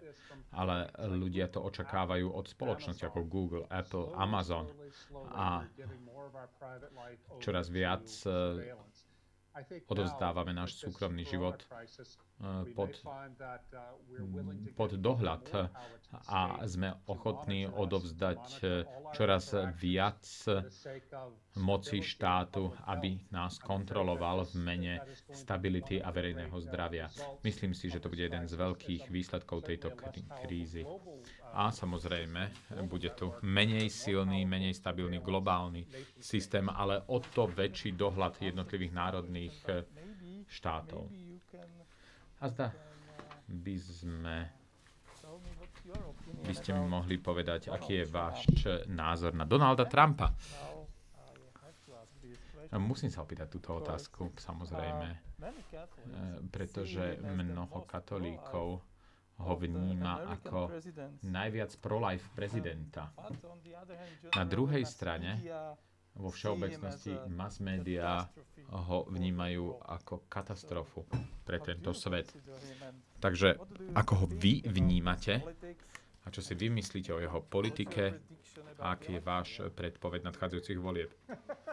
ale 0.50 0.88
ľudia 1.08 1.46
to 1.46 1.60
očakávajú 1.60 2.28
od 2.28 2.46
spoločnosti 2.46 3.04
ako 3.04 3.20
Google, 3.24 3.64
Apple, 3.68 4.10
Amazon 4.14 4.66
a 5.28 5.62
čoraz 7.38 7.68
viac 7.68 8.04
eh, 8.22 8.74
odovzdávame 9.86 10.52
náš 10.52 10.78
súkromný 10.78 11.24
život 11.24 11.58
eh, 11.62 12.64
pod, 12.72 12.92
pod 14.76 14.90
dohľad 14.94 15.44
a 16.28 16.62
sme 16.64 16.94
ochotní 17.06 17.66
odovzdať 17.66 18.44
eh, 18.62 18.84
čoraz 19.12 19.52
viac 19.76 20.22
moci 21.58 22.00
štátu, 22.00 22.70
aby 22.86 23.18
nás 23.34 23.58
kontroloval 23.58 24.46
v 24.48 24.54
mene 24.58 24.94
stability 25.30 26.00
a 26.00 26.14
verejného 26.14 26.54
zdravia. 26.64 27.10
Myslím 27.42 27.74
si, 27.74 27.90
že 27.90 28.00
to 28.00 28.08
bude 28.08 28.22
jeden 28.22 28.46
z 28.46 28.54
veľkých 28.54 29.10
výsledkov 29.10 29.66
tejto 29.66 29.92
krízy. 30.46 30.86
A 31.52 31.72
samozrejme, 31.72 32.72
bude 32.86 33.10
tu 33.16 33.32
menej 33.42 33.88
silný, 33.90 34.44
menej 34.44 34.76
stabilný 34.76 35.18
globálny 35.18 35.84
systém, 36.20 36.68
ale 36.68 37.02
o 37.08 37.18
to 37.18 37.48
väčší 37.48 37.96
dohľad 37.96 38.38
jednotlivých 38.38 38.92
národných 38.92 39.56
eh, 39.66 39.82
štátov. 40.46 41.08
A 42.38 42.44
zda 42.46 42.70
by 43.48 43.76
sme 43.80 44.36
by 46.44 46.52
ste 46.52 46.76
mi 46.76 46.84
mohli 46.84 47.16
povedať, 47.16 47.72
aký 47.72 48.04
je 48.04 48.06
váš 48.06 48.44
názor 48.92 49.32
na 49.32 49.48
Donalda 49.48 49.88
Trumpa. 49.88 50.36
Musím 52.76 53.08
sa 53.08 53.24
opýtať 53.24 53.48
túto 53.48 53.72
otázku, 53.80 54.36
samozrejme, 54.36 55.08
eh, 55.08 55.18
pretože 56.52 57.16
mnoho 57.22 57.88
katolíkov 57.88 58.84
ho 59.38 59.54
vníma 59.54 60.34
ako 60.34 60.74
najviac 61.24 61.70
pro-life 61.78 62.28
prezidenta. 62.34 63.14
Na 64.34 64.44
druhej 64.44 64.82
strane, 64.82 65.38
vo 66.18 66.34
všeobecnosti 66.34 67.14
mass 67.30 67.62
media 67.62 68.26
ho 68.74 69.06
vnímajú 69.06 69.78
ako 69.86 70.26
katastrofu 70.26 71.06
pre 71.46 71.62
tento 71.62 71.94
svet. 71.94 72.34
Takže 73.22 73.54
ako 73.94 74.12
ho 74.18 74.26
vy 74.26 74.66
vnímate? 74.66 75.38
a 76.28 76.30
čo 76.30 76.44
si 76.44 76.52
vy 76.52 76.68
myslíte 76.68 77.08
o 77.16 77.24
jeho 77.24 77.40
politike 77.40 78.20
a 78.84 78.92
aký 78.92 79.16
je 79.16 79.24
váš 79.24 79.64
predpoveď 79.72 80.28
nadchádzajúcich 80.28 80.76
volieb? 80.76 81.08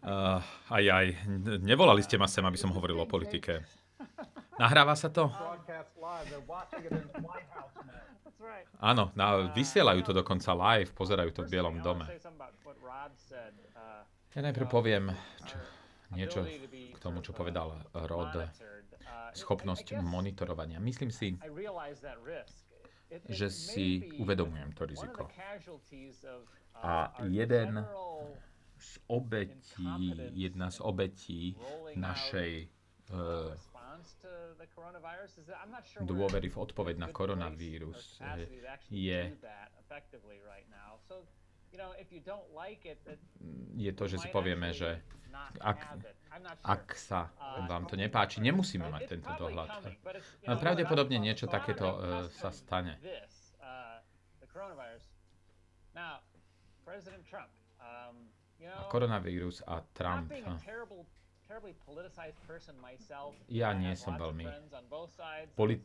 Uh, 0.00 0.38
aj, 0.70 0.84
aj. 0.86 1.06
Nevolali 1.60 2.00
ste 2.04 2.16
ma 2.16 2.30
sem, 2.30 2.44
aby 2.44 2.56
som 2.56 2.70
hovoril 2.72 3.00
o 3.00 3.06
politike. 3.08 3.64
Nahráva 4.60 4.92
sa 4.92 5.08
to? 5.08 5.28
Áno, 8.80 9.12
na, 9.12 9.52
vysielajú 9.52 10.00
to 10.04 10.12
dokonca 10.16 10.56
live, 10.56 10.90
pozerajú 10.96 11.30
to 11.36 11.40
v 11.44 11.48
Bielom 11.52 11.84
dome. 11.84 12.08
Ja 14.30 14.40
najprv 14.46 14.66
poviem 14.70 15.12
čo, 15.44 15.56
niečo 16.14 16.40
k 16.70 16.96
tomu, 17.02 17.20
čo 17.20 17.36
povedal 17.36 17.76
Rod. 17.92 18.48
Schopnosť 19.36 20.00
monitorovania. 20.00 20.82
Myslím 20.82 21.10
si, 21.12 21.38
že 23.30 23.46
si 23.50 24.06
uvedomujem 24.18 24.70
to 24.74 24.82
riziko. 24.86 25.30
A 26.82 27.12
jeden 27.28 27.86
z 28.80 28.98
obetí, 29.06 30.16
jedna 30.32 30.70
z 30.70 30.78
obetí 30.80 31.56
našej 31.96 32.68
uh, 33.12 33.52
dôvery 36.00 36.48
v 36.48 36.56
odpoveď 36.56 36.96
na 36.96 37.08
koronavírus 37.12 38.16
je 38.88 39.20
je 43.76 43.92
to, 43.94 44.04
že 44.10 44.16
si 44.18 44.28
povieme, 44.34 44.74
že 44.74 44.98
ak, 45.62 45.78
ak 46.66 46.84
sa 46.98 47.30
vám 47.70 47.86
to 47.86 47.94
nepáči, 47.94 48.42
nemusíme 48.42 48.90
mať 48.90 49.02
tento 49.06 49.30
dohľad. 49.38 49.70
Pravdepodobne 50.58 51.22
niečo 51.22 51.46
takéto 51.46 51.86
uh, 51.86 51.98
sa 52.34 52.50
stane. 52.50 52.98
A 58.60 58.82
koronavírus 58.92 59.64
a 59.64 59.80
Trump. 59.96 60.28
Ja 63.50 63.74
nie 63.74 63.94
som 63.98 64.14
veľmi 64.14 64.46
poli- 65.58 65.82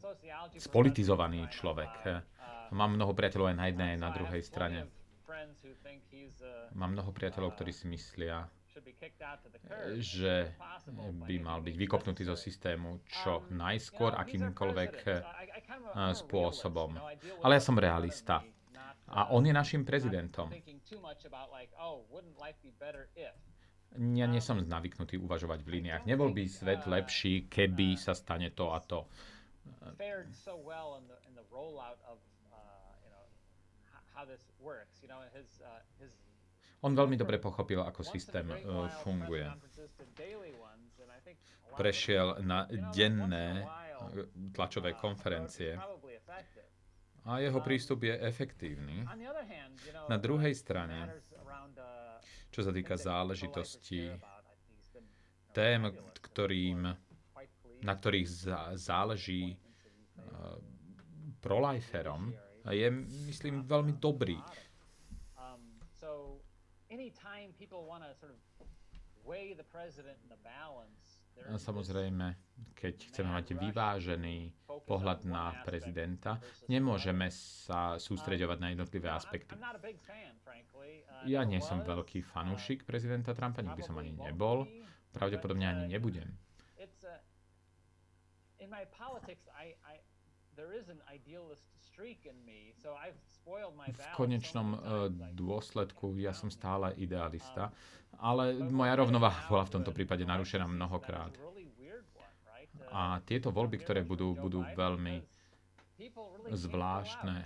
spolitizovaný 0.60 1.49
človek. 1.49 2.22
Mám 2.69 2.99
mnoho 2.99 3.14
priateľov 3.18 3.53
aj 3.53 3.57
na 3.57 3.65
jednej, 3.72 3.88
aj 3.95 3.99
na 4.02 4.10
druhej 4.14 4.41
strane. 4.45 4.80
Mám 6.76 6.90
mnoho 6.94 7.10
priateľov, 7.10 7.57
ktorí 7.57 7.72
si 7.73 7.90
myslia, 7.90 8.45
že 9.98 10.53
by 11.26 11.36
mal 11.40 11.64
byť 11.64 11.76
vykopnutý 11.80 12.27
zo 12.27 12.36
systému 12.36 13.02
čo 13.07 13.41
najskôr, 13.49 14.14
akýmkoľvek 14.19 14.94
spôsobom. 16.14 16.99
Ale 17.41 17.52
ja 17.57 17.64
som 17.64 17.80
realista. 17.80 18.44
A 19.07 19.30
on 19.30 19.45
je 19.45 19.53
našim 19.53 19.86
prezidentom 19.86 20.49
ja 23.95 24.27
nie 24.27 24.44
som 24.44 24.60
navyknutý 24.60 25.15
uvažovať 25.18 25.64
v 25.64 25.69
líniách. 25.80 26.03
Nebol 26.03 26.36
by 26.36 26.44
svet 26.45 26.84
lepší, 26.84 27.48
keby 27.48 27.95
sa 27.95 28.11
stane 28.11 28.52
to 28.52 28.76
a 28.76 28.80
to. 28.84 29.07
On 36.84 36.91
veľmi 36.94 37.18
dobre 37.18 37.41
pochopil, 37.41 37.82
ako 37.82 38.06
systém 38.06 38.45
uh, 38.45 38.91
funguje. 39.02 39.48
Prešiel 41.73 42.45
na 42.45 42.69
denné 42.94 43.65
tlačové 44.53 44.94
konferencie 44.94 45.80
a 47.26 47.41
jeho 47.41 47.60
prístup 47.61 48.06
je 48.06 48.14
efektívny. 48.22 49.02
Na 50.10 50.18
druhej 50.18 50.53
strane 50.53 51.10
čo 52.56 52.64
sa 52.64 52.72
týka 52.72 52.95
záležitostí, 52.95 54.15
tém, 55.52 55.81
ktorým, 56.23 56.88
na 57.84 57.93
ktorých 57.99 58.27
záleží 58.80 59.52
uh, 59.52 60.56
proliferom, 61.43 62.31
je, 62.72 62.88
myslím, 63.27 63.68
veľmi 63.68 63.99
dobrý. 63.99 64.39
Samozrejme, 71.45 72.36
keď 72.74 72.95
chceme 73.07 73.30
mať 73.32 73.53
vyvážený 73.53 74.38
pohľad 74.84 75.24
na 75.24 75.53
prezidenta, 75.62 76.40
nemôžeme 76.66 77.28
sa 77.30 77.95
sústreďovať 77.95 78.57
na 78.57 78.68
jednotlivé 78.72 79.07
aspekty. 79.07 79.53
Ja 81.26 81.41
nie 81.44 81.60
som 81.60 81.82
veľký 81.82 82.22
fanúšik 82.24 82.84
prezidenta 82.84 83.32
Trumpa, 83.32 83.62
nikdy 83.62 83.82
som 83.82 83.95
ani 83.95 84.12
nebol. 84.12 84.66
Pravdepodobne 85.12 85.66
ani 85.66 85.86
nebudem. 85.90 86.28
V 93.85 94.07
konečnom 94.15 94.67
uh, 94.73 94.80
dôsledku 95.31 96.19
ja 96.19 96.35
som 96.35 96.51
stále 96.51 96.91
idealista, 96.99 97.72
ale 98.19 98.55
moja 98.57 98.95
rovnováha 98.99 99.47
bola 99.47 99.63
v 99.67 99.73
tomto 99.80 99.91
prípade 99.95 100.23
narušená 100.27 100.67
mnohokrát. 100.67 101.31
A 102.91 103.19
tieto 103.27 103.51
voľby, 103.51 103.84
ktoré 103.84 104.01
budú, 104.07 104.35
budú 104.35 104.63
veľmi 104.76 105.19
zvláštne. 106.51 107.38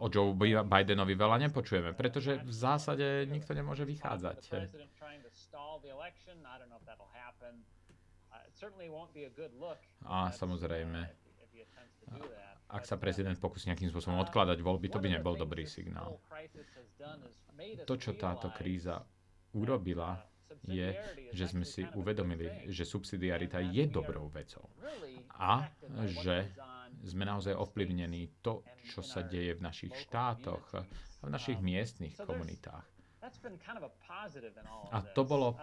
o 0.00 0.06
Joe 0.08 0.32
Bidenovi 0.64 1.14
veľa 1.16 1.36
nepočujeme, 1.48 1.92
pretože 1.92 2.40
v 2.40 2.52
zásade 2.52 3.28
nikto 3.28 3.52
nemôže 3.56 3.84
vychádzať. 3.84 4.38
A 10.04 10.16
samozrejme, 10.32 11.00
ak 12.68 12.84
sa 12.84 13.00
prezident 13.00 13.32
pokusí 13.40 13.72
nejakým 13.72 13.88
spôsobom 13.88 14.20
odkladať 14.28 14.60
voľby, 14.60 14.92
to 14.92 15.00
by 15.00 15.08
nebol 15.08 15.32
dobrý 15.32 15.64
signál. 15.64 16.20
To, 17.88 17.94
čo 17.96 18.12
táto 18.12 18.52
kríza 18.52 19.00
urobila, 19.56 20.20
je, 20.68 20.90
že 21.32 21.44
sme 21.48 21.64
si 21.64 21.86
uvedomili, 21.96 22.68
že 22.68 22.84
subsidiarita 22.84 23.62
je 23.62 23.84
dobrou 23.88 24.28
vecou 24.28 24.68
a 25.38 25.70
že 26.04 26.50
sme 27.04 27.24
naozaj 27.24 27.54
ovplyvnení 27.54 28.42
to, 28.42 28.66
čo 28.82 29.00
sa 29.06 29.22
deje 29.22 29.54
v 29.54 29.64
našich 29.64 29.94
štátoch 29.94 30.66
a 30.74 30.82
v 31.24 31.30
našich 31.30 31.62
miestnych 31.62 32.18
komunitách. 32.18 32.84
A 34.92 34.98
to 35.14 35.22
bolo 35.22 35.54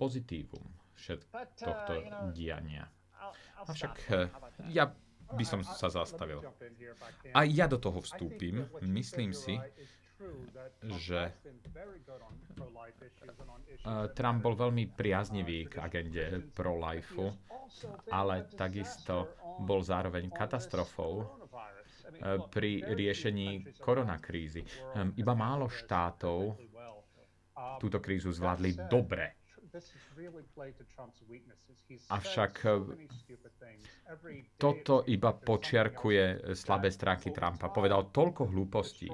pozitívum 0.00 0.64
tohto 1.58 1.92
diania. 2.34 2.86
Avšak 3.58 3.94
eh, 4.14 4.30
ja 4.70 4.86
by 5.34 5.44
som 5.44 5.60
sa 5.64 5.88
zastavil. 5.92 6.40
A 7.36 7.44
ja 7.44 7.68
do 7.68 7.76
toho 7.76 8.00
vstúpim. 8.00 8.64
Myslím 8.84 9.36
si, 9.36 9.60
že 10.98 11.30
Trump 14.18 14.38
bol 14.42 14.54
veľmi 14.58 14.90
priaznivý 14.90 15.70
k 15.70 15.78
agende 15.78 16.42
pro-life, 16.52 17.14
ale 18.10 18.50
takisto 18.58 19.30
bol 19.62 19.82
zároveň 19.82 20.30
katastrofou 20.30 21.22
eh, 21.22 22.38
pri 22.50 22.82
riešení 22.82 23.78
koronakrízy. 23.78 24.62
Ehm, 24.94 25.14
iba 25.18 25.34
málo 25.34 25.70
štátov 25.70 26.58
túto 27.78 27.98
krízu 27.98 28.30
zvládli 28.30 28.74
dobre. 28.86 29.34
Avšak 32.08 32.52
eh, 32.64 32.72
toto 34.56 35.04
iba 35.04 35.30
počiarkuje 35.36 36.54
slabé 36.56 36.88
stránky 36.88 37.28
Trumpa. 37.30 37.68
Povedal 37.68 38.08
toľko 38.08 38.48
hlúpostí, 38.48 39.08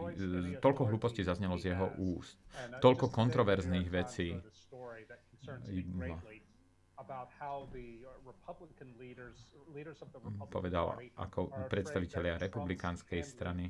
toľko 0.62 0.82
hlúpostí 0.90 1.26
zaznelo 1.26 1.59
z 1.59 1.74
jeho 1.74 1.90
úst, 1.98 2.39
toľko 2.78 3.10
kontroverzných 3.10 3.89
vecí. 3.90 4.39
Povedal, 10.48 10.86
ako 11.18 11.40
predstavitelia 11.68 12.40
republikánskej 12.40 13.20
strany 13.20 13.68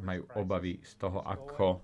majú 0.00 0.22
obavy 0.38 0.80
z 0.80 0.92
toho, 0.96 1.20
ako 1.20 1.82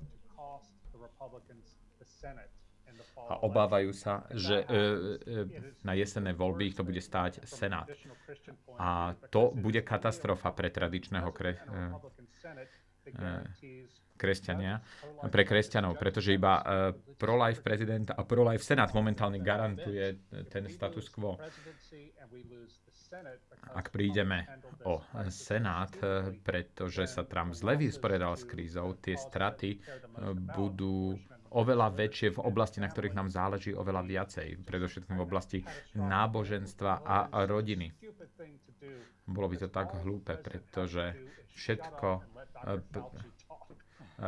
a 3.30 3.34
obávajú 3.46 3.94
sa, 3.94 4.26
že 4.34 4.66
e, 4.66 4.66
e, 4.66 5.46
na 5.86 5.94
jesenné 5.94 6.34
voľby 6.34 6.74
ich 6.74 6.76
to 6.76 6.82
bude 6.82 6.98
stáť 6.98 7.46
Senát. 7.46 7.86
A 8.74 9.14
to 9.30 9.54
bude 9.54 9.86
katastrofa 9.86 10.50
pre 10.50 10.66
tradičného 10.66 11.30
kre, 11.30 11.54
e, 11.54 11.62
kresťania, 14.18 14.82
pre 15.30 15.46
kresťanov, 15.46 15.96
pretože 15.96 16.36
iba 16.36 16.60
pro-life 17.16 17.64
prezident 17.64 18.12
a 18.12 18.20
pro-life 18.20 18.60
senát 18.60 18.92
momentálne 18.92 19.40
garantuje 19.40 20.20
ten 20.52 20.68
status 20.68 21.08
quo. 21.08 21.40
Ak 23.72 23.88
prídeme 23.88 24.44
o 24.84 25.00
senát, 25.32 25.88
pretože 26.44 27.08
sa 27.08 27.24
Trump 27.24 27.56
zle 27.56 27.80
vysporiadal 27.80 28.36
s 28.36 28.44
krízou, 28.44 28.92
tie 29.00 29.16
straty 29.16 29.80
budú 30.52 31.16
oveľa 31.50 31.90
väčšie 31.90 32.34
v 32.34 32.42
oblasti, 32.42 32.78
na 32.78 32.88
ktorých 32.88 33.14
nám 33.14 33.28
záleží 33.28 33.74
oveľa 33.74 34.02
viacej, 34.02 34.62
predovšetkým 34.62 35.16
v 35.18 35.24
oblasti 35.24 35.58
náboženstva 35.92 36.92
a 37.02 37.16
rodiny. 37.44 37.90
Bolo 39.26 39.46
by 39.46 39.56
to 39.58 39.68
tak 39.68 39.94
hlúpe, 40.00 40.34
pretože 40.36 41.14
všetko 41.54 42.08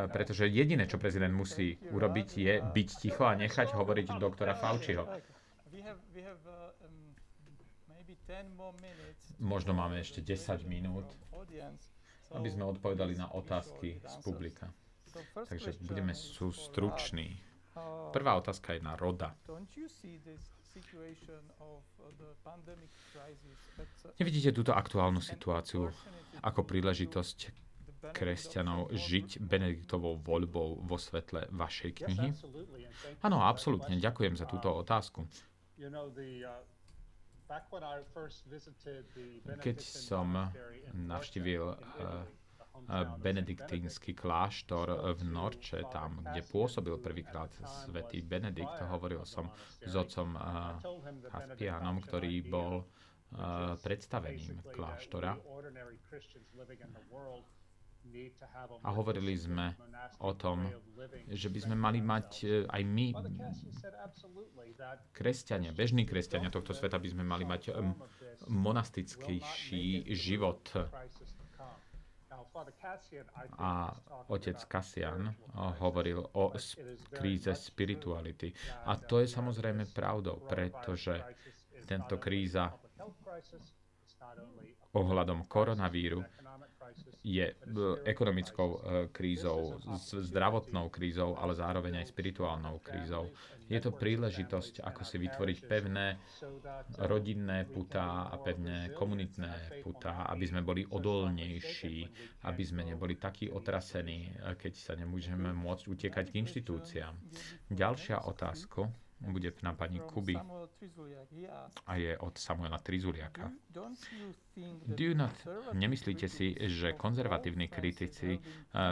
pretože 0.09 0.49
jediné, 0.49 0.89
čo 0.89 0.97
prezident 0.97 1.37
musí 1.37 1.77
urobiť, 1.93 2.29
je 2.33 2.55
byť 2.65 2.89
ticho 2.97 3.29
a 3.29 3.37
nechať 3.37 3.77
hovoriť 3.77 4.17
doktora 4.17 4.57
Fauciho. 4.57 5.05
Možno 9.37 9.73
máme 9.77 10.01
ešte 10.01 10.25
10 10.25 10.65
minút, 10.65 11.05
aby 12.33 12.49
sme 12.49 12.65
odpovedali 12.65 13.21
na 13.21 13.29
otázky 13.29 14.01
z 14.01 14.15
publika. 14.25 14.73
Takže 15.35 15.77
budeme 15.85 16.15
sú 16.17 16.53
struční. 16.53 17.41
Prvá 18.13 18.37
otázka 18.37 18.77
je 18.77 18.81
na 18.85 18.97
Roda. 18.97 19.33
Nevidíte 24.21 24.51
túto 24.53 24.73
aktuálnu 24.77 25.21
situáciu 25.21 25.89
ako 26.45 26.61
príležitosť 26.65 27.39
kresťanov 28.11 28.91
žiť 28.91 29.39
Benediktovou 29.39 30.19
voľbou 30.19 30.83
vo 30.83 30.97
svetle 30.99 31.47
vašej 31.55 32.03
knihy? 32.03 32.29
Áno, 33.23 33.47
absolútne. 33.47 33.95
Ďakujem 33.95 34.35
za 34.35 34.51
túto 34.51 34.75
otázku. 34.75 35.23
Keď 39.63 39.79
som 39.81 40.27
navštívil 40.93 41.65
eh, 41.69 41.77
benediktínsky 43.19 44.13
kláštor 44.13 45.15
v 45.17 45.23
Norče, 45.25 45.87
tam, 45.93 46.21
kde 46.21 46.43
pôsobil 46.45 46.97
prvýkrát 46.99 47.53
svätý 47.87 48.21
Benedikt, 48.21 48.83
hovoril 48.89 49.25
som 49.25 49.49
s 49.81 49.95
otcom 49.95 50.37
Haspianom, 51.31 51.97
eh, 51.99 52.03
ktorý 52.05 52.35
bol 52.47 52.85
predstavením 53.81 54.61
kláštora 54.77 55.41
a 58.83 58.89
hovorili 58.91 59.33
sme 59.39 59.79
o 60.19 60.35
tom, 60.35 60.67
že 61.31 61.47
by 61.49 61.59
sme 61.63 61.77
mali 61.79 62.03
mať 62.03 62.29
e, 62.43 62.47
aj 62.67 62.83
my, 62.83 63.07
kresťania, 65.15 65.71
bežní 65.71 66.03
kresťania 66.03 66.51
tohto 66.51 66.75
sveta, 66.75 66.99
by 66.99 67.09
sme 67.15 67.23
mali 67.23 67.47
mať 67.47 67.71
monastickejší 68.51 70.13
život. 70.19 70.67
A 73.59 73.89
otec 74.29 74.59
Kasian 74.69 75.33
hovoril 75.81 76.21
o 76.37 76.53
kríze 77.11 77.53
spirituality. 77.57 78.53
A 78.85 78.97
to 79.01 79.25
je 79.25 79.29
samozrejme 79.29 79.89
pravdou, 79.89 80.45
pretože 80.45 81.17
tento 81.89 82.21
kríza 82.21 82.69
ohľadom 84.93 85.49
koronavíru 85.49 86.21
je 87.23 87.47
e, 87.47 87.55
ekonomickou 88.05 88.69
e, 88.69 88.79
krízou, 89.15 89.79
zdravotnou 90.11 90.91
krízou, 90.91 91.39
ale 91.39 91.55
zároveň 91.55 92.03
aj 92.03 92.11
spirituálnou 92.11 92.83
krízou. 92.83 93.31
Je 93.71 93.79
to 93.81 93.95
príležitosť, 93.95 94.85
ako 94.85 95.01
si 95.07 95.17
vytvoriť 95.17 95.59
pevné 95.65 96.21
rodinné 97.09 97.65
putá 97.65 98.29
a 98.29 98.37
pevné 98.37 98.93
komunitné 98.93 99.81
putá, 99.81 100.29
aby 100.29 100.45
sme 100.45 100.61
boli 100.61 100.85
odolnejší, 100.85 102.05
aby 102.45 102.63
sme 102.67 102.85
neboli 102.85 103.17
takí 103.17 103.49
otrasení, 103.49 104.29
keď 104.61 104.73
sa 104.77 104.93
nemôžeme 104.93 105.57
môcť 105.57 105.89
utiekať 105.89 106.25
k 106.29 106.39
inštitúciám. 106.45 107.15
Ďalšia 107.73 108.29
otázka 108.29 108.93
bude 109.23 109.53
na 109.63 109.73
pani 109.73 110.01
Kuby 110.01 110.35
a 111.87 111.97
je 111.97 112.19
od 112.19 112.39
Samuela 112.39 112.79
Trizuliaka. 112.79 113.51
Do 114.87 115.03
you 115.05 115.15
not, 115.15 115.33
nemyslíte 115.73 116.29
si, 116.29 116.57
že 116.61 116.93
konzervatívni 116.93 117.69
kritici 117.69 118.35
eh, 118.35 118.41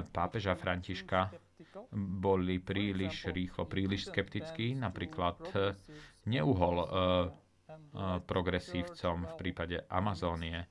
pápeža 0.06 0.54
Františka 0.54 1.30
boli 1.92 2.58
príliš 2.58 3.28
rýchlo, 3.28 3.66
príliš 3.66 4.08
skeptickí? 4.08 4.72
Napríklad 4.72 5.36
eh, 5.48 5.74
neuhol 6.24 6.76
eh, 6.78 6.88
progresívcom 8.20 9.26
v 9.26 9.34
prípade 9.36 9.82
Amazónie 9.86 10.66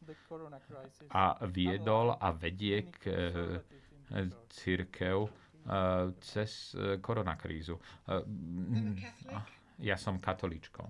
a 1.09 1.35
viedol 1.45 2.11
a 2.11 2.31
vedie 2.31 2.91
k 2.91 2.99
církev 4.49 5.31
cez 6.21 6.75
koronakrízu. 7.01 7.79
Ja 9.79 9.95
som 9.95 10.19
katolíčkou. 10.19 10.87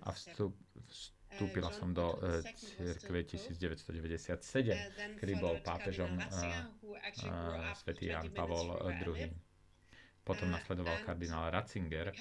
A 0.00 0.10
vstup, 0.12 0.52
vstúpila 1.30 1.70
som 1.72 1.92
do 1.94 2.06
uh, 2.16 2.40
cirkve 2.56 3.22
1997, 3.28 5.20
kedy 5.20 5.32
bol 5.36 5.60
pápežom 5.60 6.10
uh, 6.16 6.24
uh, 7.28 7.72
svätý 7.76 8.10
Jan 8.10 8.32
Pavol 8.32 8.72
II. 9.04 9.30
Potom 10.24 10.52
nasledoval 10.52 11.00
kardinál 11.04 11.50
Ratzinger, 11.50 12.12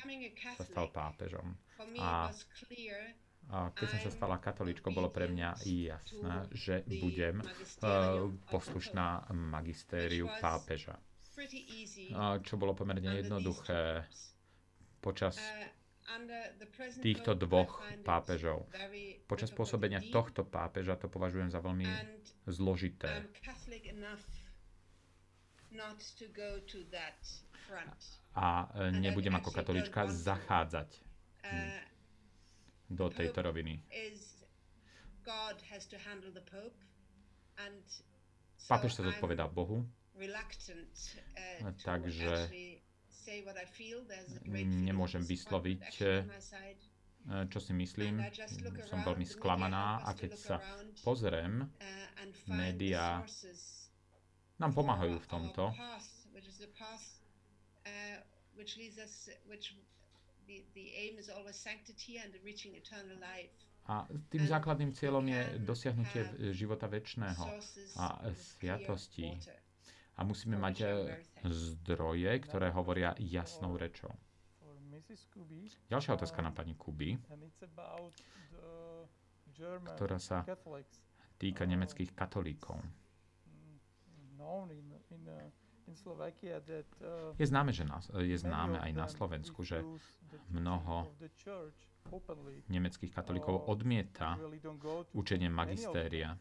sa 0.58 0.64
stal 0.64 0.88
pápežom. 0.90 1.56
A 2.00 2.32
a 2.32 3.29
keď 3.50 3.88
som 3.88 4.00
sa 4.00 4.12
stala 4.12 4.38
katolíčkou, 4.38 4.90
bolo 4.90 5.10
pre 5.10 5.26
mňa 5.26 5.50
jasné, 5.66 6.36
že 6.54 6.76
budem 6.86 7.42
uh, 7.42 8.30
poslušná 8.48 9.26
magistériu 9.32 10.30
pápeža. 10.38 11.02
Čo 12.40 12.54
bolo 12.56 12.76
pomerne 12.76 13.16
jednoduché 13.16 14.06
počas 15.00 15.40
týchto 17.00 17.32
dvoch 17.34 17.80
pápežov. 18.02 18.66
Počas 19.24 19.50
pôsobenia 19.50 20.02
tohto 20.04 20.44
pápeža 20.44 20.98
to 20.98 21.08
považujem 21.08 21.48
za 21.48 21.58
veľmi 21.58 21.86
zložité. 22.46 23.30
A 28.34 28.48
e, 28.66 28.92
nebudem 28.92 29.32
ako 29.32 29.50
katolička 29.54 30.10
zachádzať 30.10 30.90
do 32.90 33.10
tejto 33.10 33.46
roviny. 33.46 33.78
Pápež 38.68 38.92
sa 38.98 39.02
zodpovedá 39.06 39.46
Bohu, 39.46 39.86
uh, 39.86 39.88
takže 41.86 42.34
nemôžem 44.66 45.22
vysloviť, 45.22 45.86
uh, 46.02 47.46
čo 47.50 47.60
si 47.62 47.74
myslím. 47.78 48.26
Som 48.90 49.06
veľmi 49.06 49.26
sklamaná 49.26 50.02
a 50.02 50.10
keď 50.18 50.32
sa 50.34 50.58
pozriem, 51.06 51.62
uh, 51.62 51.70
médiá 52.50 53.22
nám 54.60 54.76
pomáhajú 54.76 55.16
v 55.24 55.28
tomto 55.30 55.72
a 63.86 64.06
tým 64.30 64.46
základným 64.46 64.94
cieľom 64.94 65.26
je 65.26 65.42
dosiahnutie 65.60 66.22
života 66.54 66.86
väčšného 66.86 67.42
a 67.98 68.06
sviatosti. 68.38 69.34
A 70.14 70.22
musíme 70.22 70.60
mať 70.60 70.76
e, 70.78 70.88
zdroje, 71.48 72.28
ktoré 72.44 72.70
hovoria 72.70 73.16
jasnou 73.18 73.80
rečou. 73.80 74.12
Ďalšia 75.88 76.12
otázka 76.14 76.44
na 76.44 76.52
pani 76.52 76.76
Kuby, 76.76 77.16
ktorá 79.90 80.20
sa 80.20 80.44
týka 81.40 81.64
nemeckých 81.64 82.12
katolíkov. 82.12 82.84
Je 87.40 87.46
známe, 87.48 87.72
že 87.74 87.84
na, 87.86 87.98
je 88.22 88.38
známe 88.38 88.78
aj 88.80 88.92
na 88.94 89.08
Slovensku, 89.10 89.66
že 89.66 89.82
mnoho 90.50 91.10
nemeckých 92.70 93.14
katolíkov 93.14 93.70
odmieta 93.70 94.38
učenie 95.14 95.50
magistéria. 95.50 96.38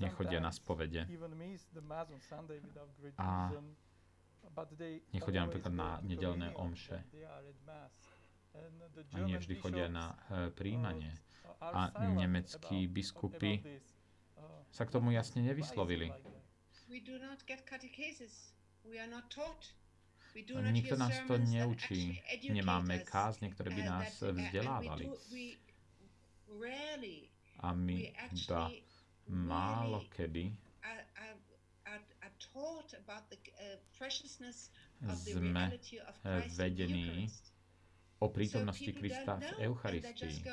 Nechodia 0.00 0.40
na 0.40 0.52
spovede. 0.52 1.08
A 3.16 3.28
nechodia 5.12 5.40
napríklad 5.48 5.72
na 5.72 5.88
nedelné 6.04 6.52
omše. 6.56 7.00
A 9.14 9.16
nie 9.22 9.38
vždy 9.38 9.54
chodia 9.62 9.86
na 9.86 10.18
e, 10.26 10.50
príjmanie. 10.50 11.14
A 11.62 11.92
nemeckí 12.18 12.90
biskupy 12.90 13.62
sa 14.70 14.82
k 14.86 14.92
tomu 14.94 15.10
jasne 15.10 15.42
nevyslovili. 15.42 16.12
Nikto 20.70 20.94
nás 20.94 21.16
to 21.26 21.34
neučí. 21.38 22.22
Nemáme 22.50 23.02
kázne, 23.02 23.50
ktoré 23.50 23.74
by 23.74 23.82
nás 23.82 24.14
vzdelávali. 24.22 25.10
A 27.60 27.68
my 27.74 27.96
iba 28.32 28.62
málo 29.30 30.06
kedy 30.10 30.54
sme 35.10 35.64
vedení 36.56 37.28
o 38.20 38.28
prítomnosti 38.28 38.90
Krista 38.92 39.40
v 39.40 39.72
Eucharistii. 39.72 40.44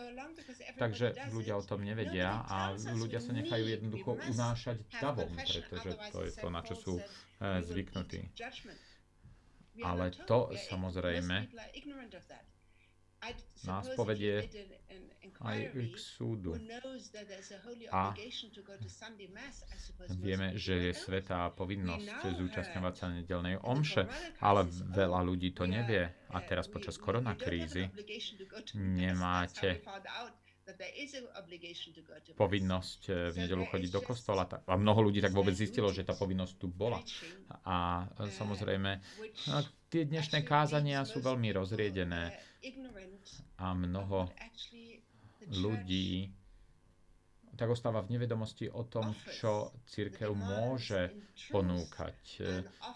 Takže 0.79 1.19
ľudia 1.35 1.59
o 1.59 1.63
tom 1.63 1.83
nevedia 1.83 2.47
a 2.47 2.71
ľudia 2.95 3.19
sa 3.19 3.35
nechajú 3.35 3.67
jednoducho 3.67 4.15
unášať 4.31 4.87
davom, 5.03 5.27
pretože 5.35 5.91
to 6.15 6.19
je 6.23 6.31
to, 6.31 6.47
na 6.47 6.61
čo 6.63 6.75
sú 6.79 6.93
eh, 6.99 7.59
zvyknutí. 7.59 8.31
Ale 9.83 10.09
to 10.25 10.55
samozrejme 10.71 11.51
nás 13.65 13.85
povedie 13.95 14.45
aj 15.41 15.57
k 15.73 15.95
súdu. 15.97 16.57
A 17.93 18.13
vieme, 20.17 20.57
že 20.57 20.89
je 20.89 20.93
svetá 20.97 21.49
povinnosť 21.53 22.33
zúčastňovať 22.37 22.93
sa 22.97 23.05
nedelnej 23.13 23.61
omše, 23.61 24.09
ale 24.41 24.65
veľa 24.69 25.19
ľudí 25.21 25.53
to 25.53 25.69
nevie. 25.69 26.09
A 26.33 26.37
teraz 26.41 26.65
počas 26.67 26.97
koronakrízy 26.97 27.89
nemáte 28.75 29.81
povinnosť 32.35 33.01
eh, 33.07 33.31
v 33.31 33.35
nedelu 33.39 33.63
chodiť 33.71 33.91
do 33.91 34.01
kostola. 34.03 34.43
A 34.67 34.75
mnoho 34.75 35.07
ľudí 35.07 35.23
tak 35.23 35.31
vôbec 35.31 35.55
zistilo, 35.55 35.95
že 35.95 36.03
tá 36.03 36.11
povinnosť 36.11 36.53
tu 36.59 36.67
bola. 36.67 36.99
A 37.63 38.03
eh, 38.03 38.27
samozrejme, 38.27 38.91
no, 39.47 39.57
tie 39.87 40.03
dnešné 40.03 40.43
kázania 40.43 41.07
sú 41.07 41.23
veľmi 41.23 41.55
rozriedené 41.55 42.35
a 43.57 43.73
mnoho 43.73 44.29
ľudí 45.49 46.29
tak 47.57 47.73
ostáva 47.73 48.05
v 48.05 48.13
nevedomosti 48.13 48.69
o 48.69 48.85
tom, 48.85 49.17
čo 49.33 49.73
církev 49.89 50.29
môže 50.29 51.09
ponúkať, 51.49 52.45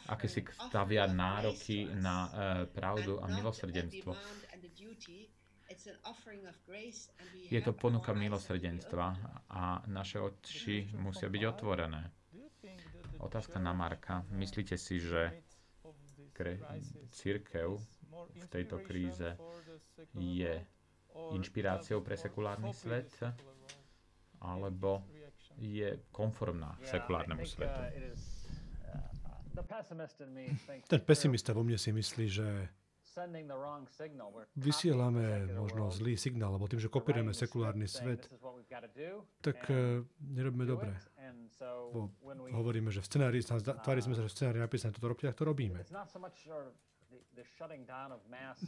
aké 0.05 0.29
si 0.29 0.45
stavia 0.45 1.09
nároky 1.09 1.89
na 1.89 2.29
pravdu 2.69 3.17
a 3.17 3.25
milosrdenstvo. 3.25 4.13
Je 7.49 7.61
to 7.63 7.73
ponuka 7.73 8.13
milosrdenstva 8.13 9.05
a 9.49 9.81
naše 9.89 10.21
oči 10.21 10.93
musia 10.93 11.25
byť 11.25 11.43
otvorené. 11.47 12.13
Otázka 13.17 13.57
na 13.57 13.73
Marka. 13.73 14.21
Myslíte 14.29 14.77
si, 14.77 15.01
že 15.01 15.41
církev 17.09 17.81
v 18.29 18.45
tejto 18.47 18.81
kríze 18.83 19.37
je 20.13 20.53
inšpiráciou 21.31 22.01
pre 22.01 22.15
sekulárny 22.17 22.73
svet 22.73 23.11
alebo 24.41 25.05
je 25.61 26.01
konformná 26.11 26.77
sekulárnemu 26.81 27.45
svetu? 27.45 27.81
Ten 30.87 31.01
pesimista 31.03 31.51
vo 31.51 31.61
mne 31.61 31.75
si 31.75 31.91
myslí, 31.91 32.25
že 32.31 32.47
vysielame 34.55 35.51
možno 35.59 35.91
zlý 35.91 36.15
signál, 36.15 36.55
lebo 36.55 36.71
tým, 36.71 36.79
že 36.79 36.87
kopírujeme 36.87 37.35
sekulárny 37.35 37.87
svet, 37.87 38.31
tak 39.43 39.59
uh, 39.67 39.99
nerobíme 40.23 40.63
dobre. 40.63 40.95
Bo 41.91 42.15
hovoríme, 42.55 42.89
že 42.89 43.03
v 43.03 43.07
scenári, 43.11 43.43
tvári 43.83 44.01
sme 44.01 44.15
sa, 44.15 44.23
že 44.23 44.31
v 44.31 44.35
scenári 44.39 44.57
napísané 44.63 44.95
toto 44.95 45.11
robte, 45.11 45.27
tak 45.27 45.35
to 45.35 45.45
robíme. 45.45 45.83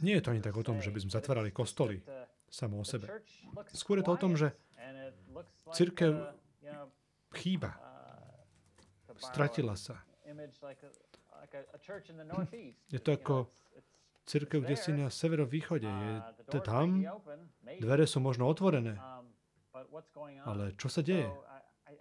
Nie 0.02 0.18
je 0.18 0.22
to 0.22 0.30
ani 0.30 0.42
tak 0.42 0.54
o 0.56 0.64
tom, 0.64 0.80
že 0.80 0.90
by 0.90 0.98
sme 1.04 1.12
zatvárali 1.12 1.50
kostoly 1.50 2.00
uh, 2.00 2.24
samo 2.48 2.80
o 2.80 2.86
sebe. 2.86 3.10
Skôr 3.74 4.00
je 4.00 4.04
to 4.06 4.12
o 4.14 4.20
tom, 4.20 4.32
že 4.34 4.54
církev 5.74 6.12
uh, 6.14 6.30
chýba. 7.38 7.74
Stratila 9.18 9.78
sa. 9.78 10.02
Je 12.90 13.00
to 13.00 13.10
ako 13.14 13.46
Církev, 14.24 14.64
kde 14.64 14.76
si 14.76 14.90
na 14.96 15.12
severovýchode, 15.12 15.84
je 15.84 16.12
to 16.48 16.64
tam, 16.64 17.04
dvere 17.76 18.08
sú 18.08 18.24
možno 18.24 18.48
otvorené, 18.48 18.96
ale 20.48 20.72
čo 20.80 20.88
sa 20.88 21.04
deje? 21.04 21.28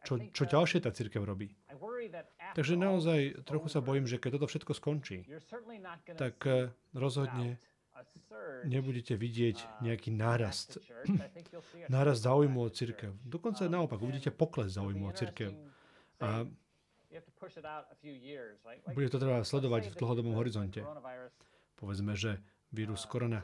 Čo, 0.04 0.20
čo 0.36 0.44
ďalšie 0.44 0.84
tá 0.84 0.92
církev 0.92 1.24
robí? 1.24 1.56
Takže 2.54 2.76
naozaj 2.76 3.48
trochu 3.48 3.68
sa 3.72 3.80
bojím, 3.80 4.04
že 4.04 4.20
keď 4.20 4.38
toto 4.38 4.48
všetko 4.52 4.72
skončí, 4.76 5.24
tak 6.20 6.36
eh, 6.46 6.70
rozhodne 6.92 7.58
nebudete 8.68 9.16
vidieť 9.16 9.82
nejaký 9.82 10.12
nárast. 10.12 10.78
nárast 11.94 12.22
záujmu 12.26 12.60
o 12.60 12.70
církev. 12.70 13.16
Dokonca 13.24 13.66
naopak, 13.72 14.02
uvidíte 14.02 14.32
pokles 14.36 14.76
záujmu 14.76 15.08
o 15.08 15.14
církev. 15.16 15.56
A 16.20 16.44
bude 18.94 19.10
to 19.12 19.20
treba 19.22 19.46
sledovať 19.46 19.94
v 19.94 19.96
dlhodobom 20.00 20.34
horizonte. 20.34 20.82
Povedzme, 21.78 22.16
že 22.18 22.42
vírus 22.74 23.06
uh, 23.06 23.10
korona 23.12 23.40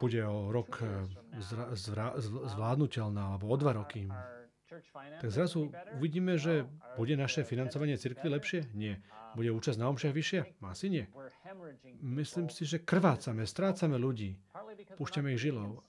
bude 0.00 0.20
o 0.26 0.50
rok 0.52 0.82
eh, 0.82 0.88
zra, 1.38 1.64
zra, 1.74 2.06
zvládnutelná, 2.18 3.34
alebo 3.34 3.48
o 3.48 3.56
dva 3.56 3.72
roky. 3.72 4.10
Tak 5.22 5.30
zrazu 5.30 5.70
uvidíme, 5.94 6.34
že 6.34 6.66
bude 6.98 7.14
naše 7.14 7.46
financovanie 7.46 7.94
cirkvi 7.94 8.26
lepšie? 8.26 8.60
Nie. 8.74 8.98
Um, 8.98 9.38
bude 9.38 9.50
účasť 9.54 9.78
na 9.78 9.86
omšiach 9.90 10.14
vyššia? 10.14 10.42
Asi 10.66 10.86
nie. 10.90 11.04
Myslím 12.02 12.50
si, 12.50 12.66
že 12.66 12.82
krvácame, 12.82 13.46
strácame 13.46 13.94
ľudí, 13.98 14.34
púšťame 14.98 15.34
ich 15.34 15.42
žilov. 15.42 15.82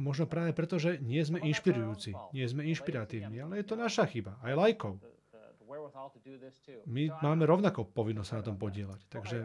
Možno 0.00 0.24
práve 0.24 0.56
preto, 0.56 0.80
že 0.80 0.96
nie 1.04 1.20
sme 1.20 1.44
inšpirujúci, 1.44 2.16
nie 2.32 2.48
sme 2.48 2.64
inšpiratívni, 2.72 3.44
ale 3.44 3.60
je 3.60 3.66
to 3.68 3.76
naša 3.76 4.08
chyba, 4.08 4.40
aj 4.40 4.56
lajkov. 4.56 4.96
My 6.88 7.04
máme 7.20 7.44
rovnako 7.44 7.88
povinnosť 7.92 8.28
sa 8.28 8.36
na 8.40 8.44
tom 8.44 8.56
podielať. 8.56 9.00
Takže 9.12 9.38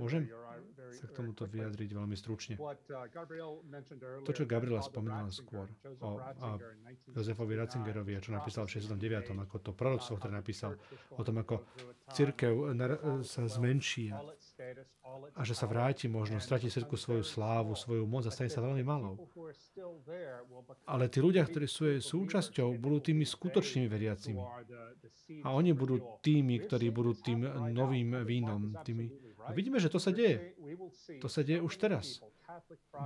môžem 0.00 0.28
sa 0.96 1.04
k 1.06 1.12
tomuto 1.12 1.44
vyjadriť 1.44 1.90
veľmi 1.92 2.16
stručne. 2.16 2.54
Uh, 2.56 2.74
to, 4.24 4.32
čo 4.32 4.44
Gabriela 4.48 4.80
spomínala 4.80 5.28
skôr 5.28 5.68
o 6.00 6.10
Jozefovi 7.12 7.54
Ratzingerovi, 7.60 8.16
čo 8.20 8.32
napísal 8.32 8.64
v 8.64 8.80
69. 8.80 9.36
ako 9.36 9.56
to 9.60 9.70
proroctvo, 9.76 10.16
ktoré 10.16 10.32
napísal 10.40 10.80
o 11.12 11.22
tom, 11.22 11.40
ako 11.40 11.64
církev 12.12 12.52
sa 13.22 13.44
zmenší 13.46 14.10
a 14.10 14.24
že 15.40 15.54
sa 15.56 15.66
vráti 15.66 16.06
možno, 16.06 16.38
stratí 16.38 16.68
všetku 16.68 16.94
svoju 16.94 17.24
slávu, 17.24 17.72
svoju 17.72 18.04
moc 18.04 18.28
a 18.28 18.32
stane 18.32 18.52
sa 18.52 18.60
veľmi 18.60 18.84
malou. 18.84 19.16
Ale 20.86 21.08
tí 21.08 21.18
ľudia, 21.18 21.46
ktorí 21.46 21.66
sú 21.66 21.88
jej 21.88 22.00
súčasťou, 22.00 22.76
budú 22.76 22.98
tými 23.00 23.24
skutočnými 23.24 23.88
veriacimi. 23.88 24.42
A 25.46 25.54
oni 25.54 25.72
budú 25.72 26.20
tými, 26.20 26.60
ktorí 26.60 26.92
budú 26.92 27.16
tým 27.16 27.46
novým 27.72 28.20
vínom. 28.26 28.74
Tými. 28.84 29.10
A 29.46 29.54
vidíme, 29.56 29.80
že 29.80 29.88
to 29.88 29.98
sa 29.98 30.12
deje. 30.12 30.54
To 31.24 31.28
sa 31.30 31.40
deje 31.40 31.62
už 31.64 31.74
teraz. 31.80 32.20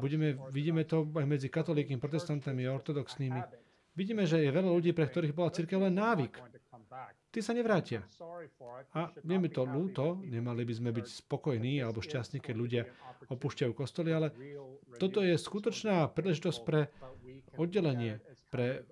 Budeme, 0.01 0.41
vidíme 0.51 0.83
to 0.89 1.05
aj 1.05 1.27
medzi 1.29 1.49
katolíkmi, 1.53 2.01
protestantami 2.01 2.65
a 2.65 2.75
ortodoxnými. 2.75 3.41
Vidíme, 3.95 4.27
že 4.27 4.43
je 4.43 4.51
veľa 4.51 4.71
ľudí, 4.75 4.91
pre 4.91 5.07
ktorých 5.07 5.37
bola 5.37 5.55
církev 5.55 5.79
len 5.79 5.95
návyk 5.95 6.43
tí 7.35 7.43
sa 7.43 7.51
nevrátia. 7.51 8.07
A 8.95 9.11
je 9.11 9.37
mi 9.43 9.51
to 9.51 9.67
ľúto, 9.67 10.23
nemali 10.23 10.63
by 10.63 10.75
sme 10.79 10.91
byť 10.95 11.07
spokojní 11.27 11.83
alebo 11.83 11.99
šťastní, 11.99 12.39
keď 12.39 12.55
ľudia 12.55 12.83
opúšťajú 13.27 13.73
kostoly, 13.75 14.15
ale 14.15 14.31
toto 15.03 15.19
je 15.19 15.35
skutočná 15.35 16.07
príležitosť 16.15 16.59
pre 16.63 16.95
oddelenie, 17.59 18.23
pre 18.55 18.87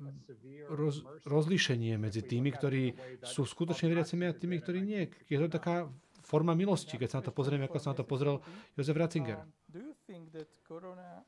roz, 0.67 1.07
rozlíšenie 1.23 1.95
medzi 1.95 2.27
tými, 2.27 2.51
ktorí 2.51 2.99
sú 3.23 3.47
skutočne 3.47 3.87
veriacimi 3.87 4.27
a 4.27 4.35
tými, 4.35 4.59
ktorí 4.59 4.83
nie. 4.83 5.07
Je 5.31 5.39
to 5.39 5.47
taká 5.47 5.87
forma 6.23 6.55
milosti, 6.59 6.99
keď 6.99 7.09
sa 7.11 7.19
na 7.23 7.27
to 7.31 7.33
pozrieme, 7.35 7.67
ako 7.67 7.79
sa 7.79 7.95
na 7.95 7.99
to 8.03 8.07
pozrel 8.07 8.43
Jozef 8.75 8.97
Ratzinger. 8.99 9.43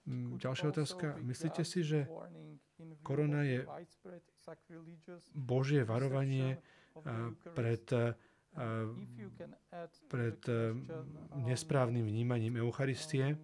Mm, 0.07 0.39
ďalšia 0.39 0.66
otázka. 0.70 1.19
Myslíte 1.23 1.62
si, 1.66 1.82
že 1.82 2.07
korona 3.03 3.43
je 3.45 3.66
Božie 5.35 5.82
varovanie 5.82 6.59
pred, 7.54 7.84
pred 10.08 10.38
nesprávnym 11.34 12.06
vnímaním 12.06 12.56
Eucharistie. 12.56 13.38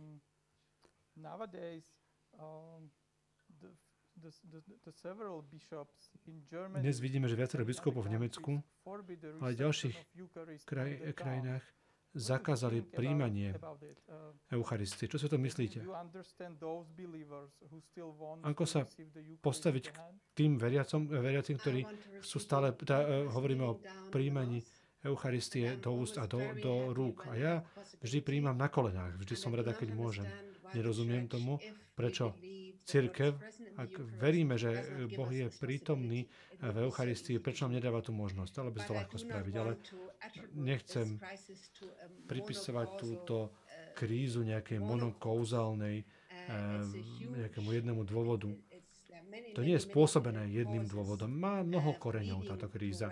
Dnes 6.76 7.00
vidíme, 7.00 7.28
že 7.28 7.36
viacero 7.36 7.64
biskupov 7.64 8.04
v 8.04 8.12
Nemecku, 8.20 8.52
ale 9.40 9.52
v 9.52 9.58
ďalších 9.58 9.96
kraj, 10.68 10.90
krajinách 11.16 11.64
zakázali 12.14 12.82
príjmanie 12.82 13.54
Eucharistie. 14.50 15.06
Čo 15.06 15.18
si 15.18 15.26
o 15.30 15.32
tom 15.32 15.46
myslíte? 15.46 15.86
Ako 18.42 18.64
sa 18.66 18.82
postaviť 19.38 19.84
k 19.94 19.96
tým 20.34 20.58
veriacom, 20.58 21.06
veriacim, 21.06 21.54
ktorí 21.54 21.86
sú 22.18 22.42
stále, 22.42 22.74
tá, 22.74 23.06
e, 23.06 23.30
hovoríme 23.30 23.62
o 23.62 23.78
príjmaní 24.10 24.66
Eucharistie 25.00 25.80
do 25.80 25.96
úst 25.96 26.18
a 26.20 26.26
do, 26.26 26.42
do 26.60 26.92
rúk. 26.92 27.24
A 27.30 27.32
ja 27.38 27.54
vždy 28.02 28.20
príjmam 28.20 28.58
na 28.58 28.68
kolenách. 28.68 29.16
Vždy 29.22 29.34
som 29.38 29.54
rada, 29.54 29.72
keď 29.72 29.94
môžem. 29.94 30.28
Nerozumiem 30.76 31.26
tomu, 31.30 31.56
prečo 31.96 32.36
církev, 32.84 33.38
ak 33.78 33.90
veríme, 34.18 34.58
že 34.58 34.70
Boh 35.14 35.30
je 35.30 35.46
prítomný 35.62 36.26
v 36.60 36.76
Eucharistii, 36.84 37.40
prečo 37.40 37.64
nám 37.64 37.80
nedáva 37.80 38.04
tú 38.04 38.12
možnosť? 38.12 38.54
Ale 38.60 38.70
by 38.74 38.80
to 38.82 38.92
ľahko 38.92 39.16
spraviť, 39.16 39.54
ale 39.56 39.72
nechcem 40.54 41.18
pripisovať 42.28 42.88
túto 42.98 43.54
krízu 43.94 44.46
nejakej 44.46 44.78
monokauzálnej, 44.80 46.04
nejakému 47.36 47.68
jednému 47.70 48.02
dôvodu. 48.06 48.50
To 49.54 49.62
nie 49.62 49.78
je 49.78 49.86
spôsobené 49.86 50.50
jedným 50.50 50.90
dôvodom. 50.90 51.30
Má 51.30 51.62
mnoho 51.62 51.94
koreňov 51.98 52.50
táto 52.50 52.66
kríza, 52.66 53.10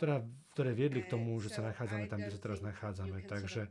ktorá, 0.00 0.24
ktoré 0.56 0.72
viedli 0.72 1.04
k 1.04 1.12
tomu, 1.12 1.36
že 1.44 1.52
sa 1.52 1.60
nachádzame 1.60 2.08
tam, 2.08 2.24
kde 2.24 2.32
sa 2.32 2.40
teraz 2.40 2.60
nachádzame. 2.64 3.24
Takže 3.28 3.68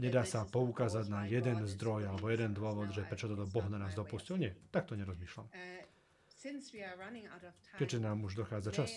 nedá 0.00 0.24
sa 0.24 0.48
poukázať 0.48 1.12
na 1.12 1.28
jeden 1.28 1.60
zdroj 1.68 2.08
alebo 2.08 2.32
jeden 2.32 2.56
dôvod, 2.56 2.92
že 2.96 3.04
prečo 3.04 3.28
toto 3.28 3.44
Boh 3.44 3.66
na 3.68 3.76
nás 3.76 3.92
dopustil. 3.92 4.40
Nie, 4.40 4.56
tak 4.72 4.88
to 4.88 4.96
nerozmýšľam. 4.96 5.48
Keďže 7.78 7.98
nám 8.02 8.18
už 8.26 8.32
dochádza 8.34 8.70
čas, 8.74 8.90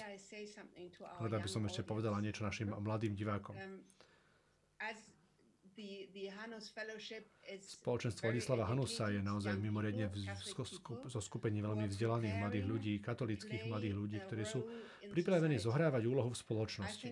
rada 1.21 1.37
by 1.37 1.49
som 1.49 1.61
ešte 1.69 1.85
povedala 1.85 2.17
niečo 2.21 2.41
našim 2.41 2.73
mladým 2.73 3.13
divákom. 3.13 3.53
Spoločenstvo 7.59 8.31
Ladislava 8.31 8.63
Hanusa 8.63 9.11
je 9.11 9.19
naozaj 9.19 9.59
mimoriadne 9.59 10.07
zo 11.11 11.19
skupení 11.19 11.59
veľmi 11.59 11.91
vzdelaných 11.91 12.35
mladých 12.39 12.65
ľudí, 12.65 12.93
katolických 13.03 13.67
mladých 13.67 13.93
ľudí, 13.99 14.17
ktorí 14.23 14.43
sú 14.47 14.63
pripravení 15.11 15.59
zohrávať 15.59 16.07
úlohu 16.07 16.31
v 16.31 16.39
spoločnosti. 16.39 17.07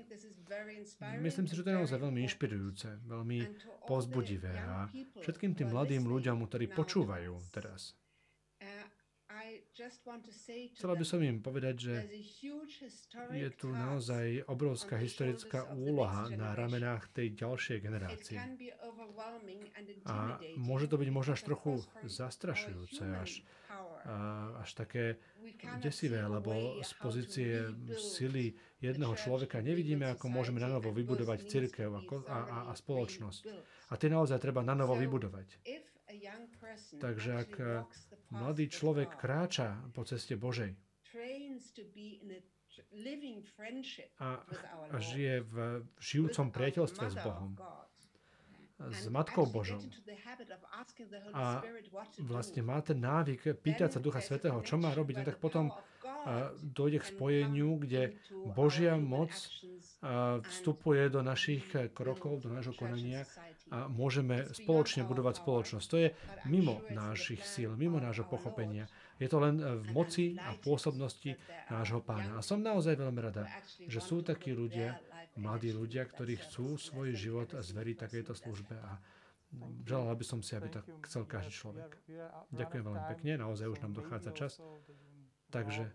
Myslím 1.19 1.45
si, 1.51 1.59
že 1.59 1.63
to 1.67 1.75
je 1.75 1.79
naozaj 1.83 1.99
veľmi 1.99 2.23
inšpirujúce, 2.23 3.03
veľmi 3.03 3.39
povzbudivé 3.83 4.55
a 4.55 4.87
všetkým 5.19 5.59
tým 5.59 5.75
mladým 5.75 6.07
ľuďom, 6.07 6.47
ktorí 6.47 6.71
počúvajú 6.71 7.35
teraz, 7.51 7.99
Chcela 10.77 10.93
by 10.93 11.05
som 11.05 11.17
im 11.25 11.41
povedať, 11.41 11.75
že 11.81 11.95
je 13.33 13.49
tu 13.57 13.73
naozaj 13.73 14.45
obrovská 14.45 15.01
historická 15.01 15.65
úloha 15.73 16.29
na 16.37 16.53
ramenách 16.53 17.09
tej 17.09 17.33
ďalšej 17.33 17.77
generácie. 17.81 18.37
A 20.05 20.37
môže 20.61 20.85
to 20.85 21.01
byť 21.01 21.09
možno 21.09 21.33
až 21.33 21.41
trochu 21.41 21.81
zastrašujúce, 22.05 23.01
až, 23.17 23.41
až 24.61 24.69
také 24.77 25.17
desivé, 25.81 26.21
lebo 26.21 26.77
z 26.85 26.91
pozície 27.01 27.51
sily 27.97 28.53
jedného 28.77 29.17
človeka 29.17 29.57
nevidíme, 29.57 30.05
ako 30.13 30.29
môžeme 30.29 30.61
na 30.61 30.69
novo 30.69 30.93
vybudovať 30.93 31.49
církev 31.49 31.89
a, 31.89 32.01
a, 32.29 32.37
a 32.69 32.73
spoločnosť. 32.77 33.41
A 33.89 33.93
tie 33.97 34.09
naozaj 34.13 34.37
treba 34.37 34.61
na 34.61 34.77
novo 34.77 34.93
vybudovať. 34.93 35.65
Takže 37.01 37.29
ak 37.41 37.51
mladý 38.33 38.65
človek 38.67 39.13
kráča 39.15 39.77
po 39.93 40.01
ceste 40.03 40.33
Božej. 40.33 40.73
A, 44.17 44.29
a 44.89 44.95
žije 44.97 45.45
v 45.45 45.55
žijúcom 46.01 46.49
priateľstve 46.49 47.05
s 47.13 47.15
Bohom, 47.21 47.53
s 48.89 49.05
Matkou 49.13 49.45
Božou. 49.45 49.79
A 51.37 51.61
vlastne 52.25 52.61
má 52.65 52.81
ten 52.81 52.97
návyk 52.97 53.61
pýtať 53.61 53.89
sa 53.93 53.99
Ducha 54.01 54.19
Svetého, 54.19 54.57
čo 54.65 54.81
má 54.81 54.89
robiť, 54.91 55.21
no 55.21 55.23
tak 55.23 55.37
potom 55.37 55.69
dojde 56.63 57.03
k 57.03 57.09
spojeniu, 57.13 57.77
kde 57.77 58.17
Božia 58.55 58.95
moc 58.97 59.31
vstupuje 60.49 61.11
do 61.11 61.21
našich 61.21 61.63
krokov, 61.93 62.43
do 62.43 62.49
nášho 62.51 62.73
konania 62.73 63.27
a 63.73 63.89
môžeme 63.89 64.45
spoločne 64.53 65.01
budovať 65.01 65.41
spoločnosť. 65.41 65.87
To 65.89 65.97
je 65.97 66.09
mimo 66.45 66.85
našich 66.93 67.41
síl, 67.41 67.73
mimo 67.73 67.97
nášho 67.97 68.29
pochopenia. 68.29 68.85
Je 69.17 69.25
to 69.25 69.41
len 69.41 69.57
v 69.57 69.87
moci 69.89 70.37
a 70.37 70.53
pôsobnosti 70.61 71.33
nášho 71.73 72.05
pána. 72.05 72.37
A 72.37 72.45
som 72.45 72.61
naozaj 72.61 73.01
veľmi 73.01 73.17
rada, 73.17 73.49
že 73.89 73.97
sú 73.97 74.21
takí 74.21 74.53
ľudia, 74.53 75.01
mladí 75.41 75.73
ľudia, 75.73 76.05
ktorí 76.05 76.37
chcú 76.37 76.77
svoj 76.77 77.17
život 77.17 77.49
zveriť 77.57 77.97
takejto 77.97 78.37
službe 78.37 78.77
a 78.77 79.01
želala 79.89 80.13
by 80.13 80.25
som 80.25 80.45
si, 80.45 80.53
aby 80.53 80.69
tak 80.69 80.85
chcel 81.09 81.25
každý 81.25 81.53
človek. 81.53 81.97
Ďakujem 82.53 82.83
veľmi 82.85 83.03
pekne, 83.17 83.31
naozaj 83.41 83.73
už 83.73 83.81
nám 83.81 83.97
dochádza 83.97 84.31
čas. 84.37 84.61
Takže, 85.49 85.89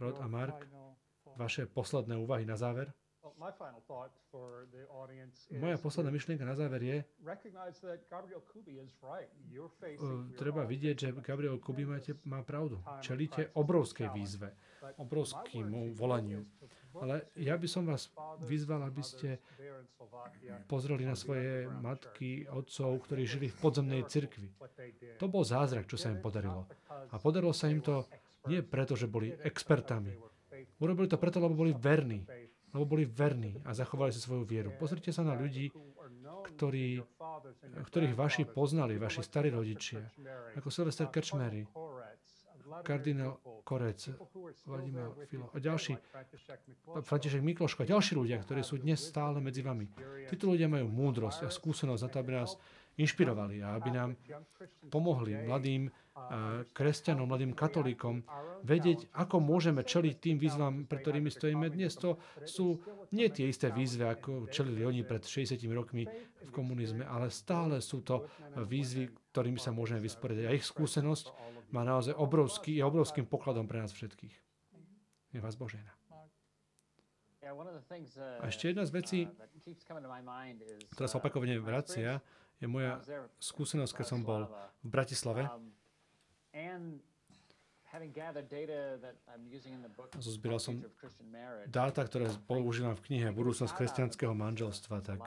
Rod 0.00 0.16
a 0.20 0.26
Mark, 0.28 0.64
vaše 1.36 1.68
posledné 1.68 2.16
úvahy 2.16 2.48
na 2.48 2.56
záver? 2.56 2.92
Moja 5.58 5.76
posledná 5.78 6.10
myšlienka 6.14 6.44
na 6.46 6.54
záver 6.54 6.82
je, 6.82 6.98
treba 10.38 10.62
vidieť, 10.62 10.96
že 10.96 11.08
Gabriel 11.20 11.58
Kubi 11.58 11.82
máte, 11.82 12.14
má 12.22 12.46
pravdu. 12.46 12.78
Čelíte 13.02 13.50
obrovskej 13.58 14.08
výzve, 14.14 14.54
obrovskému 14.96 15.94
volaniu. 15.98 16.46
Ale 16.96 17.28
ja 17.36 17.58
by 17.60 17.68
som 17.68 17.84
vás 17.84 18.08
vyzval, 18.46 18.86
aby 18.88 19.02
ste 19.04 19.42
pozreli 20.64 21.04
na 21.04 21.18
svoje 21.18 21.68
matky, 21.68 22.48
otcov, 22.48 23.04
ktorí 23.04 23.28
žili 23.28 23.46
v 23.52 23.56
podzemnej 23.60 24.02
cirkvi. 24.08 24.48
To 25.20 25.28
bol 25.28 25.44
zázrak, 25.44 25.84
čo 25.90 26.00
sa 26.00 26.08
im 26.08 26.22
podarilo. 26.22 26.64
A 27.12 27.16
podarilo 27.20 27.52
sa 27.52 27.68
im 27.68 27.84
to 27.84 28.08
nie 28.48 28.62
preto, 28.62 28.94
že 28.96 29.10
boli 29.10 29.34
expertami. 29.44 30.14
Urobili 30.80 31.08
to 31.10 31.20
preto, 31.20 31.42
lebo 31.42 31.52
boli 31.56 31.76
verní 31.76 32.24
lebo 32.76 32.84
boli 32.84 33.08
verní 33.08 33.56
a 33.64 33.72
zachovali 33.72 34.12
si 34.12 34.20
svoju 34.20 34.44
vieru. 34.44 34.68
Pozrite 34.76 35.08
sa 35.08 35.24
na 35.24 35.32
ľudí, 35.32 35.72
ktorí, 36.52 37.00
ktorých 37.72 38.12
vaši 38.12 38.44
poznali, 38.44 39.00
vaši 39.00 39.24
starí 39.24 39.48
rodičia, 39.48 40.04
ako 40.60 40.68
Sylvester 40.68 41.08
Krčmery, 41.08 41.64
kardinál 42.84 43.40
Korec, 43.64 44.12
Vladimír 44.68 45.08
Filo 45.30 45.48
a 45.54 45.58
ďalší, 45.58 45.96
František 47.00 47.40
Mikloško 47.40 47.86
a 47.86 47.90
ďalší 47.90 48.12
ľudia, 48.18 48.36
ktorí 48.42 48.60
sú 48.60 48.76
dnes 48.76 49.00
stále 49.00 49.40
medzi 49.40 49.64
vami. 49.64 49.88
Títo 50.28 50.52
ľudia 50.52 50.68
majú 50.68 50.90
múdrosť 50.90 51.46
a 51.46 51.48
skúsenosť 51.48 52.02
na 52.04 52.10
to, 52.12 52.16
aby 52.20 52.30
nás 52.36 52.60
inšpirovali 52.96 53.60
a 53.60 53.76
aby 53.76 53.88
nám 53.92 54.16
pomohli 54.88 55.36
mladým 55.44 55.92
kresťanom, 56.72 57.28
mladým 57.28 57.52
katolíkom 57.52 58.24
vedieť, 58.64 59.12
ako 59.12 59.36
môžeme 59.36 59.84
čeliť 59.84 60.14
tým 60.16 60.36
výzvam, 60.40 60.88
pre 60.88 61.04
ktorými 61.04 61.28
stojíme 61.28 61.68
dnes. 61.68 61.92
To 62.00 62.16
sú 62.48 62.80
nie 63.12 63.28
tie 63.28 63.52
isté 63.52 63.68
výzvy, 63.68 64.04
ako 64.08 64.48
čelili 64.48 64.80
oni 64.80 65.04
pred 65.04 65.20
60 65.20 65.60
rokmi 65.76 66.08
v 66.40 66.50
komunizme, 66.50 67.04
ale 67.04 67.28
stále 67.28 67.84
sú 67.84 68.00
to 68.00 68.24
výzvy, 68.56 69.12
ktorými 69.36 69.60
sa 69.60 69.76
môžeme 69.76 70.00
vysporiadať. 70.00 70.44
A 70.48 70.56
ich 70.56 70.64
skúsenosť 70.64 71.36
má 71.76 71.84
naozaj 71.84 72.16
obrovský, 72.16 72.80
je 72.80 72.82
obrovským 72.88 73.28
pokladom 73.28 73.68
pre 73.68 73.84
nás 73.84 73.92
všetkých. 73.92 74.34
Je 75.36 75.40
vás 75.44 75.52
Božena. 75.52 75.92
A 78.40 78.44
ešte 78.48 78.72
jedna 78.72 78.88
z 78.88 78.90
vecí, 78.90 79.20
ktorá 80.96 81.06
sa 81.06 81.20
opakovane 81.20 81.60
vracia, 81.60 82.18
je 82.60 82.66
moja 82.66 83.00
skúsenosť, 83.40 83.92
keď 84.02 84.06
som 84.06 84.20
bol 84.24 84.48
v 84.80 84.88
Bratislave. 84.88 85.48
Zozbieral 90.20 90.60
som 90.60 90.80
dáta, 91.68 92.04
ktoré 92.04 92.28
používam 92.44 92.92
v 92.96 93.04
knihe 93.08 93.28
Budúcnosť 93.32 93.72
kresťanského 93.72 94.36
manželstva, 94.36 95.00
tak 95.00 95.18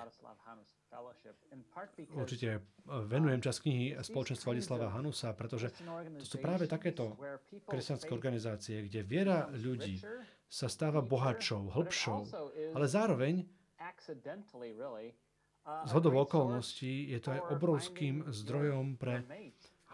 určite 2.13 2.61
venujem 2.85 3.41
čas 3.41 3.61
knihy 3.61 3.97
spoločenstva 4.01 4.53
Ladislava 4.53 4.89
Hanusa, 4.93 5.33
pretože 5.33 5.73
to 6.17 6.25
sú 6.25 6.37
práve 6.41 6.65
takéto 6.65 7.13
kresťanské 7.65 8.09
organizácie, 8.09 8.85
kde 8.85 9.01
viera 9.05 9.49
ľudí 9.53 10.01
sa 10.49 10.65
stáva 10.65 11.05
bohatšou, 11.05 11.73
hlbšou, 11.73 12.19
ale 12.73 12.85
zároveň 12.89 13.45
z 15.85 15.91
hodov 15.95 16.29
okolností 16.29 17.09
je 17.13 17.19
to 17.21 17.35
aj 17.35 17.41
obrovským 17.55 18.27
zdrojom 18.29 18.99
pre 18.99 19.23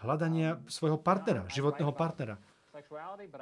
hľadania 0.04 0.60
svojho 0.68 1.00
partnera, 1.00 1.48
životného 1.48 1.92
partnera. 1.96 2.36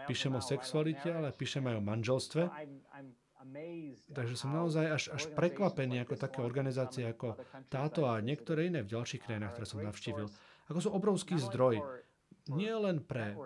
Píšem 0.06 0.31
o 0.35 0.43
sexualite, 0.43 1.11
ale 1.11 1.35
píšem 1.35 1.66
aj 1.66 1.74
o 1.78 1.82
manželstve. 1.82 2.43
Takže 4.15 4.35
som 4.39 4.56
naozaj 4.56 4.86
až, 4.89 5.05
až 5.12 5.28
prekvapený 5.36 6.06
ako 6.06 6.15
také 6.16 6.40
organizácie 6.40 7.05
ako 7.05 7.36
táto 7.69 8.09
a 8.09 8.23
niektoré 8.23 8.73
iné 8.73 8.81
v 8.81 8.94
ďalších 8.94 9.27
krajinách, 9.27 9.59
ktoré 9.59 9.66
som 9.69 9.85
navštívil. 9.85 10.27
Ako 10.73 10.78
sú 10.81 10.89
obrovský 10.94 11.36
zdroj 11.36 11.82
nie 12.52 12.73
len 12.73 13.05
pre 13.05 13.36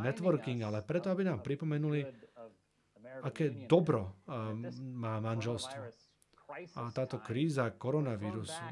networking, 0.00 0.64
ale 0.64 0.80
preto, 0.84 1.12
aby 1.12 1.28
nám 1.28 1.44
pripomenuli, 1.44 2.04
aké 3.24 3.68
dobro 3.68 4.22
má 4.96 5.20
manželstvo 5.20 6.11
a 6.52 6.82
táto 6.92 7.16
kríza 7.18 7.68
koronavírusu, 7.72 8.64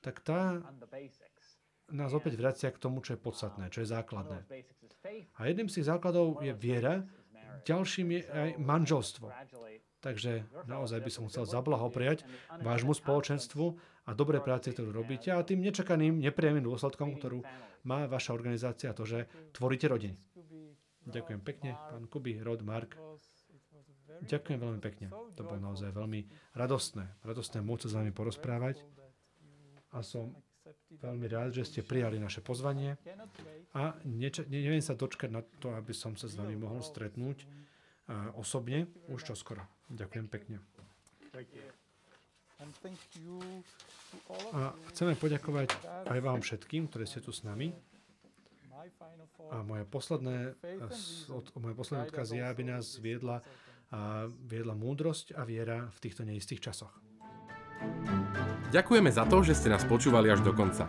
tak 0.00 0.20
tá 0.24 0.60
nás 1.92 2.10
opäť 2.16 2.40
vracia 2.40 2.72
k 2.72 2.80
tomu, 2.80 3.04
čo 3.04 3.14
je 3.14 3.20
podstatné, 3.20 3.68
čo 3.68 3.84
je 3.84 3.92
základné. 3.92 4.48
A 5.36 5.40
jedným 5.46 5.68
z 5.68 5.80
tých 5.80 5.90
základov 5.92 6.40
je 6.40 6.52
viera, 6.56 7.04
ďalším 7.68 8.08
je 8.16 8.20
aj 8.26 8.48
manželstvo. 8.58 9.28
Takže 10.02 10.42
naozaj 10.66 10.98
by 10.98 11.10
som 11.14 11.30
chcel 11.30 11.46
zablahopriať 11.46 12.26
vášmu 12.58 12.90
spoločenstvu 12.90 13.78
a 14.02 14.10
dobré 14.18 14.42
práce, 14.42 14.74
ktorú 14.74 14.90
robíte 14.90 15.30
a 15.30 15.46
tým 15.46 15.62
nečakaným, 15.62 16.18
nepriamým 16.18 16.66
dôsledkom, 16.66 17.14
ktorú 17.22 17.46
má 17.86 18.10
vaša 18.10 18.34
organizácia, 18.34 18.90
to, 18.90 19.06
že 19.06 19.30
tvoríte 19.54 19.86
rodiny. 19.86 20.18
Ďakujem 21.06 21.40
pekne, 21.42 21.78
pán 21.90 22.10
Kuby, 22.10 22.42
Rod, 22.42 22.66
Mark. 22.66 22.98
Ďakujem 24.20 24.58
veľmi 24.60 24.80
pekne. 24.84 25.06
To 25.08 25.42
bolo 25.42 25.58
naozaj 25.58 25.90
veľmi 25.90 26.28
radostné. 26.52 27.04
Radostné 27.24 27.64
môcť 27.64 27.82
sa 27.86 27.88
s 27.88 27.96
vami 27.96 28.12
porozprávať. 28.12 28.84
A 29.92 30.04
som 30.04 30.36
veľmi 31.00 31.26
rád, 31.28 31.56
že 31.56 31.64
ste 31.64 31.80
prijali 31.80 32.20
naše 32.20 32.44
pozvanie. 32.44 33.00
A 33.72 33.96
neča- 34.04 34.44
neviem 34.48 34.84
sa 34.84 34.92
dočkať 34.92 35.30
na 35.32 35.40
to, 35.60 35.72
aby 35.72 35.96
som 35.96 36.16
sa 36.16 36.28
s 36.28 36.36
vami 36.36 36.56
mohol 36.56 36.84
stretnúť 36.84 37.48
osobne 38.36 38.90
už 39.08 39.32
čoskoro. 39.32 39.64
Ďakujem 39.88 40.26
pekne. 40.28 40.56
A 44.52 44.60
chceme 44.92 45.16
poďakovať 45.16 45.72
aj 46.06 46.18
vám 46.20 46.40
všetkým, 46.44 46.86
ktorí 46.86 47.04
ste 47.08 47.24
tu 47.24 47.32
s 47.32 47.42
nami. 47.42 47.72
A 49.50 49.62
moje 49.62 49.84
posledné, 49.86 50.58
moje 51.56 51.74
posledné 51.74 52.02
odkaz 52.10 52.28
je, 52.34 52.42
aby 52.42 52.62
nás 52.66 52.98
viedla, 52.98 53.40
viedla 54.48 54.72
múdrosť 54.72 55.36
a 55.36 55.44
viera 55.44 55.88
v 55.92 55.98
týchto 56.00 56.24
neistých 56.24 56.64
časoch. 56.64 56.92
Ďakujeme 58.72 59.10
za 59.12 59.28
to, 59.28 59.44
že 59.44 59.58
ste 59.58 59.68
nás 59.68 59.84
počúvali 59.84 60.32
až 60.32 60.40
do 60.40 60.56
konca. 60.56 60.88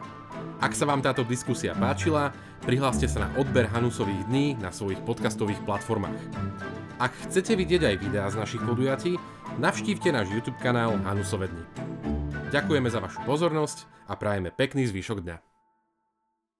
Ak 0.63 0.71
sa 0.71 0.87
vám 0.87 1.03
táto 1.03 1.27
diskusia 1.27 1.75
páčila, 1.75 2.31
prihláste 2.63 3.11
sa 3.11 3.27
na 3.27 3.29
odber 3.35 3.67
Hanusových 3.67 4.31
dní 4.31 4.55
na 4.55 4.71
svojich 4.71 5.03
podcastových 5.03 5.59
platformách. 5.67 6.15
Ak 7.03 7.11
chcete 7.27 7.59
vidieť 7.59 7.83
aj 7.83 7.95
videá 7.99 8.31
z 8.31 8.39
našich 8.39 8.63
podujatí, 8.63 9.19
navštívte 9.59 10.15
náš 10.15 10.31
YouTube 10.31 10.61
kanál 10.63 10.95
Hanusové 11.03 11.51
dni. 11.51 11.65
Ďakujeme 12.55 12.87
za 12.87 13.03
vašu 13.03 13.19
pozornosť 13.27 14.07
a 14.07 14.15
prajeme 14.15 14.55
pekný 14.55 14.87
zvyšok 14.87 15.19
dňa. 15.25 15.52